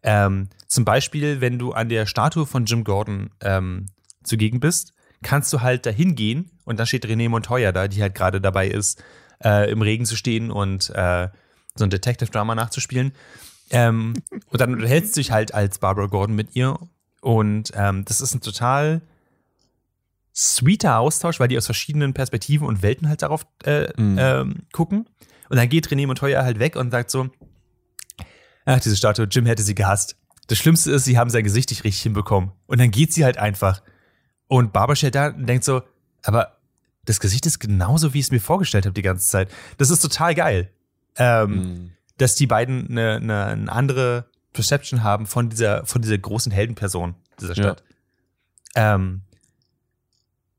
Ähm, 0.03 0.49
zum 0.67 0.85
Beispiel, 0.85 1.41
wenn 1.41 1.59
du 1.59 1.73
an 1.73 1.89
der 1.89 2.05
Statue 2.05 2.45
von 2.45 2.65
Jim 2.65 2.83
Gordon 2.83 3.31
ähm, 3.41 3.87
zugegen 4.23 4.59
bist, 4.59 4.93
kannst 5.25 5.51
du 5.51 5.61
halt 5.61 5.85
dahin 5.85 6.15
gehen 6.15 6.51
und 6.65 6.79
dann 6.79 6.85
steht 6.85 7.05
René 7.05 7.27
Montoya 7.29 7.71
da, 7.71 7.87
die 7.87 8.01
halt 8.01 8.13
gerade 8.15 8.39
dabei 8.39 8.67
ist, 8.67 9.03
äh, 9.43 9.69
im 9.71 9.81
Regen 9.81 10.05
zu 10.05 10.15
stehen 10.15 10.51
und 10.51 10.91
äh, 10.91 11.29
so 11.73 11.83
ein 11.83 11.89
Detective-Drama 11.89 12.53
nachzuspielen. 12.55 13.11
Ähm, 13.71 14.13
und 14.49 14.61
dann 14.61 14.73
unterhältst 14.73 15.15
du 15.15 15.19
dich 15.19 15.31
halt 15.31 15.53
als 15.53 15.79
Barbara 15.79 16.05
Gordon 16.05 16.35
mit 16.35 16.55
ihr. 16.55 16.77
Und 17.21 17.71
ähm, 17.75 18.05
das 18.05 18.21
ist 18.21 18.35
ein 18.35 18.41
total 18.41 19.01
sweeter 20.35 20.99
Austausch, 20.99 21.39
weil 21.39 21.47
die 21.47 21.57
aus 21.57 21.65
verschiedenen 21.65 22.13
Perspektiven 22.13 22.67
und 22.67 22.81
Welten 22.83 23.09
halt 23.09 23.21
darauf 23.21 23.45
äh, 23.63 23.87
Mhm. 23.99 24.17
ähm, 24.19 24.55
gucken. 24.71 25.09
Und 25.49 25.57
dann 25.57 25.69
geht 25.69 25.87
René 25.87 26.05
Montoya 26.07 26.43
halt 26.43 26.59
weg 26.59 26.75
und 26.75 26.91
sagt 26.91 27.09
so, 27.09 27.29
ach, 28.65 28.79
diese 28.79 28.95
Statue, 28.95 29.25
Jim 29.25 29.45
hätte 29.45 29.63
sie 29.63 29.75
gehasst. 29.75 30.17
Das 30.47 30.57
Schlimmste 30.59 30.91
ist, 30.91 31.05
sie 31.05 31.17
haben 31.17 31.29
sein 31.31 31.43
Gesicht 31.43 31.71
nicht 31.71 31.83
richtig 31.83 32.03
hinbekommen. 32.03 32.51
Und 32.67 32.79
dann 32.79 32.91
geht 32.91 33.11
sie 33.13 33.23
halt 33.25 33.37
einfach. 33.37 33.81
Und 34.47 34.73
Barbara 34.73 34.95
steht 34.95 35.15
da 35.15 35.27
und 35.27 35.47
denkt 35.47 35.63
so, 35.63 35.81
aber 36.23 36.57
das 37.05 37.19
Gesicht 37.19 37.45
ist 37.45 37.59
genauso, 37.59 38.13
wie 38.13 38.19
ich 38.19 38.25
es 38.25 38.31
mir 38.31 38.39
vorgestellt 38.39 38.85
habe 38.85 38.93
die 38.93 39.01
ganze 39.01 39.27
Zeit. 39.27 39.49
Das 39.77 39.89
ist 39.89 39.99
total 40.01 40.35
geil. 40.35 40.71
Ähm, 41.17 41.49
Mhm. 41.51 41.91
dass 42.17 42.35
die 42.35 42.47
beiden 42.47 42.89
eine, 42.89 43.15
eine, 43.17 43.45
eine 43.45 43.71
andere 43.71 44.25
Perception 44.53 45.03
haben 45.03 45.25
von 45.25 45.49
dieser, 45.49 45.85
von 45.85 46.01
dieser 46.01 46.17
großen 46.17 46.51
Heldenperson 46.51 47.15
dieser 47.39 47.53
Ja. 47.55 47.63
Stadt. 47.63 47.83
Ähm, 48.75 49.21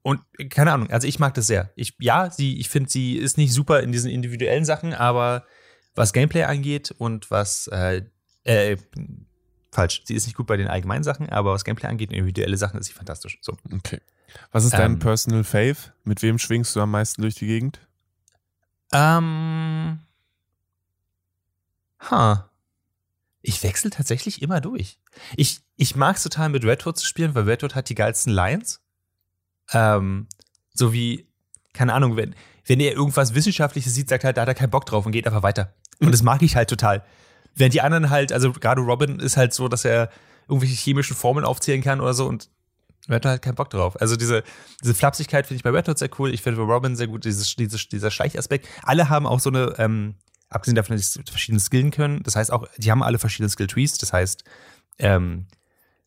und 0.02 0.20
keine 0.50 0.72
Ahnung, 0.72 0.90
also 0.90 1.06
ich 1.08 1.18
mag 1.18 1.34
das 1.34 1.46
sehr. 1.46 1.70
Ich, 1.76 1.94
ja, 1.98 2.30
sie, 2.30 2.58
ich 2.58 2.68
finde, 2.68 2.88
sie 2.90 3.16
ist 3.16 3.36
nicht 3.38 3.52
super 3.52 3.80
in 3.80 3.90
diesen 3.92 4.10
individuellen 4.10 4.64
Sachen, 4.64 4.94
aber 4.94 5.44
was 5.94 6.12
Gameplay 6.12 6.44
angeht 6.44 6.94
und 6.96 7.30
was, 7.30 7.66
äh, 7.68 8.02
äh, 8.44 8.76
falsch, 9.76 10.02
sie 10.04 10.14
ist 10.14 10.26
nicht 10.26 10.36
gut 10.36 10.46
bei 10.46 10.56
den 10.56 10.68
allgemeinen 10.68 11.04
Sachen, 11.04 11.28
aber 11.28 11.52
was 11.52 11.64
Gameplay 11.64 11.88
angeht 11.88 12.08
und 12.08 12.16
individuelle 12.16 12.56
Sachen 12.56 12.80
ist 12.80 12.86
sie 12.86 12.92
fantastisch. 12.92 13.38
So. 13.42 13.56
Okay. 13.72 14.00
Was 14.50 14.64
ist 14.64 14.72
dein 14.72 14.92
Ähm. 14.92 14.98
Personal 14.98 15.44
Fave? 15.44 15.76
Mit 16.04 16.22
wem 16.22 16.38
schwingst 16.38 16.74
du 16.74 16.80
am 16.80 16.90
meisten 16.90 17.22
durch 17.22 17.36
die 17.36 17.46
Gegend? 17.46 17.78
Ähm. 18.92 20.00
Ha. 22.10 22.50
Ich 23.42 23.62
wechsle 23.62 23.90
tatsächlich 23.90 24.42
immer 24.42 24.60
durch. 24.60 24.98
Ich, 25.36 25.60
ich 25.76 25.94
mag 25.94 26.16
es 26.16 26.22
total 26.22 26.48
mit 26.48 26.64
Redwood 26.64 26.98
zu 26.98 27.06
spielen, 27.06 27.34
weil 27.34 27.44
Redwood 27.44 27.74
hat 27.74 27.88
die 27.88 27.94
geilsten 27.94 28.32
Lines. 28.32 28.80
Ähm, 29.72 30.26
so 30.72 30.92
wie, 30.92 31.28
keine 31.72 31.92
Ahnung, 31.94 32.16
wenn, 32.16 32.34
wenn 32.66 32.80
er 32.80 32.92
irgendwas 32.92 33.34
Wissenschaftliches 33.34 33.94
sieht, 33.94 34.08
sagt 34.08 34.24
er 34.24 34.28
halt, 34.28 34.36
da 34.36 34.42
hat 34.42 34.48
er 34.48 34.54
keinen 34.54 34.70
Bock 34.70 34.86
drauf 34.86 35.06
und 35.06 35.12
geht 35.12 35.26
einfach 35.26 35.42
weiter. 35.44 35.74
Und 36.00 36.12
das 36.12 36.22
mag 36.22 36.42
ich 36.42 36.56
halt 36.56 36.68
total. 36.68 37.04
Während 37.56 37.74
die 37.74 37.80
anderen 37.80 38.10
halt, 38.10 38.32
also 38.32 38.52
gerade 38.52 38.80
Robin 38.82 39.18
ist 39.18 39.36
halt 39.36 39.52
so, 39.54 39.68
dass 39.68 39.84
er 39.84 40.10
irgendwelche 40.48 40.74
chemischen 40.76 41.16
Formeln 41.16 41.44
aufzählen 41.44 41.82
kann 41.82 42.00
oder 42.00 42.14
so 42.14 42.26
und 42.26 42.48
Red 43.08 43.24
Hood 43.24 43.32
hat 43.32 43.42
keinen 43.42 43.54
Bock 43.54 43.70
drauf. 43.70 44.00
Also 44.00 44.16
diese, 44.16 44.42
diese 44.82 44.94
Flapsigkeit 44.94 45.46
finde 45.46 45.58
ich 45.58 45.62
bei 45.62 45.70
Red 45.70 45.88
Hood 45.88 45.98
sehr 45.98 46.10
cool. 46.18 46.32
Ich 46.34 46.42
finde 46.42 46.64
bei 46.64 46.72
Robin 46.72 46.96
sehr 46.96 47.06
gut, 47.06 47.24
dieses, 47.24 47.54
dieses, 47.56 47.88
dieser 47.88 48.10
Schleichaspekt. 48.10 48.66
Alle 48.82 49.08
haben 49.08 49.26
auch 49.26 49.40
so 49.40 49.50
eine, 49.50 49.74
ähm, 49.78 50.16
abgesehen 50.48 50.74
davon, 50.74 50.96
dass 50.96 51.12
sie 51.12 51.22
verschiedene 51.28 51.60
Skillen 51.60 51.90
können. 51.92 52.22
Das 52.24 52.36
heißt 52.36 52.52
auch, 52.52 52.66
die 52.76 52.90
haben 52.90 53.02
alle 53.02 53.18
verschiedene 53.18 53.48
Skill-Trees. 53.48 53.98
Das 53.98 54.12
heißt, 54.12 54.44
ähm, 54.98 55.46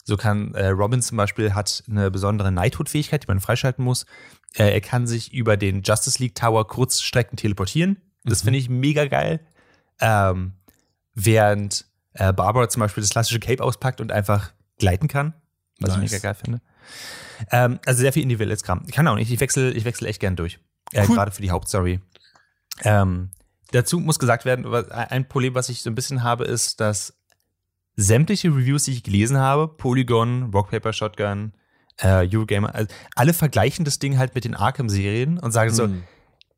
so 0.04 0.18
kann 0.18 0.54
äh, 0.56 0.68
Robin 0.70 1.02
zum 1.02 1.18
Beispiel 1.18 1.54
hat 1.54 1.84
eine 1.90 2.12
besondere 2.12 2.50
Knighthood-Fähigkeit, 2.50 3.24
die 3.24 3.28
man 3.28 3.40
freischalten 3.40 3.84
muss. 3.84 4.06
Äh, 4.56 4.72
er 4.74 4.82
kann 4.82 5.08
sich 5.08 5.34
über 5.34 5.56
den 5.56 5.84
Justice 5.84 6.20
League 6.22 6.36
Tower 6.36 6.68
Kurzstrecken 6.68 7.38
teleportieren. 7.38 7.98
Das 8.26 8.42
Mhm. 8.44 8.46
finde 8.46 8.60
ich 8.60 8.70
mega 8.70 9.06
geil. 9.06 9.40
Ähm, 10.02 10.54
während 11.26 11.86
äh, 12.14 12.34
Barbara 12.34 12.70
zum 12.70 12.80
Beispiel 12.82 13.02
das 13.02 13.12
klassische 13.12 13.40
Cape 13.40 13.64
auspackt 13.64 14.02
und 14.02 14.12
einfach 14.12 14.52
gleiten 14.78 15.08
kann. 15.08 15.34
Was 15.80 15.96
Nice. 15.96 16.06
ich 16.06 16.12
mega 16.12 16.22
geil 16.22 16.36
finde. 16.36 16.62
Ähm, 17.52 17.80
also 17.86 18.00
sehr 18.02 18.12
viel 18.14 18.24
individuelles 18.24 18.64
Kram. 18.64 18.84
Ich 18.88 18.94
kann 18.94 19.08
auch 19.08 19.16
nicht, 19.16 19.32
ich 19.32 19.40
wechsle 19.40 19.72
ich 19.72 19.86
wechsle 19.86 20.08
echt 20.08 20.20
gern 20.20 20.36
durch. 20.36 20.60
Äh, 20.92 21.06
Cool. 21.08 21.16
Gerade 21.16 21.32
für 21.32 21.42
die 21.42 21.52
Hauptstory. 21.52 22.00
Ähm, 22.84 23.32
dazu 23.72 24.00
muss 24.00 24.20
gesagt 24.20 24.46
werden, 24.46 24.66
ein 24.92 25.28
Problem, 25.28 25.56
was 25.56 25.70
ich 25.70 25.82
so 25.82 25.90
ein 25.90 25.96
bisschen 25.96 26.24
habe, 26.24 26.46
ist, 26.46 26.80
dass 26.80 27.14
sämtliche 27.96 28.50
Reviews, 28.50 28.84
die 28.86 28.92
ich 28.94 29.04
gelesen 29.04 29.38
habe, 29.38 29.68
Polygon, 29.68 30.52
Rock 30.54 30.72
Paper 30.72 30.94
Shotgun, 30.94 31.54
äh, 31.98 32.28
Eurogamer, 32.34 32.74
also 32.74 32.88
alle 33.16 33.34
vergleichen 33.34 33.84
das 33.86 34.00
Ding 34.00 34.18
halt 34.18 34.34
mit 34.36 34.46
den 34.46 34.56
Arkham-Serien 34.56 35.38
und 35.38 35.52
sagen 35.52 35.74
so, 35.74 35.88
Mhm. 35.88 36.04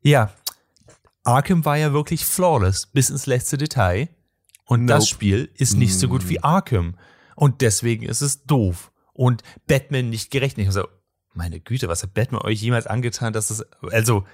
ja, 0.02 0.30
Arkham 1.24 1.64
war 1.64 1.76
ja 1.76 1.92
wirklich 1.92 2.24
flawless 2.24 2.86
bis 2.86 3.10
ins 3.10 3.26
letzte 3.26 3.56
Detail. 3.58 4.08
Und 4.64 4.86
das 4.86 5.04
Nope. 5.04 5.10
Spiel 5.14 5.50
ist 5.56 5.76
nicht 5.76 5.98
so 5.98 6.08
gut 6.08 6.24
Mm. 6.24 6.28
wie 6.28 6.42
Arkham. 6.42 6.94
Und 7.36 7.60
deswegen 7.60 8.04
ist 8.06 8.20
es 8.20 8.44
doof. 8.44 8.92
Und 9.12 9.42
Batman 9.66 10.08
nicht 10.08 10.30
gerechnet. 10.30 10.66
Ich 10.68 10.72
so, 10.72 10.86
meine 11.34 11.60
Güte, 11.60 11.88
was 11.88 12.02
hat 12.02 12.14
Batman 12.14 12.42
euch 12.42 12.60
jemals 12.62 12.86
angetan, 12.86 13.32
dass 13.32 13.50
es, 13.50 13.64
also, 13.90 14.24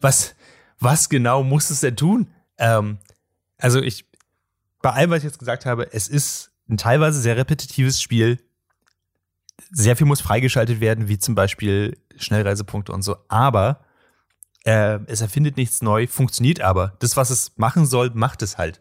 was, 0.00 0.34
was 0.78 1.08
genau 1.08 1.42
muss 1.42 1.70
es 1.70 1.80
denn 1.80 1.96
tun? 1.96 2.28
Ähm, 2.58 2.98
also 3.56 3.80
ich, 3.80 4.06
bei 4.82 4.90
allem, 4.90 5.10
was 5.10 5.18
ich 5.18 5.24
jetzt 5.24 5.38
gesagt 5.38 5.66
habe, 5.66 5.92
es 5.92 6.08
ist 6.08 6.52
ein 6.68 6.76
teilweise 6.76 7.20
sehr 7.20 7.36
repetitives 7.36 8.00
Spiel. 8.00 8.38
Sehr 9.70 9.96
viel 9.96 10.06
muss 10.06 10.20
freigeschaltet 10.20 10.80
werden, 10.80 11.08
wie 11.08 11.18
zum 11.18 11.34
Beispiel 11.34 11.96
Schnellreisepunkte 12.16 12.92
und 12.92 13.02
so. 13.02 13.16
Aber 13.28 13.80
äh, 14.64 14.98
es 15.06 15.20
erfindet 15.20 15.56
nichts 15.56 15.82
neu, 15.82 16.06
funktioniert 16.06 16.60
aber. 16.60 16.94
Das, 17.00 17.16
was 17.16 17.30
es 17.30 17.52
machen 17.56 17.86
soll, 17.86 18.10
macht 18.14 18.42
es 18.42 18.58
halt. 18.58 18.80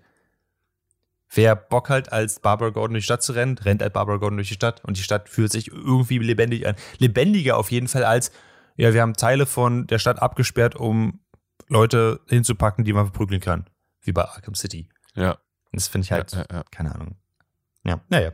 Wer 1.29 1.55
Bock 1.55 1.89
halt 1.89 2.11
als 2.11 2.39
Barbara 2.39 2.69
Gordon 2.69 2.93
durch 2.93 3.03
die 3.03 3.07
Stadt 3.07 3.23
zu 3.23 3.33
rennen, 3.33 3.57
rennt 3.57 3.83
als 3.83 3.93
Barbara 3.93 4.17
Gordon 4.17 4.37
durch 4.37 4.47
die 4.47 4.53
Stadt 4.53 4.83
und 4.85 4.97
die 4.97 5.03
Stadt 5.03 5.29
fühlt 5.29 5.51
sich 5.51 5.67
irgendwie 5.69 6.19
lebendig 6.19 6.67
an. 6.67 6.75
Lebendiger 6.99 7.57
auf 7.57 7.71
jeden 7.71 7.87
Fall 7.87 8.05
als, 8.05 8.31
ja, 8.75 8.93
wir 8.93 9.01
haben 9.01 9.13
Teile 9.13 9.45
von 9.45 9.87
der 9.87 9.99
Stadt 9.99 10.21
abgesperrt, 10.21 10.75
um 10.75 11.19
Leute 11.67 12.21
hinzupacken, 12.27 12.85
die 12.85 12.93
man 12.93 13.05
verprügeln 13.05 13.41
kann. 13.41 13.69
Wie 14.01 14.13
bei 14.13 14.23
Arkham 14.23 14.55
City. 14.55 14.87
Ja. 15.15 15.31
Und 15.31 15.81
das 15.81 15.89
finde 15.89 16.05
ich 16.05 16.11
halt, 16.11 16.31
ja, 16.31 16.45
ja, 16.49 16.57
ja. 16.57 16.63
keine 16.71 16.95
Ahnung. 16.95 17.17
Ja, 17.83 18.01
naja, 18.09 18.31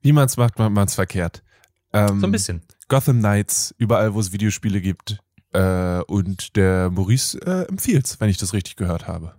Wie 0.00 0.12
man 0.12 0.26
es 0.26 0.36
macht, 0.36 0.58
macht 0.58 0.72
man 0.72 0.86
es 0.86 0.94
verkehrt. 0.94 1.42
Ähm, 1.92 2.20
so 2.20 2.26
ein 2.26 2.32
bisschen. 2.32 2.62
Gotham 2.88 3.18
Knights, 3.18 3.74
überall, 3.78 4.14
wo 4.14 4.20
es 4.20 4.32
Videospiele 4.32 4.80
gibt. 4.80 5.18
Äh, 5.52 6.00
und 6.02 6.56
der 6.56 6.90
Maurice 6.90 7.38
äh, 7.38 7.68
empfiehlt 7.68 8.16
wenn 8.18 8.28
ich 8.28 8.36
das 8.36 8.52
richtig 8.52 8.76
gehört 8.76 9.06
habe. 9.06 9.34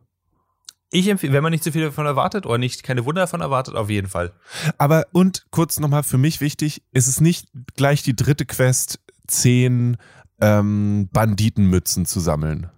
Ich 0.91 1.07
empfehle, 1.07 1.33
wenn 1.33 1.43
man 1.43 1.51
nicht 1.51 1.63
zu 1.63 1.71
viel 1.71 1.83
davon 1.83 2.05
erwartet 2.07 2.45
oder 2.47 2.57
nicht 2.57 2.81
keine 2.83 3.05
Wunder 3.05 3.21
davon 3.21 3.41
erwartet, 3.41 3.75
auf 3.75 3.89
jeden 3.89 4.07
Fall. 4.07 4.33
Aber 4.77 5.05
und 5.11 5.45
kurz 5.51 5.79
nochmal 5.79 6.03
für 6.03 6.17
mich 6.17 6.41
wichtig, 6.41 6.81
ist 6.91 7.07
es 7.07 7.21
nicht 7.21 7.47
gleich 7.75 8.01
die 8.01 8.15
dritte 8.15 8.45
Quest, 8.45 8.99
zehn 9.27 9.97
ähm, 10.41 11.07
Banditenmützen 11.11 12.05
zu 12.07 12.19
sammeln. 12.19 12.71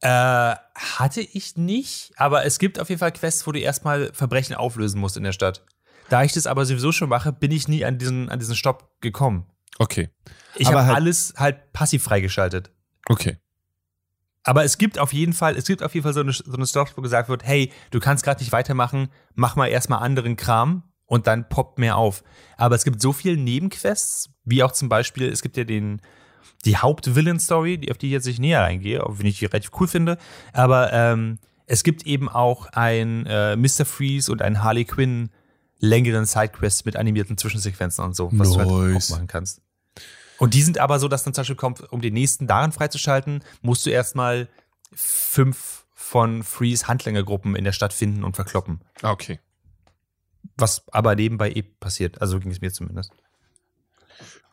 Äh, 0.00 0.08
hatte 0.74 1.20
ich 1.20 1.56
nicht, 1.56 2.12
aber 2.16 2.44
es 2.44 2.58
gibt 2.58 2.78
auf 2.78 2.88
jeden 2.88 2.98
Fall 2.98 3.12
Quests, 3.12 3.46
wo 3.46 3.52
du 3.52 3.60
erstmal 3.60 4.12
Verbrechen 4.12 4.54
auflösen 4.54 5.00
musst 5.00 5.16
in 5.16 5.22
der 5.22 5.32
Stadt. 5.32 5.64
Da 6.08 6.22
ich 6.22 6.32
das 6.32 6.46
aber 6.46 6.64
sowieso 6.66 6.92
schon 6.92 7.08
mache, 7.08 7.32
bin 7.32 7.50
ich 7.50 7.66
nie 7.66 7.84
an 7.84 7.98
diesen, 7.98 8.28
an 8.28 8.38
diesen 8.38 8.54
Stopp 8.54 9.00
gekommen. 9.00 9.46
Okay, 9.78 10.10
Ich 10.56 10.68
habe 10.68 10.84
halt- 10.86 10.96
alles 10.96 11.34
halt 11.36 11.72
passiv 11.72 12.02
freigeschaltet. 12.02 12.70
okay. 13.08 13.38
Aber 14.46 14.62
es 14.62 14.78
gibt 14.78 14.98
auf 15.00 15.12
jeden 15.12 15.32
Fall, 15.32 15.56
es 15.56 15.66
gibt 15.66 15.82
auf 15.82 15.92
jeden 15.92 16.04
Fall 16.04 16.14
so 16.14 16.20
eine, 16.20 16.32
so 16.32 16.52
eine 16.52 16.66
Stops, 16.66 16.92
wo 16.96 17.02
gesagt 17.02 17.28
wird, 17.28 17.44
hey, 17.44 17.72
du 17.90 17.98
kannst 17.98 18.24
gerade 18.24 18.40
nicht 18.40 18.52
weitermachen, 18.52 19.08
mach 19.34 19.56
mal 19.56 19.66
erstmal 19.66 19.98
anderen 19.98 20.36
Kram 20.36 20.84
und 21.04 21.26
dann 21.26 21.48
poppt 21.48 21.80
mehr 21.80 21.96
auf. 21.96 22.22
Aber 22.56 22.76
es 22.76 22.84
gibt 22.84 23.02
so 23.02 23.12
viele 23.12 23.36
Nebenquests, 23.36 24.30
wie 24.44 24.62
auch 24.62 24.70
zum 24.70 24.88
Beispiel, 24.88 25.28
es 25.28 25.42
gibt 25.42 25.56
ja 25.56 25.64
den, 25.64 26.00
die 26.64 26.76
Haupt-Villain-Story, 26.76 27.88
auf 27.90 27.98
die 27.98 28.06
ich 28.06 28.12
jetzt 28.12 28.26
nicht 28.26 28.38
näher 28.38 28.62
eingehe, 28.62 29.04
auch 29.04 29.18
wenn 29.18 29.26
ich 29.26 29.40
die 29.40 29.46
relativ 29.46 29.72
cool 29.80 29.88
finde. 29.88 30.16
Aber 30.52 30.92
ähm, 30.92 31.40
es 31.66 31.82
gibt 31.82 32.06
eben 32.06 32.28
auch 32.28 32.66
ein 32.66 33.26
äh, 33.26 33.56
Mr. 33.56 33.84
Freeze 33.84 34.30
und 34.30 34.42
ein 34.42 34.62
Harley 34.62 34.84
Quinn 34.84 35.30
längeren 35.80 36.24
Sidequests 36.24 36.84
mit 36.84 36.94
animierten 36.94 37.36
Zwischensequenzen 37.36 38.04
und 38.04 38.14
so, 38.14 38.30
was 38.32 38.52
du 38.52 38.58
halt 38.60 38.70
Nice. 38.70 39.10
auch 39.10 39.16
machen 39.16 39.26
kannst. 39.26 39.60
Und 40.38 40.54
die 40.54 40.62
sind 40.62 40.78
aber 40.78 40.98
so, 40.98 41.08
dass 41.08 41.24
dann 41.24 41.34
zum 41.34 41.42
Beispiel 41.42 41.56
kommt, 41.56 41.92
um 41.92 42.00
den 42.00 42.14
nächsten 42.14 42.46
darin 42.46 42.72
freizuschalten, 42.72 43.42
musst 43.62 43.86
du 43.86 43.90
erstmal 43.90 44.48
fünf 44.92 45.84
von 45.94 46.42
Freeze 46.42 46.86
Handlängergruppen 46.88 47.56
in 47.56 47.64
der 47.64 47.72
Stadt 47.72 47.92
finden 47.92 48.22
und 48.24 48.36
verkloppen. 48.36 48.80
Ah, 49.02 49.12
Okay. 49.12 49.40
Was 50.58 50.84
aber 50.92 51.16
nebenbei 51.16 51.50
eh 51.50 51.62
passiert. 51.62 52.20
Also 52.20 52.34
so 52.34 52.40
ging 52.40 52.50
es 52.52 52.60
mir 52.60 52.72
zumindest. 52.72 53.10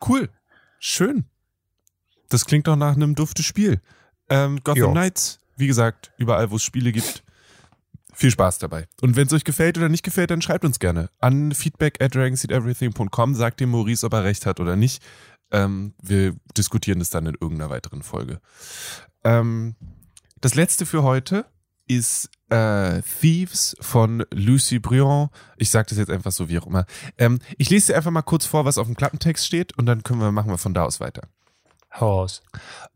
Cool. 0.06 0.28
Schön. 0.80 1.24
Das 2.28 2.44
klingt 2.46 2.66
doch 2.66 2.76
nach 2.76 2.94
einem 2.96 3.14
duftes 3.14 3.46
Spiel. 3.46 3.80
Ähm, 4.28 4.58
Gotham 4.64 4.84
Ja. 4.84 4.90
Knights, 4.90 5.38
wie 5.56 5.66
gesagt, 5.66 6.12
überall, 6.18 6.50
wo 6.50 6.56
es 6.56 6.62
Spiele 6.62 6.90
gibt. 6.92 7.22
Viel 8.12 8.30
Spaß 8.30 8.58
dabei. 8.58 8.86
Und 9.00 9.16
wenn 9.16 9.26
es 9.26 9.32
euch 9.32 9.44
gefällt 9.44 9.76
oder 9.78 9.88
nicht 9.88 10.02
gefällt, 10.04 10.30
dann 10.30 10.42
schreibt 10.42 10.64
uns 10.64 10.78
gerne 10.78 11.10
an 11.20 11.52
feedback 11.52 12.02
at 12.02 12.14
dragonseedeverything.com. 12.14 13.34
Sagt 13.34 13.60
dem 13.60 13.70
Maurice, 13.70 14.04
ob 14.06 14.12
er 14.12 14.24
recht 14.24 14.46
hat 14.46 14.60
oder 14.60 14.76
nicht. 14.76 15.02
Ähm, 15.50 15.94
wir 16.02 16.34
diskutieren 16.56 16.98
das 16.98 17.10
dann 17.10 17.26
in 17.26 17.36
irgendeiner 17.40 17.70
weiteren 17.70 18.02
Folge. 18.02 18.40
Ähm, 19.22 19.76
das 20.40 20.54
letzte 20.54 20.86
für 20.86 21.02
heute 21.02 21.46
ist 21.86 22.30
äh, 22.50 23.02
Thieves 23.02 23.76
von 23.80 24.24
Lucy 24.32 24.78
Briand. 24.78 25.30
Ich 25.56 25.70
sage 25.70 25.88
das 25.90 25.98
jetzt 25.98 26.10
einfach 26.10 26.32
so, 26.32 26.48
wie 26.48 26.58
auch 26.58 26.66
immer. 26.66 26.86
Ähm, 27.18 27.40
ich 27.58 27.70
lese 27.70 27.92
dir 27.92 27.96
einfach 27.96 28.10
mal 28.10 28.22
kurz 28.22 28.46
vor, 28.46 28.64
was 28.64 28.78
auf 28.78 28.86
dem 28.86 28.96
Klappentext 28.96 29.46
steht 29.46 29.76
und 29.78 29.86
dann 29.86 30.02
können 30.02 30.20
wir, 30.20 30.32
machen 30.32 30.50
wir 30.50 30.58
von 30.58 30.74
da 30.74 30.84
aus 30.84 31.00
weiter. 31.00 31.28
Horse. 32.00 32.40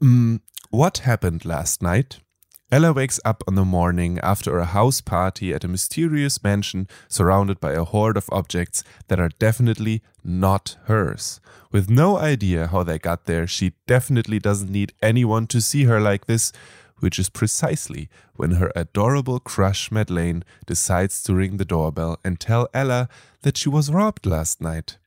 Mm, 0.01 0.37
what 0.71 1.07
happened 1.07 1.45
last 1.45 1.83
night? 1.83 2.23
Ella 2.71 2.93
wakes 2.93 3.19
up 3.25 3.43
on 3.49 3.55
the 3.55 3.65
morning 3.65 4.19
after 4.23 4.59
a 4.59 4.67
house 4.67 5.01
party 5.01 5.55
at 5.55 5.65
a 5.65 5.69
mysterious 5.69 6.43
mansion 6.45 6.87
surrounded 7.09 7.61
by 7.61 7.73
a 7.73 7.85
horde 7.85 8.19
of 8.19 8.29
objects 8.31 8.85
that 9.09 9.19
are 9.19 9.31
definitely 9.39 10.03
not 10.23 10.77
hers. 10.85 11.41
With 11.73 11.89
no 11.89 12.19
idea 12.19 12.67
how 12.67 12.83
they 12.83 12.99
got 12.99 13.25
there, 13.25 13.47
she 13.47 13.73
definitely 13.87 14.39
doesn't 14.39 14.71
need 14.71 14.93
anyone 15.01 15.47
to 15.47 15.63
see 15.63 15.85
her 15.85 15.99
like 15.99 16.27
this, 16.27 16.53
which 16.99 17.19
is 17.19 17.31
precisely 17.31 18.11
when 18.35 18.53
her 18.53 18.71
adorable 18.77 19.41
crush 19.41 19.91
Madeleine 19.91 20.45
decides 20.67 21.23
to 21.23 21.35
ring 21.35 21.57
the 21.57 21.65
doorbell 21.65 22.19
and 22.23 22.39
tell 22.39 22.69
Ella 22.75 23.09
that 23.43 23.57
she 23.57 23.71
was 23.71 23.91
robbed 23.91 24.27
last 24.27 24.61
night 24.61 24.99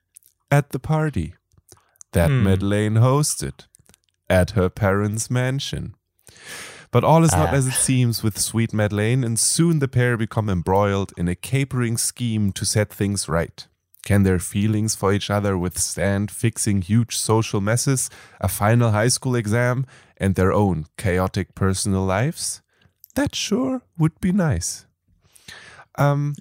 at 0.49 0.69
the 0.71 0.79
party 0.79 1.35
that 2.13 2.29
Hmm. 2.29 2.43
Madeleine 2.43 2.95
hosted. 2.95 3.67
at 4.29 4.51
her 4.51 4.69
parents' 4.69 5.29
mansion. 5.29 5.93
But 6.91 7.03
all 7.03 7.23
is 7.23 7.31
not 7.31 7.49
Ah. 7.49 7.55
as 7.55 7.67
it 7.67 7.73
seems 7.73 8.21
with 8.21 8.37
sweet 8.37 8.73
Madeleine, 8.73 9.23
and 9.23 9.39
soon 9.39 9.79
the 9.79 9.87
pair 9.87 10.17
become 10.17 10.49
embroiled 10.49 11.13
in 11.17 11.27
a 11.29 11.35
capering 11.35 11.97
scheme 11.97 12.51
to 12.51 12.65
set 12.65 12.93
things 12.93 13.29
right. 13.29 13.67
Can 14.03 14.23
their 14.23 14.39
feelings 14.39 14.95
for 14.95 15.13
each 15.13 15.29
other 15.29 15.57
withstand 15.57 16.31
fixing 16.31 16.81
huge 16.81 17.15
social 17.17 17.61
messes, 17.61 18.09
a 18.41 18.47
final 18.47 18.91
high 18.91 19.09
school 19.09 19.35
exam, 19.35 19.85
and 20.17 20.35
their 20.35 20.51
own 20.51 20.85
chaotic 20.97 21.55
personal 21.55 22.03
lives? 22.03 22.61
That 23.15 23.35
sure 23.35 23.81
would 23.97 24.19
be 24.19 24.31
nice. 24.31 24.85
Um, 25.97 26.35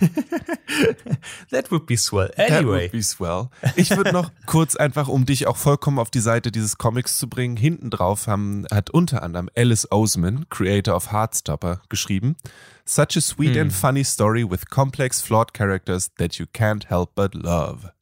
That 1.50 1.70
would 1.70 1.86
be 1.86 1.96
swell. 1.96 2.30
That 2.36 2.50
Anyway. 2.50 2.82
would 2.84 2.92
be 2.92 3.02
swell. 3.02 3.50
Ich 3.76 3.90
würde 3.96 4.12
noch 4.12 4.30
kurz 4.46 4.76
einfach, 4.76 5.08
um 5.08 5.26
dich 5.26 5.46
auch 5.46 5.56
vollkommen 5.56 5.98
auf 5.98 6.10
die 6.10 6.20
Seite 6.20 6.50
dieses 6.52 6.78
Comics 6.78 7.18
zu 7.18 7.28
bringen, 7.28 7.56
hinten 7.56 7.90
drauf 7.90 8.26
haben, 8.26 8.66
hat 8.70 8.90
unter 8.90 9.22
anderem 9.22 9.48
Alice 9.56 9.90
Oseman, 9.90 10.48
Creator 10.48 10.94
of 10.94 11.12
Heartstopper, 11.12 11.82
geschrieben. 11.88 12.36
Such 12.84 13.16
a 13.16 13.20
sweet 13.20 13.56
and 13.56 13.72
funny 13.72 14.04
story 14.04 14.48
with 14.48 14.66
complex, 14.70 15.20
flawed 15.20 15.52
characters 15.54 16.10
that 16.18 16.34
you 16.36 16.46
can't 16.52 16.88
help 16.88 17.14
but 17.14 17.34
love. 17.34 17.92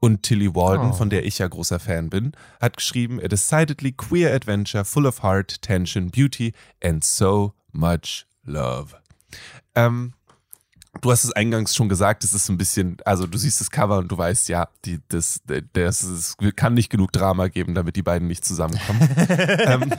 Und 0.00 0.22
Tilly 0.22 0.54
Walden, 0.54 0.90
Oh. 0.90 0.92
von 0.92 1.08
der 1.08 1.24
ich 1.24 1.38
ja 1.38 1.48
großer 1.48 1.80
Fan 1.80 2.10
bin, 2.10 2.32
hat 2.60 2.76
geschrieben, 2.76 3.18
a 3.24 3.26
decidedly 3.28 3.92
queer 3.92 4.34
adventure 4.34 4.84
full 4.84 5.06
of 5.06 5.22
heart, 5.22 5.62
tension, 5.62 6.10
beauty 6.10 6.52
and 6.82 7.02
so 7.02 7.54
much 7.72 8.26
love. 8.44 8.94
Ähm, 9.74 10.12
du 11.00 11.10
hast 11.10 11.24
es 11.24 11.32
eingangs 11.32 11.74
schon 11.74 11.88
gesagt, 11.88 12.24
es 12.24 12.32
ist 12.32 12.48
ein 12.48 12.58
bisschen, 12.58 12.96
also 13.04 13.26
du 13.26 13.38
siehst 13.38 13.60
das 13.60 13.70
Cover 13.70 13.98
und 13.98 14.08
du 14.08 14.18
weißt, 14.18 14.48
ja, 14.48 14.68
die, 14.84 15.00
das, 15.08 15.40
das, 15.72 16.02
es 16.02 16.36
kann 16.56 16.74
nicht 16.74 16.90
genug 16.90 17.12
Drama 17.12 17.48
geben, 17.48 17.74
damit 17.74 17.96
die 17.96 18.02
beiden 18.02 18.28
nicht 18.28 18.44
zusammenkommen. 18.44 19.08
ähm, 19.28 19.92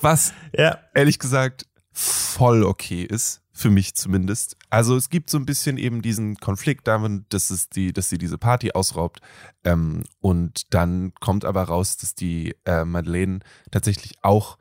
was 0.00 0.32
Ja. 0.56 0.78
ehrlich 0.94 1.18
gesagt 1.18 1.66
voll 1.92 2.64
okay 2.64 3.02
ist, 3.04 3.40
für 3.52 3.70
mich 3.70 3.94
zumindest. 3.94 4.56
Also 4.68 4.96
es 4.96 5.08
gibt 5.08 5.30
so 5.30 5.38
ein 5.38 5.46
bisschen 5.46 5.78
eben 5.78 6.02
diesen 6.02 6.36
Konflikt 6.36 6.86
damit, 6.86 7.24
dass, 7.30 7.48
es 7.48 7.70
die, 7.70 7.92
dass 7.92 8.10
sie 8.10 8.18
diese 8.18 8.36
Party 8.36 8.72
ausraubt. 8.72 9.20
Ähm, 9.64 10.04
und 10.20 10.74
dann 10.74 11.14
kommt 11.20 11.46
aber 11.46 11.62
raus, 11.62 11.96
dass 11.96 12.14
die 12.14 12.54
äh, 12.66 12.84
Madeleine 12.84 13.38
tatsächlich 13.70 14.12
auch 14.20 14.58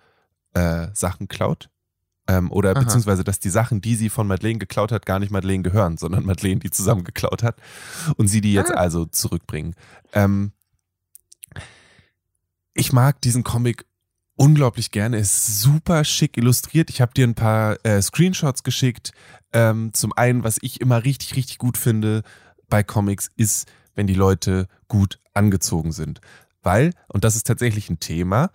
äh, 0.54 0.88
Sachen 0.94 1.28
klaut. 1.28 1.70
Ähm, 2.28 2.52
oder 2.52 2.72
Aha. 2.72 2.80
beziehungsweise, 2.80 3.24
dass 3.24 3.40
die 3.40 3.50
Sachen, 3.50 3.82
die 3.82 3.96
sie 3.96 4.10
von 4.10 4.26
Madeleine 4.28 4.58
geklaut 4.60 4.92
hat, 4.92 5.06
gar 5.06 5.20
nicht 5.20 5.32
Madeleine 5.32 5.64
gehören, 5.64 5.98
sondern 5.98 6.26
Madeleine 6.26 6.60
die 6.60 6.72
zusammen 6.72 7.04
geklaut 7.04 7.44
hat 7.44 7.58
und 8.18 8.28
sie 8.28 8.42
die 8.42 8.54
jetzt 8.54 8.72
Ah. 8.72 8.76
also 8.80 9.06
zurückbringen. 9.06 9.76
Ähm, 10.14 10.52
ich 12.74 12.92
mag 12.92 13.22
diesen 13.22 13.44
Comic 13.44 13.86
unglaublich 14.36 14.92
gerne. 14.92 15.18
Ist 15.18 15.62
super 15.62 16.04
schick 16.04 16.38
illustriert. 16.38 16.90
Ich 16.90 17.02
habe 17.02 17.14
dir 17.14 17.26
ein 17.28 17.36
paar 17.36 17.78
äh, 17.86 18.02
Screenshots 18.02 18.64
geschickt. 18.64 19.12
Ähm, 19.54 19.94
zum 19.94 20.12
einen, 20.14 20.44
was 20.44 20.58
ich 20.62 20.82
immer 20.82 21.04
richtig, 21.04 21.36
richtig 21.36 21.58
gut 21.58 21.78
finde 21.78 22.24
bei 22.68 22.84
Comics, 22.84 23.30
ist, 23.38 23.68
wenn 23.94 24.08
die 24.08 24.14
Leute 24.14 24.68
gut 24.88 25.20
angezogen 25.34 25.92
sind. 25.92 26.20
Weil, 26.64 26.92
und 27.08 27.24
das 27.24 27.36
ist 27.36 27.48
tatsächlich 27.48 27.90
ein 27.90 28.00
Thema, 28.00 28.50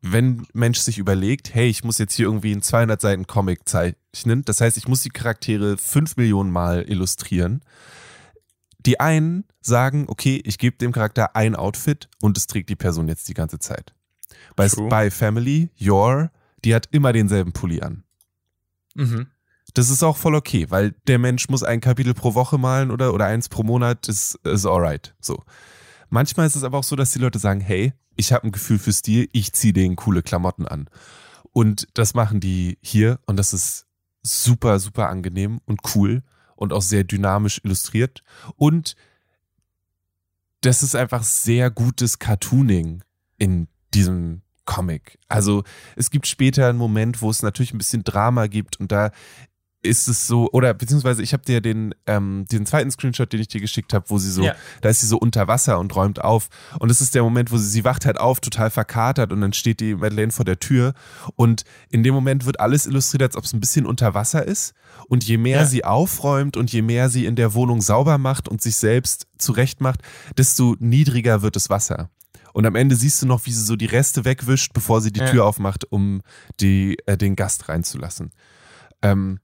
wenn 0.00 0.46
Mensch 0.52 0.78
sich 0.78 0.98
überlegt, 0.98 1.54
hey, 1.54 1.68
ich 1.68 1.82
muss 1.84 1.98
jetzt 1.98 2.14
hier 2.14 2.26
irgendwie 2.26 2.52
einen 2.52 2.62
200 2.62 3.00
Seiten 3.00 3.26
Comic 3.26 3.68
zeichnen, 3.68 4.44
das 4.44 4.60
heißt, 4.60 4.76
ich 4.76 4.88
muss 4.88 5.02
die 5.02 5.10
Charaktere 5.10 5.76
fünf 5.76 6.16
Millionen 6.16 6.50
Mal 6.50 6.88
illustrieren. 6.88 7.62
Die 8.78 9.00
einen 9.00 9.44
sagen, 9.60 10.06
okay, 10.08 10.40
ich 10.44 10.58
gebe 10.58 10.76
dem 10.76 10.92
Charakter 10.92 11.34
ein 11.34 11.56
Outfit 11.56 12.08
und 12.22 12.38
es 12.38 12.46
trägt 12.46 12.70
die 12.70 12.76
Person 12.76 13.08
jetzt 13.08 13.28
die 13.28 13.34
ganze 13.34 13.58
Zeit. 13.58 13.92
Bei 14.54 14.68
True. 14.68 14.88
Spy 14.88 15.10
Family, 15.10 15.70
Your, 15.80 16.30
die 16.64 16.74
hat 16.74 16.88
immer 16.92 17.12
denselben 17.12 17.52
Pulli 17.52 17.80
an. 17.80 18.04
Mhm. 18.94 19.26
Das 19.74 19.90
ist 19.90 20.02
auch 20.02 20.16
voll 20.16 20.34
okay, 20.34 20.66
weil 20.70 20.94
der 21.06 21.18
Mensch 21.18 21.48
muss 21.48 21.62
ein 21.62 21.80
Kapitel 21.80 22.14
pro 22.14 22.34
Woche 22.34 22.56
malen 22.56 22.90
oder, 22.90 23.12
oder 23.12 23.26
eins 23.26 23.48
pro 23.48 23.62
Monat, 23.62 24.08
ist, 24.08 24.36
ist 24.44 24.64
alright. 24.64 25.14
So. 25.20 25.44
Manchmal 26.08 26.46
ist 26.46 26.56
es 26.56 26.64
aber 26.64 26.78
auch 26.78 26.84
so, 26.84 26.96
dass 26.96 27.12
die 27.12 27.18
Leute 27.18 27.38
sagen, 27.38 27.60
hey, 27.60 27.92
ich 28.16 28.32
habe 28.32 28.46
ein 28.46 28.52
Gefühl 28.52 28.78
für 28.78 28.92
Stil, 28.92 29.28
ich 29.32 29.52
ziehe 29.52 29.72
denen 29.72 29.96
coole 29.96 30.22
Klamotten 30.22 30.66
an. 30.66 30.88
Und 31.52 31.88
das 31.94 32.14
machen 32.14 32.40
die 32.40 32.78
hier 32.82 33.20
und 33.26 33.36
das 33.36 33.52
ist 33.52 33.86
super, 34.22 34.78
super 34.78 35.08
angenehm 35.08 35.60
und 35.64 35.80
cool 35.94 36.22
und 36.56 36.72
auch 36.72 36.82
sehr 36.82 37.04
dynamisch 37.04 37.60
illustriert. 37.64 38.22
Und 38.56 38.96
das 40.60 40.82
ist 40.82 40.96
einfach 40.96 41.22
sehr 41.22 41.70
gutes 41.70 42.18
Cartooning 42.18 43.02
in 43.36 43.68
diesem 43.94 44.42
Comic. 44.64 45.18
Also 45.28 45.64
es 45.96 46.10
gibt 46.10 46.26
später 46.26 46.68
einen 46.68 46.78
Moment, 46.78 47.22
wo 47.22 47.30
es 47.30 47.42
natürlich 47.42 47.72
ein 47.72 47.78
bisschen 47.78 48.04
Drama 48.04 48.48
gibt 48.48 48.78
und 48.78 48.92
da 48.92 49.12
ist 49.82 50.08
es 50.08 50.26
so, 50.26 50.50
oder 50.52 50.74
beziehungsweise 50.74 51.22
ich 51.22 51.32
habe 51.32 51.44
dir 51.44 51.60
den, 51.60 51.94
ähm, 52.06 52.46
den 52.50 52.66
zweiten 52.66 52.90
Screenshot, 52.90 53.32
den 53.32 53.40
ich 53.40 53.46
dir 53.48 53.60
geschickt 53.60 53.92
habe, 53.94 54.04
wo 54.10 54.18
sie 54.18 54.30
so, 54.30 54.42
Ja. 54.42 54.54
da 54.80 54.88
ist 54.88 55.00
sie 55.02 55.06
so 55.06 55.18
unter 55.18 55.46
Wasser 55.46 55.78
und 55.78 55.94
räumt 55.94 56.20
auf. 56.20 56.48
Und 56.80 56.90
es 56.90 57.00
ist 57.00 57.14
der 57.14 57.22
Moment, 57.22 57.52
wo 57.52 57.58
sie, 57.58 57.68
sie 57.68 57.84
wacht 57.84 58.04
halt 58.04 58.18
auf, 58.18 58.40
total 58.40 58.70
verkatert 58.70 59.32
und 59.32 59.40
dann 59.40 59.52
steht 59.52 59.78
die 59.80 59.94
Madeleine 59.94 60.32
vor 60.32 60.44
der 60.44 60.58
Tür. 60.58 60.94
Und 61.36 61.62
in 61.90 62.02
dem 62.02 62.12
Moment 62.12 62.44
wird 62.44 62.58
alles 62.58 62.86
illustriert, 62.86 63.22
als 63.22 63.36
ob 63.36 63.44
es 63.44 63.52
ein 63.52 63.60
bisschen 63.60 63.86
unter 63.86 64.14
Wasser 64.14 64.44
ist. 64.44 64.74
Und 65.06 65.22
je 65.24 65.38
mehr 65.38 65.60
Ja. 65.60 65.66
sie 65.66 65.84
aufräumt 65.84 66.56
und 66.56 66.72
je 66.72 66.82
mehr 66.82 67.08
sie 67.08 67.24
in 67.24 67.36
der 67.36 67.54
Wohnung 67.54 67.80
sauber 67.80 68.18
macht 68.18 68.48
und 68.48 68.60
sich 68.60 68.76
selbst 68.76 69.28
zurecht 69.38 69.80
macht, 69.80 70.00
desto 70.36 70.74
niedriger 70.80 71.42
wird 71.42 71.54
das 71.54 71.70
Wasser. 71.70 72.10
Und 72.52 72.66
am 72.66 72.74
Ende 72.74 72.96
siehst 72.96 73.22
du 73.22 73.26
noch, 73.26 73.46
wie 73.46 73.52
sie 73.52 73.62
so 73.64 73.76
die 73.76 73.86
Reste 73.86 74.24
wegwischt, 74.24 74.72
bevor 74.72 75.00
sie 75.00 75.12
die 75.12 75.20
Ja. 75.20 75.30
Tür 75.30 75.44
aufmacht, 75.44 75.84
um 75.92 76.22
die, 76.60 76.96
äh, 77.06 77.16
den 77.16 77.36
Gast 77.36 77.68
reinzulassen. 77.68 78.32
Ähm, 79.02 79.38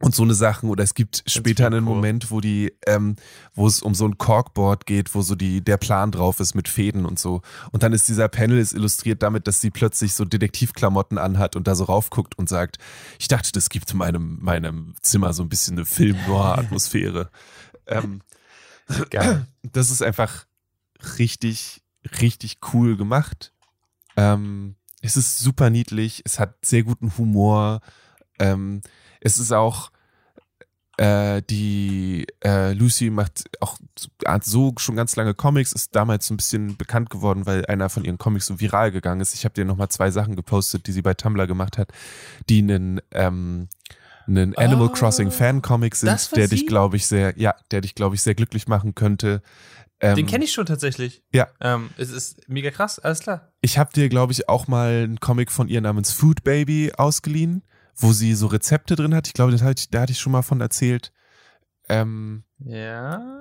und 0.00 0.14
so 0.14 0.22
eine 0.22 0.34
Sachen, 0.34 0.70
oder 0.70 0.84
es 0.84 0.94
gibt 0.94 1.24
später 1.26 1.66
einen 1.66 1.86
cool. 1.86 1.96
Moment, 1.96 2.30
wo 2.30 2.40
die, 2.40 2.72
ähm, 2.86 3.16
wo 3.54 3.66
es 3.66 3.82
um 3.82 3.94
so 3.94 4.06
ein 4.06 4.16
Corkboard 4.16 4.86
geht, 4.86 5.14
wo 5.14 5.22
so 5.22 5.34
die, 5.34 5.60
der 5.60 5.76
Plan 5.76 6.12
drauf 6.12 6.38
ist 6.38 6.54
mit 6.54 6.68
Fäden 6.68 7.04
und 7.04 7.18
so. 7.18 7.42
Und 7.72 7.82
dann 7.82 7.92
ist 7.92 8.08
dieser 8.08 8.28
Panel 8.28 8.58
ist 8.58 8.74
illustriert 8.74 9.22
damit, 9.22 9.48
dass 9.48 9.60
sie 9.60 9.70
plötzlich 9.70 10.14
so 10.14 10.24
Detektivklamotten 10.24 11.18
anhat 11.18 11.56
und 11.56 11.66
da 11.66 11.74
so 11.74 11.84
raufguckt 11.84 12.38
und 12.38 12.48
sagt, 12.48 12.78
ich 13.18 13.26
dachte, 13.26 13.50
das 13.50 13.70
gibt 13.70 13.92
meinem, 13.92 14.38
meinem 14.40 14.94
Zimmer 15.02 15.32
so 15.32 15.42
ein 15.42 15.48
bisschen 15.48 15.76
eine 15.76 15.86
Film-Noir-Atmosphäre. 15.86 17.30
ähm, 17.86 18.20
Geil. 19.10 19.46
das 19.62 19.90
ist 19.90 20.02
einfach 20.02 20.46
richtig, 21.18 21.82
richtig 22.20 22.58
cool 22.72 22.96
gemacht. 22.96 23.52
Ähm, 24.16 24.76
es 25.00 25.16
ist 25.16 25.38
super 25.38 25.70
niedlich, 25.70 26.22
es 26.24 26.38
hat 26.38 26.54
sehr 26.64 26.82
guten 26.82 27.16
Humor. 27.18 27.80
Ähm, 28.38 28.82
es 29.20 29.38
ist 29.38 29.52
auch 29.52 29.90
äh, 30.98 31.42
die 31.48 32.26
äh, 32.44 32.72
Lucy 32.72 33.10
macht 33.10 33.44
auch 33.60 33.78
so 34.42 34.74
schon 34.78 34.96
ganz 34.96 35.14
lange 35.14 35.32
Comics, 35.32 35.72
ist 35.72 35.94
damals 35.94 36.26
so 36.26 36.34
ein 36.34 36.36
bisschen 36.36 36.76
bekannt 36.76 37.08
geworden, 37.08 37.46
weil 37.46 37.64
einer 37.66 37.88
von 37.88 38.04
ihren 38.04 38.18
Comics 38.18 38.46
so 38.46 38.58
viral 38.60 38.90
gegangen 38.90 39.20
ist. 39.20 39.32
Ich 39.34 39.44
habe 39.44 39.54
dir 39.54 39.64
nochmal 39.64 39.88
zwei 39.88 40.10
Sachen 40.10 40.34
gepostet, 40.34 40.88
die 40.88 40.92
sie 40.92 41.02
bei 41.02 41.14
Tumblr 41.14 41.46
gemacht 41.46 41.78
hat, 41.78 41.92
die 42.48 42.58
einen, 42.58 43.00
ähm, 43.12 43.68
einen 44.26 44.56
Animal 44.56 44.88
Oh, 44.88 44.92
Crossing 44.92 45.30
Fan 45.30 45.62
Comic 45.62 45.94
sind, 45.94 46.36
der 46.36 46.48
dich, 46.48 46.60
sie? 46.60 46.66
glaube 46.66 46.96
ich, 46.96 47.06
sehr, 47.06 47.38
ja, 47.38 47.54
der 47.70 47.80
dich, 47.80 47.94
glaube 47.94 48.16
ich, 48.16 48.22
sehr 48.22 48.34
glücklich 48.34 48.66
machen 48.66 48.96
könnte. 48.96 49.40
Ähm, 50.00 50.16
Den 50.16 50.26
kenne 50.26 50.44
ich 50.44 50.52
schon 50.52 50.66
tatsächlich. 50.66 51.22
Ja. 51.32 51.46
Ähm, 51.60 51.90
es 51.96 52.10
ist 52.10 52.48
mega 52.48 52.70
krass, 52.70 52.98
alles 52.98 53.20
klar. 53.20 53.52
Ich 53.60 53.78
habe 53.78 53.92
dir, 53.92 54.08
glaube 54.08 54.32
ich, 54.32 54.48
auch 54.48 54.66
mal 54.66 55.04
einen 55.04 55.20
Comic 55.20 55.52
von 55.52 55.68
ihr 55.68 55.80
namens 55.80 56.12
Food 56.12 56.42
Baby 56.42 56.92
ausgeliehen, 56.96 57.62
wo 57.98 58.12
sie 58.12 58.34
so 58.34 58.46
Rezepte 58.46 58.94
drin 58.96 59.14
hat. 59.14 59.26
Ich 59.26 59.32
glaube, 59.34 59.52
das 59.52 59.62
hatte 59.62 59.80
ich, 59.80 59.90
da 59.90 60.02
hatte 60.02 60.12
ich 60.12 60.18
schon 60.20 60.32
mal 60.32 60.42
von 60.42 60.60
erzählt. 60.60 61.12
Ähm, 61.88 62.44
Ja. 62.58 63.40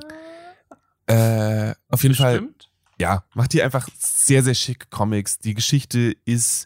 äh, 1.08 1.74
auf 1.90 2.04
jeden 2.04 2.16
Fall, 2.16 2.40
Bestimmt. 2.40 2.70
ja, 3.00 3.24
macht 3.34 3.54
die 3.54 3.62
einfach 3.64 3.88
sehr, 4.00 4.44
sehr 4.44 4.56
schick 4.56 4.90
Comics. 4.90 5.40
Die 5.40 5.54
Geschichte 5.54 6.16
ist 6.26 6.66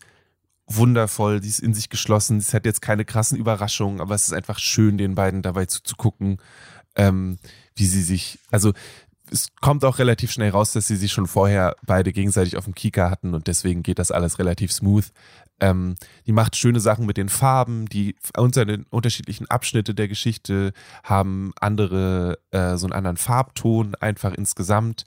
wundervoll, 0.67 1.41
die 1.41 1.49
ist 1.49 1.59
in 1.59 1.73
sich 1.73 1.89
geschlossen. 1.89 2.37
Es 2.37 2.53
hat 2.53 2.65
jetzt 2.65 2.81
keine 2.81 3.03
krassen 3.05 3.37
Überraschungen, 3.37 3.99
aber 3.99 4.15
es 4.15 4.23
ist 4.27 4.33
einfach 4.33 4.57
schön, 4.59 4.97
den 4.97 5.15
beiden 5.15 5.41
dabei 5.41 5.65
zuzugucken, 5.65 6.37
ähm, 6.95 7.39
wie 7.75 7.85
sie 7.85 8.01
sich, 8.01 8.39
also 8.51 8.73
es 9.31 9.47
kommt 9.61 9.85
auch 9.85 9.97
relativ 9.97 10.31
schnell 10.31 10.49
raus, 10.49 10.73
dass 10.73 10.87
sie 10.87 10.97
sich 10.97 11.11
schon 11.11 11.25
vorher 11.25 11.75
beide 11.85 12.11
gegenseitig 12.11 12.57
auf 12.57 12.65
dem 12.65 12.75
Kika 12.75 13.09
hatten 13.09 13.33
und 13.33 13.47
deswegen 13.47 13.81
geht 13.81 13.97
das 13.97 14.11
alles 14.11 14.39
relativ 14.39 14.71
smooth. 14.71 15.05
Ähm, 15.61 15.95
die 16.25 16.33
macht 16.33 16.55
schöne 16.55 16.79
Sachen 16.79 17.05
mit 17.05 17.17
den 17.17 17.29
Farben, 17.29 17.85
die 17.87 18.15
unterschiedlichen 18.35 19.49
Abschnitte 19.49 19.95
der 19.95 20.07
Geschichte 20.07 20.73
haben 21.03 21.53
andere, 21.59 22.39
äh, 22.51 22.75
so 22.75 22.85
einen 22.87 22.93
anderen 22.93 23.17
Farbton 23.17 23.95
einfach 23.95 24.33
insgesamt. 24.33 25.05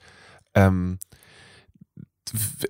Ähm, 0.55 0.97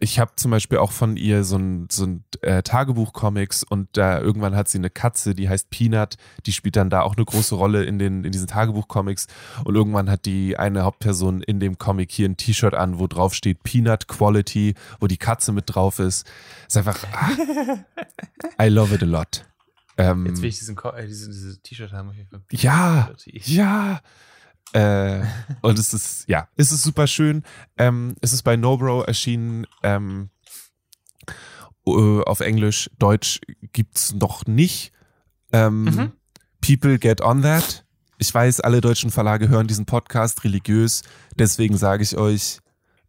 ich 0.01 0.19
habe 0.19 0.31
zum 0.35 0.51
Beispiel 0.51 0.77
auch 0.79 0.91
von 0.91 1.17
ihr 1.17 1.43
so 1.43 1.57
ein, 1.57 1.87
so 1.89 2.05
ein 2.05 2.23
äh, 2.41 2.61
Tagebuch-Comics 2.61 3.63
und 3.63 3.87
da 3.93 4.19
irgendwann 4.19 4.55
hat 4.55 4.67
sie 4.67 4.77
eine 4.77 4.89
Katze, 4.89 5.33
die 5.33 5.47
heißt 5.47 5.69
Peanut, 5.69 6.17
die 6.45 6.51
spielt 6.51 6.75
dann 6.75 6.89
da 6.89 7.01
auch 7.01 7.15
eine 7.15 7.25
große 7.25 7.55
Rolle 7.55 7.85
in, 7.85 7.97
den, 7.97 8.23
in 8.25 8.31
diesen 8.31 8.47
Tagebuch-Comics 8.47 9.27
und 9.63 9.75
irgendwann 9.75 10.09
hat 10.09 10.25
die 10.25 10.57
eine 10.57 10.83
Hauptperson 10.83 11.41
in 11.41 11.59
dem 11.59 11.77
Comic 11.77 12.11
hier 12.11 12.27
ein 12.27 12.37
T-Shirt 12.37 12.73
an, 12.73 12.99
wo 12.99 13.07
drauf 13.07 13.33
steht 13.33 13.63
Peanut 13.63 14.07
Quality, 14.07 14.75
wo 14.99 15.07
die 15.07 15.17
Katze 15.17 15.51
mit 15.53 15.65
drauf 15.67 15.99
ist. 15.99 16.27
Ist 16.67 16.77
einfach, 16.77 16.97
ah, 17.13 18.63
I 18.63 18.67
love 18.67 18.93
it 18.93 19.03
a 19.03 19.05
lot. 19.05 19.45
Ähm, 19.97 20.25
Jetzt 20.25 20.41
will 20.41 20.49
ich 20.49 20.59
diesen, 20.59 20.77
äh, 20.77 21.07
diesen, 21.07 21.31
dieses 21.31 21.61
T-Shirt 21.61 21.93
haben. 21.93 22.11
Ja, 22.51 23.11
ja. 23.25 24.01
Äh, 24.75 25.23
und 25.61 25.79
es 25.79 25.93
ist, 25.93 26.27
ja, 26.27 26.49
es 26.57 26.73
ist 26.73 26.83
super 26.83 27.07
schön. 27.07 27.43
Ähm, 27.77 28.15
es 28.19 28.33
ist 28.33 28.43
bei 28.43 28.57
Nobro 28.57 29.03
erschienen. 29.03 29.65
Ähm, 29.83 30.29
äh, 31.87 32.21
auf 32.23 32.41
Englisch, 32.41 32.89
Deutsch 32.99 33.39
gibt's 33.71 34.13
noch 34.13 34.45
nicht. 34.45 34.91
Ähm, 35.53 35.85
mhm. 35.85 36.11
People 36.59 36.99
get 36.99 37.21
on 37.21 37.41
that. 37.43 37.85
Ich 38.17 38.33
weiß, 38.33 38.59
alle 38.59 38.81
deutschen 38.81 39.11
Verlage 39.11 39.47
hören 39.47 39.67
diesen 39.67 39.85
Podcast 39.85 40.43
religiös. 40.43 41.03
Deswegen 41.37 41.77
sage 41.77 42.03
ich 42.03 42.17
euch, 42.17 42.59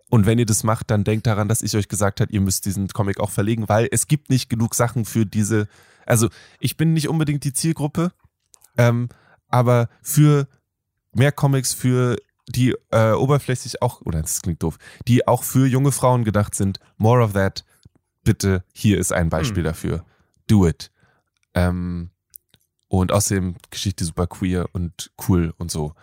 und 0.08 0.24
wenn 0.24 0.38
ihr 0.38 0.46
das 0.46 0.62
macht, 0.62 0.92
dann 0.92 1.02
denkt 1.02 1.26
daran, 1.26 1.48
dass 1.48 1.62
ich 1.62 1.76
euch 1.76 1.88
gesagt 1.88 2.20
habe, 2.20 2.32
ihr 2.32 2.40
müsst 2.40 2.64
diesen 2.64 2.86
Comic 2.86 3.18
auch 3.18 3.30
verlegen, 3.30 3.68
weil 3.68 3.88
es 3.90 4.06
gibt 4.06 4.30
nicht 4.30 4.48
genug 4.48 4.76
Sachen 4.76 5.04
für 5.04 5.26
diese. 5.26 5.66
Also 6.04 6.28
ich 6.60 6.76
bin 6.76 6.92
nicht 6.92 7.08
unbedingt 7.08 7.42
die 7.42 7.52
Zielgruppe, 7.52 8.12
ähm, 8.76 9.08
aber 9.48 9.88
für 10.00 10.46
mehr 11.16 11.32
Comics 11.32 11.74
für 11.74 12.16
die 12.48 12.74
äh, 12.90 13.12
oberflächlich 13.12 13.82
auch, 13.82 14.02
oder 14.02 14.22
das 14.22 14.42
klingt 14.42 14.62
doof, 14.62 14.78
die 15.08 15.26
auch 15.26 15.42
für 15.42 15.66
junge 15.66 15.92
Frauen 15.92 16.24
gedacht 16.24 16.54
sind. 16.54 16.78
More 16.96 17.22
of 17.22 17.32
that. 17.32 17.64
Bitte, 18.22 18.64
hier 18.72 18.98
ist 18.98 19.12
ein 19.12 19.30
Beispiel 19.30 19.62
hm. 19.62 19.64
dafür. 19.64 20.04
Do 20.46 20.66
it. 20.66 20.90
Ähm, 21.54 22.10
und 22.88 23.12
außerdem 23.12 23.56
Geschichte 23.70 24.04
super 24.04 24.26
queer 24.26 24.66
und 24.72 25.10
cool 25.28 25.54
und 25.58 25.70
so. 25.70 25.94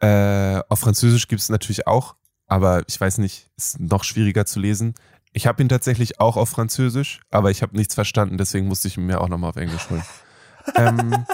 Äh, 0.00 0.60
auf 0.68 0.80
Französisch 0.80 1.28
gibt 1.28 1.42
es 1.42 1.48
natürlich 1.48 1.86
auch, 1.86 2.14
aber 2.46 2.82
ich 2.88 3.00
weiß 3.00 3.18
nicht, 3.18 3.48
ist 3.56 3.80
noch 3.80 4.04
schwieriger 4.04 4.46
zu 4.46 4.60
lesen. 4.60 4.94
Ich 5.32 5.46
habe 5.48 5.62
ihn 5.62 5.68
tatsächlich 5.68 6.20
auch 6.20 6.36
auf 6.36 6.48
Französisch, 6.50 7.20
aber 7.30 7.50
ich 7.50 7.62
habe 7.62 7.76
nichts 7.76 7.94
verstanden, 7.94 8.38
deswegen 8.38 8.68
musste 8.68 8.86
ich 8.86 8.96
ihn 8.96 9.06
mir 9.06 9.20
auch 9.20 9.28
nochmal 9.28 9.50
auf 9.50 9.56
Englisch 9.56 9.90
holen. 9.90 10.04
ähm, 10.76 11.24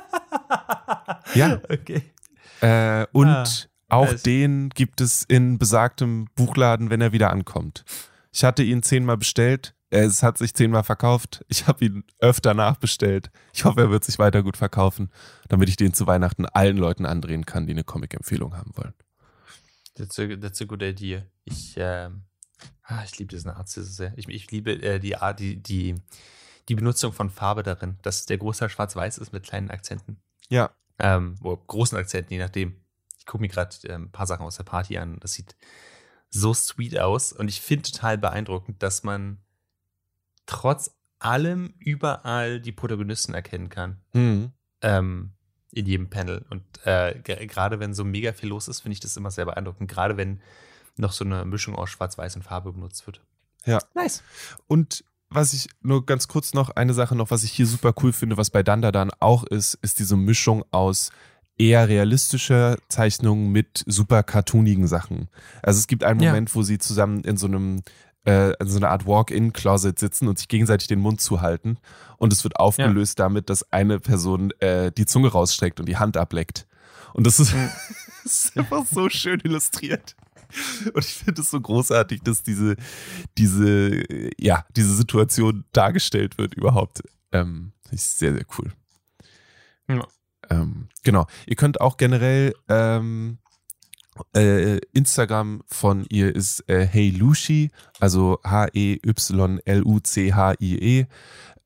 ja. 1.34 1.61
Okay. 1.68 2.02
Äh, 2.61 3.06
und 3.12 3.28
ah, 3.28 3.44
auch 3.88 4.08
also. 4.08 4.22
den 4.22 4.70
gibt 4.70 5.00
es 5.00 5.24
in 5.24 5.58
besagtem 5.58 6.28
Buchladen, 6.34 6.90
wenn 6.90 7.00
er 7.00 7.12
wieder 7.12 7.30
ankommt. 7.30 7.84
Ich 8.32 8.44
hatte 8.44 8.62
ihn 8.62 8.82
zehnmal 8.82 9.16
bestellt. 9.16 9.74
Es 9.92 10.22
hat 10.22 10.38
sich 10.38 10.54
zehnmal 10.54 10.84
verkauft. 10.84 11.44
Ich 11.48 11.66
habe 11.66 11.84
ihn 11.84 12.04
öfter 12.20 12.54
nachbestellt. 12.54 13.30
Ich 13.52 13.64
hoffe, 13.64 13.80
er 13.80 13.90
wird 13.90 14.04
sich 14.04 14.20
weiter 14.20 14.44
gut 14.44 14.56
verkaufen, 14.56 15.11
damit 15.48 15.68
ich 15.68 15.76
den 15.76 15.92
zu 15.92 16.06
Weihnachten 16.06 16.46
allen 16.46 16.76
Leuten 16.76 17.06
andrehen 17.06 17.44
kann, 17.44 17.66
die 17.66 17.72
eine 17.72 17.82
Comic-Empfehlung 17.82 18.56
haben 18.56 18.70
wollen. 18.76 18.94
That's 19.96 20.18
a, 20.20 20.36
that's 20.36 20.62
a 20.62 20.64
good 20.64 20.82
idea. 20.82 21.24
Ich, 21.44 21.76
ah, 21.80 22.11
ich 23.04 23.18
liebe 23.18 23.34
diesen 23.34 23.50
Arzt 23.50 23.74
so 23.74 23.82
sehr. 23.82 24.12
Ich, 24.16 24.28
ich 24.28 24.50
liebe 24.52 24.72
äh, 24.80 25.00
die 25.00 25.16
Art, 25.16 25.40
die, 25.40 25.56
die, 25.56 25.96
die 26.68 26.76
Benutzung 26.76 27.12
von 27.12 27.28
Farbe 27.28 27.64
darin, 27.64 27.98
dass 28.02 28.26
der 28.26 28.38
Großteil 28.38 28.68
schwarz-weiß 28.70 29.18
ist 29.18 29.32
mit 29.32 29.42
kleinen 29.42 29.70
Akzenten. 29.70 30.18
Ja, 30.48 30.70
ähm, 31.01 31.36
oder 31.42 31.61
großen 31.66 31.98
Akzenten, 31.98 32.32
je 32.32 32.38
nachdem. 32.40 32.76
Ich 33.18 33.26
gucke 33.26 33.42
mir 33.42 33.48
gerade 33.48 33.76
äh, 33.84 33.94
ein 33.94 34.11
paar 34.11 34.26
Sachen 34.26 34.46
aus 34.46 34.57
der 34.57 34.64
Party 34.64 34.98
an. 34.98 35.18
Das 35.20 35.34
sieht 35.34 35.57
so 36.30 36.55
sweet 36.55 36.98
aus. 36.98 37.32
Und 37.32 37.48
ich 37.48 37.61
finde 37.61 37.90
total 37.90 38.18
beeindruckend, 38.18 38.82
dass 38.82 39.03
man 39.03 39.38
trotz 40.46 40.96
allem 41.18 41.74
überall 41.78 42.61
die 42.61 42.72
Protagonisten 42.72 43.34
erkennen 43.34 43.68
kann. 43.68 44.01
Mhm. 44.12 44.53
Ähm, 44.82 45.32
in 45.72 45.86
jedem 45.86 46.11
Panel. 46.11 46.44
Und 46.51 46.64
äh, 46.84 47.20
gerade 47.22 47.78
wenn 47.78 47.94
so 47.94 48.05
mega 48.05 48.32
viel 48.32 48.48
los 48.48 48.68
ist, 48.68 48.80
finde 48.80 48.94
ich 48.94 49.01
das 49.01 49.16
immer 49.16 49.30
sehr 49.30 49.44
beeindruckend. 49.44 49.90
Gerade 49.90 50.16
wenn 50.16 50.40
noch 50.96 51.12
so 51.12 51.24
eine 51.24 51.44
Mischung 51.44 51.76
aus 51.76 51.90
Schwarz-Weiß 51.90 52.36
und 52.36 52.42
Farbe 52.42 52.72
benutzt 52.72 53.07
wird. 53.07 53.20
Ja. 53.64 53.78
Nice. 53.94 54.22
Und 54.66 55.05
was 55.31 55.53
ich 55.53 55.68
nur 55.83 56.05
ganz 56.05 56.28
kurz 56.28 56.55
noch, 56.55 56.70
eine 56.70 56.95
Sache 56.95 57.14
noch, 57.14 57.31
was 57.31 57.45
ich 57.45 57.53
hier 57.53 57.66
super 57.66 57.95
cool 58.03 58.12
finde, 58.12 58.37
was 58.37 58.51
bei 58.51 58.62
Dandadan 58.62 59.11
auch 59.20 59.45
ist, 59.45 59.74
ist 59.83 59.99
diese 59.99 60.16
Mischung 60.16 60.64
aus 60.70 61.11
eher 61.57 61.89
realistischer 61.89 62.78
Zeichnungen 62.89 63.53
mit 63.53 63.85
super 63.87 64.22
cartoonigen 64.22 64.89
Sachen. 64.89 65.28
Also 65.62 65.78
es 65.78 65.87
gibt 65.87 66.05
einen 66.05 66.20
ja. 66.20 66.31
Moment, 66.31 66.55
wo 66.55 66.62
sie 66.62 66.78
zusammen 66.78 67.22
in 67.22 67.37
so 67.37 67.47
einem 67.47 67.83
äh, 68.26 68.53
in 68.61 68.68
so 68.68 68.78
einer 68.78 68.91
Art 68.91 69.07
Walk-in-Closet 69.07 69.99
sitzen 69.99 70.28
und 70.28 70.39
sich 70.39 70.49
gegenseitig 70.49 70.89
den 70.89 71.01
Mund 71.01 71.20
zuhalten. 71.20 71.78
Und 72.16 72.33
es 72.33 72.45
wird 72.45 72.57
aufgelöst 72.57 73.18
ja. 73.18 73.26
damit, 73.26 73.51
dass 73.51 73.72
eine 73.72 73.99
Person 73.99 74.53
äh, 74.61 74.91
die 74.93 75.07
Zunge 75.07 75.28
rausstreckt 75.28 75.81
und 75.81 75.87
die 75.87 75.97
Hand 75.97 76.16
ableckt. 76.16 76.66
Und 77.14 77.26
das 77.26 77.41
ist, 77.41 77.55
mhm. 77.55 77.70
das 78.24 78.45
ist 78.47 78.59
einfach 78.59 78.85
so 78.91 79.09
schön 79.09 79.41
illustriert. 79.41 80.16
Und 80.94 81.05
ich 81.05 81.14
finde 81.14 81.42
es 81.42 81.51
so 81.51 81.61
großartig, 81.61 82.22
dass 82.22 82.42
diese, 82.42 82.76
diese, 83.38 84.03
ja, 84.38 84.64
diese 84.76 84.94
Situation 84.94 85.64
dargestellt 85.72 86.38
wird 86.38 86.55
überhaupt. 86.55 87.03
Ähm, 87.32 87.72
ist 87.90 88.18
sehr, 88.18 88.32
sehr 88.32 88.46
cool. 88.59 88.72
Ja. 89.88 90.07
Ähm, 90.48 90.88
genau. 91.03 91.26
Ihr 91.46 91.57
könnt 91.57 91.80
auch 91.80 91.96
generell 91.96 92.55
ähm, 92.68 93.38
äh, 94.34 94.78
Instagram 94.92 95.62
von 95.66 96.05
ihr 96.09 96.34
ist 96.34 96.68
äh, 96.68 96.86
Hey 96.86 97.11
Lucy, 97.11 97.70
also 97.98 98.38
H-E-Y-L-U-C-H-I-E. 98.44 99.03
-E. 101.03 101.07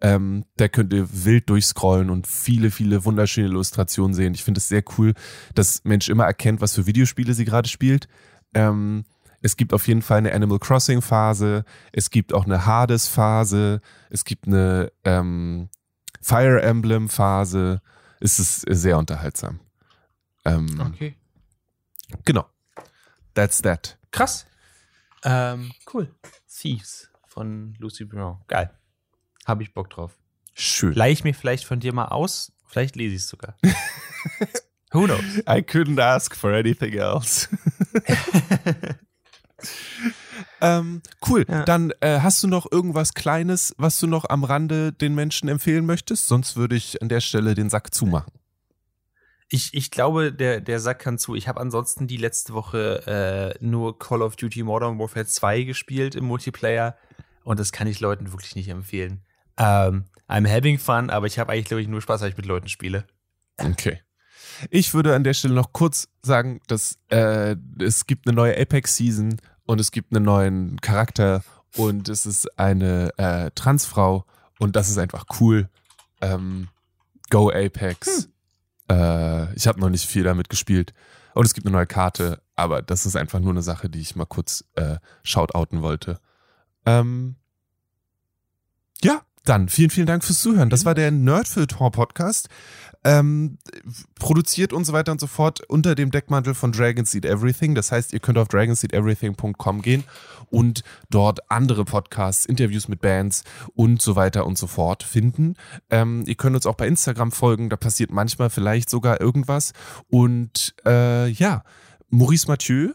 Ähm, 0.00 0.44
da 0.56 0.68
könnt 0.68 0.92
ihr 0.92 1.08
wild 1.24 1.48
durchscrollen 1.48 2.10
und 2.10 2.26
viele, 2.26 2.70
viele 2.70 3.06
wunderschöne 3.06 3.46
Illustrationen 3.48 4.12
sehen. 4.14 4.34
Ich 4.34 4.44
finde 4.44 4.58
es 4.58 4.68
sehr 4.68 4.82
cool, 4.98 5.14
dass 5.54 5.82
Mensch 5.84 6.10
immer 6.10 6.26
erkennt, 6.26 6.60
was 6.60 6.74
für 6.74 6.86
Videospiele 6.86 7.32
sie 7.32 7.46
gerade 7.46 7.68
spielt. 7.68 8.06
Ähm, 8.54 9.04
es 9.40 9.56
gibt 9.56 9.74
auf 9.74 9.86
jeden 9.88 10.00
Fall 10.00 10.18
eine 10.18 10.32
Animal 10.32 10.58
Crossing 10.58 11.02
Phase, 11.02 11.64
es 11.92 12.10
gibt 12.10 12.32
auch 12.32 12.46
eine 12.46 12.64
Hades 12.64 13.08
Phase, 13.08 13.80
es 14.08 14.24
gibt 14.24 14.46
eine 14.46 14.90
ähm, 15.04 15.68
Fire 16.22 16.62
Emblem 16.62 17.10
Phase. 17.10 17.82
Es 18.18 18.38
ist 18.38 18.60
sehr 18.60 18.96
unterhaltsam. 18.96 19.60
Ähm, 20.46 20.80
okay. 20.80 21.16
Genau. 22.24 22.48
That's 23.34 23.60
that. 23.60 23.98
Krass. 24.10 24.46
Ähm, 25.22 25.72
cool. 25.92 26.14
Thieves 26.48 27.10
von 27.26 27.74
Lucy 27.78 28.06
Brown. 28.06 28.40
Geil. 28.48 28.70
Habe 29.44 29.62
ich 29.62 29.74
Bock 29.74 29.90
drauf. 29.90 30.16
Schön. 30.54 30.94
Leih 30.94 31.12
ich 31.12 31.24
mir 31.24 31.34
vielleicht 31.34 31.66
von 31.66 31.80
dir 31.80 31.92
mal 31.92 32.06
aus. 32.06 32.52
Vielleicht 32.66 32.96
lese 32.96 33.16
ich 33.16 33.22
es 33.22 33.28
sogar. 33.28 33.58
Who 34.94 35.06
knows? 35.06 35.38
I 35.48 35.60
couldn't 35.60 36.00
ask 36.00 36.36
for 36.36 36.52
anything 36.52 36.94
else. 36.94 37.48
ähm, 40.60 41.02
cool. 41.28 41.44
Ja. 41.48 41.64
Dann 41.64 41.92
äh, 42.00 42.20
hast 42.20 42.42
du 42.44 42.46
noch 42.46 42.70
irgendwas 42.70 43.12
Kleines, 43.12 43.74
was 43.76 43.98
du 43.98 44.06
noch 44.06 44.24
am 44.28 44.44
Rande 44.44 44.92
den 44.92 45.16
Menschen 45.16 45.48
empfehlen 45.48 45.84
möchtest? 45.84 46.28
Sonst 46.28 46.56
würde 46.56 46.76
ich 46.76 47.02
an 47.02 47.08
der 47.08 47.20
Stelle 47.20 47.54
den 47.54 47.70
Sack 47.70 47.92
zumachen. 47.92 48.32
Ich, 49.48 49.74
ich 49.74 49.90
glaube, 49.90 50.32
der, 50.32 50.60
der 50.60 50.78
Sack 50.78 51.00
kann 51.00 51.18
zu. 51.18 51.34
Ich 51.34 51.48
habe 51.48 51.60
ansonsten 51.60 52.06
die 52.06 52.16
letzte 52.16 52.54
Woche 52.54 53.54
äh, 53.58 53.64
nur 53.64 53.98
Call 53.98 54.22
of 54.22 54.36
Duty 54.36 54.62
Modern 54.62 54.98
Warfare 55.00 55.26
2 55.26 55.64
gespielt 55.64 56.14
im 56.14 56.24
Multiplayer 56.24 56.96
und 57.42 57.58
das 57.58 57.72
kann 57.72 57.88
ich 57.88 57.98
Leuten 57.98 58.32
wirklich 58.32 58.54
nicht 58.54 58.68
empfehlen. 58.68 59.24
Ähm, 59.58 60.04
I'm 60.28 60.48
having 60.48 60.78
fun, 60.78 61.10
aber 61.10 61.26
ich 61.26 61.40
habe 61.40 61.52
eigentlich, 61.52 61.66
glaube 61.66 61.82
ich, 61.82 61.88
nur 61.88 62.00
Spaß, 62.00 62.22
weil 62.22 62.30
ich 62.30 62.36
mit 62.36 62.46
Leuten 62.46 62.68
spiele. 62.68 63.06
Okay. 63.58 64.00
Ich 64.70 64.94
würde 64.94 65.14
an 65.14 65.24
der 65.24 65.34
Stelle 65.34 65.54
noch 65.54 65.72
kurz 65.72 66.08
sagen, 66.22 66.60
dass 66.66 66.98
äh, 67.10 67.56
es 67.78 68.06
gibt 68.06 68.26
eine 68.26 68.36
neue 68.36 68.58
Apex-Season 68.58 69.36
und 69.66 69.80
es 69.80 69.90
gibt 69.90 70.14
einen 70.14 70.24
neuen 70.24 70.80
Charakter 70.80 71.42
und 71.76 72.08
es 72.08 72.26
ist 72.26 72.58
eine 72.58 73.10
äh, 73.18 73.50
Transfrau 73.54 74.24
und 74.58 74.76
das 74.76 74.88
ist 74.88 74.98
einfach 74.98 75.26
cool. 75.40 75.68
Ähm, 76.20 76.68
Go 77.30 77.50
Apex. 77.50 78.28
Hm. 78.88 78.96
Äh, 78.96 79.54
ich 79.54 79.66
habe 79.66 79.80
noch 79.80 79.90
nicht 79.90 80.06
viel 80.06 80.24
damit 80.24 80.48
gespielt. 80.48 80.94
Und 81.34 81.44
es 81.44 81.54
gibt 81.54 81.66
eine 81.66 81.74
neue 81.74 81.86
Karte, 81.86 82.40
aber 82.54 82.80
das 82.80 83.06
ist 83.06 83.16
einfach 83.16 83.40
nur 83.40 83.50
eine 83.50 83.62
Sache, 83.62 83.90
die 83.90 84.00
ich 84.00 84.14
mal 84.14 84.24
kurz 84.24 84.64
äh, 84.76 84.98
shoutouten 85.24 85.82
wollte. 85.82 86.20
Ähm, 86.86 87.34
ja, 89.02 89.22
dann 89.44 89.68
vielen, 89.68 89.90
vielen 89.90 90.06
Dank 90.06 90.24
fürs 90.24 90.40
Zuhören. 90.40 90.70
Das 90.70 90.84
war 90.84 90.94
der 90.94 91.10
Nerdfilter 91.10 91.90
Podcast 91.90 92.48
ähm, 93.04 93.58
produziert 94.18 94.72
und 94.72 94.84
so 94.84 94.92
weiter 94.94 95.12
und 95.12 95.20
so 95.20 95.26
fort 95.26 95.60
unter 95.68 95.94
dem 95.94 96.10
Deckmantel 96.10 96.54
von 96.54 96.72
Dragons 96.72 97.14
Eat 97.14 97.26
Everything. 97.26 97.74
Das 97.74 97.92
heißt, 97.92 98.14
ihr 98.14 98.20
könnt 98.20 98.38
auf 98.38 98.48
dragonseateverything.com 98.48 99.82
gehen 99.82 100.04
und 100.50 100.82
dort 101.10 101.50
andere 101.50 101.84
Podcasts, 101.84 102.46
Interviews 102.46 102.88
mit 102.88 103.00
Bands 103.00 103.44
und 103.74 104.00
so 104.00 104.16
weiter 104.16 104.46
und 104.46 104.56
so 104.56 104.66
fort 104.66 105.02
finden. 105.02 105.56
Ähm, 105.90 106.24
ihr 106.26 106.34
könnt 106.34 106.56
uns 106.56 106.66
auch 106.66 106.76
bei 106.76 106.86
Instagram 106.86 107.30
folgen, 107.30 107.68
da 107.68 107.76
passiert 107.76 108.10
manchmal 108.10 108.48
vielleicht 108.48 108.88
sogar 108.88 109.20
irgendwas. 109.20 109.74
Und 110.08 110.74
äh, 110.86 111.28
ja, 111.28 111.62
Maurice 112.08 112.48
Mathieu 112.48 112.92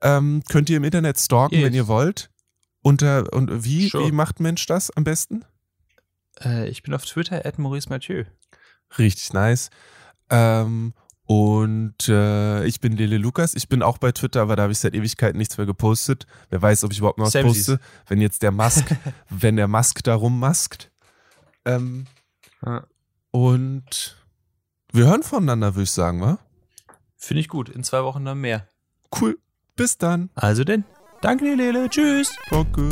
ähm, 0.00 0.42
könnt 0.48 0.70
ihr 0.70 0.78
im 0.78 0.84
Internet 0.84 1.20
stalken, 1.20 1.56
yes. 1.56 1.64
wenn 1.64 1.74
ihr 1.74 1.86
wollt. 1.86 2.30
Unter, 2.82 3.30
und 3.34 3.62
wie, 3.62 3.90
Sure. 3.90 4.06
wie 4.06 4.12
macht 4.12 4.40
Mensch 4.40 4.64
das 4.64 4.90
am 4.96 5.04
besten? 5.04 5.44
Äh, 6.42 6.68
ich 6.68 6.82
bin 6.82 6.94
auf 6.94 7.04
Twitter 7.04 7.44
at 7.44 7.58
Maurice 7.58 7.88
Mathieu. 7.88 8.24
Richtig 8.98 9.32
nice. 9.32 9.70
Ähm, 10.30 10.94
und 11.26 12.08
äh, 12.08 12.64
ich 12.64 12.80
bin 12.80 12.96
Lele 12.96 13.16
Lukas. 13.18 13.54
Ich 13.54 13.68
bin 13.68 13.82
auch 13.82 13.98
bei 13.98 14.10
Twitter, 14.10 14.42
aber 14.42 14.56
da 14.56 14.62
habe 14.64 14.72
ich 14.72 14.78
seit 14.78 14.94
Ewigkeiten 14.94 15.38
nichts 15.38 15.56
mehr 15.58 15.66
gepostet. 15.66 16.26
Wer 16.48 16.60
weiß, 16.60 16.82
ob 16.84 16.92
ich 16.92 16.98
überhaupt 16.98 17.18
noch 17.18 17.26
was 17.26 17.40
poste, 17.42 17.78
wenn 18.08 18.20
jetzt 18.20 18.42
der 18.42 18.50
Musk, 18.50 18.84
wenn 19.30 19.56
der 19.56 19.68
Musk 19.68 20.02
da 20.02 20.14
rummaskt. 20.14 20.90
Ähm, 21.64 22.06
Ja. 22.64 22.84
und 23.30 24.16
wir 24.92 25.06
hören 25.06 25.22
voneinander, 25.22 25.74
würde 25.76 25.84
ich 25.84 25.90
sagen, 25.92 26.20
wa? 26.20 26.38
Finde 27.16 27.42
ich 27.42 27.48
gut. 27.48 27.68
In 27.68 27.84
zwei 27.84 28.02
Wochen 28.02 28.24
dann 28.24 28.40
mehr. 28.40 28.66
Cool. 29.20 29.38
Bis 29.76 29.98
dann. 29.98 30.30
Also 30.34 30.64
denn, 30.64 30.84
danke 31.22 31.44
dir, 31.44 31.56
Lele. 31.56 31.88
Tschüss. 31.88 32.34
Danke. 32.50 32.88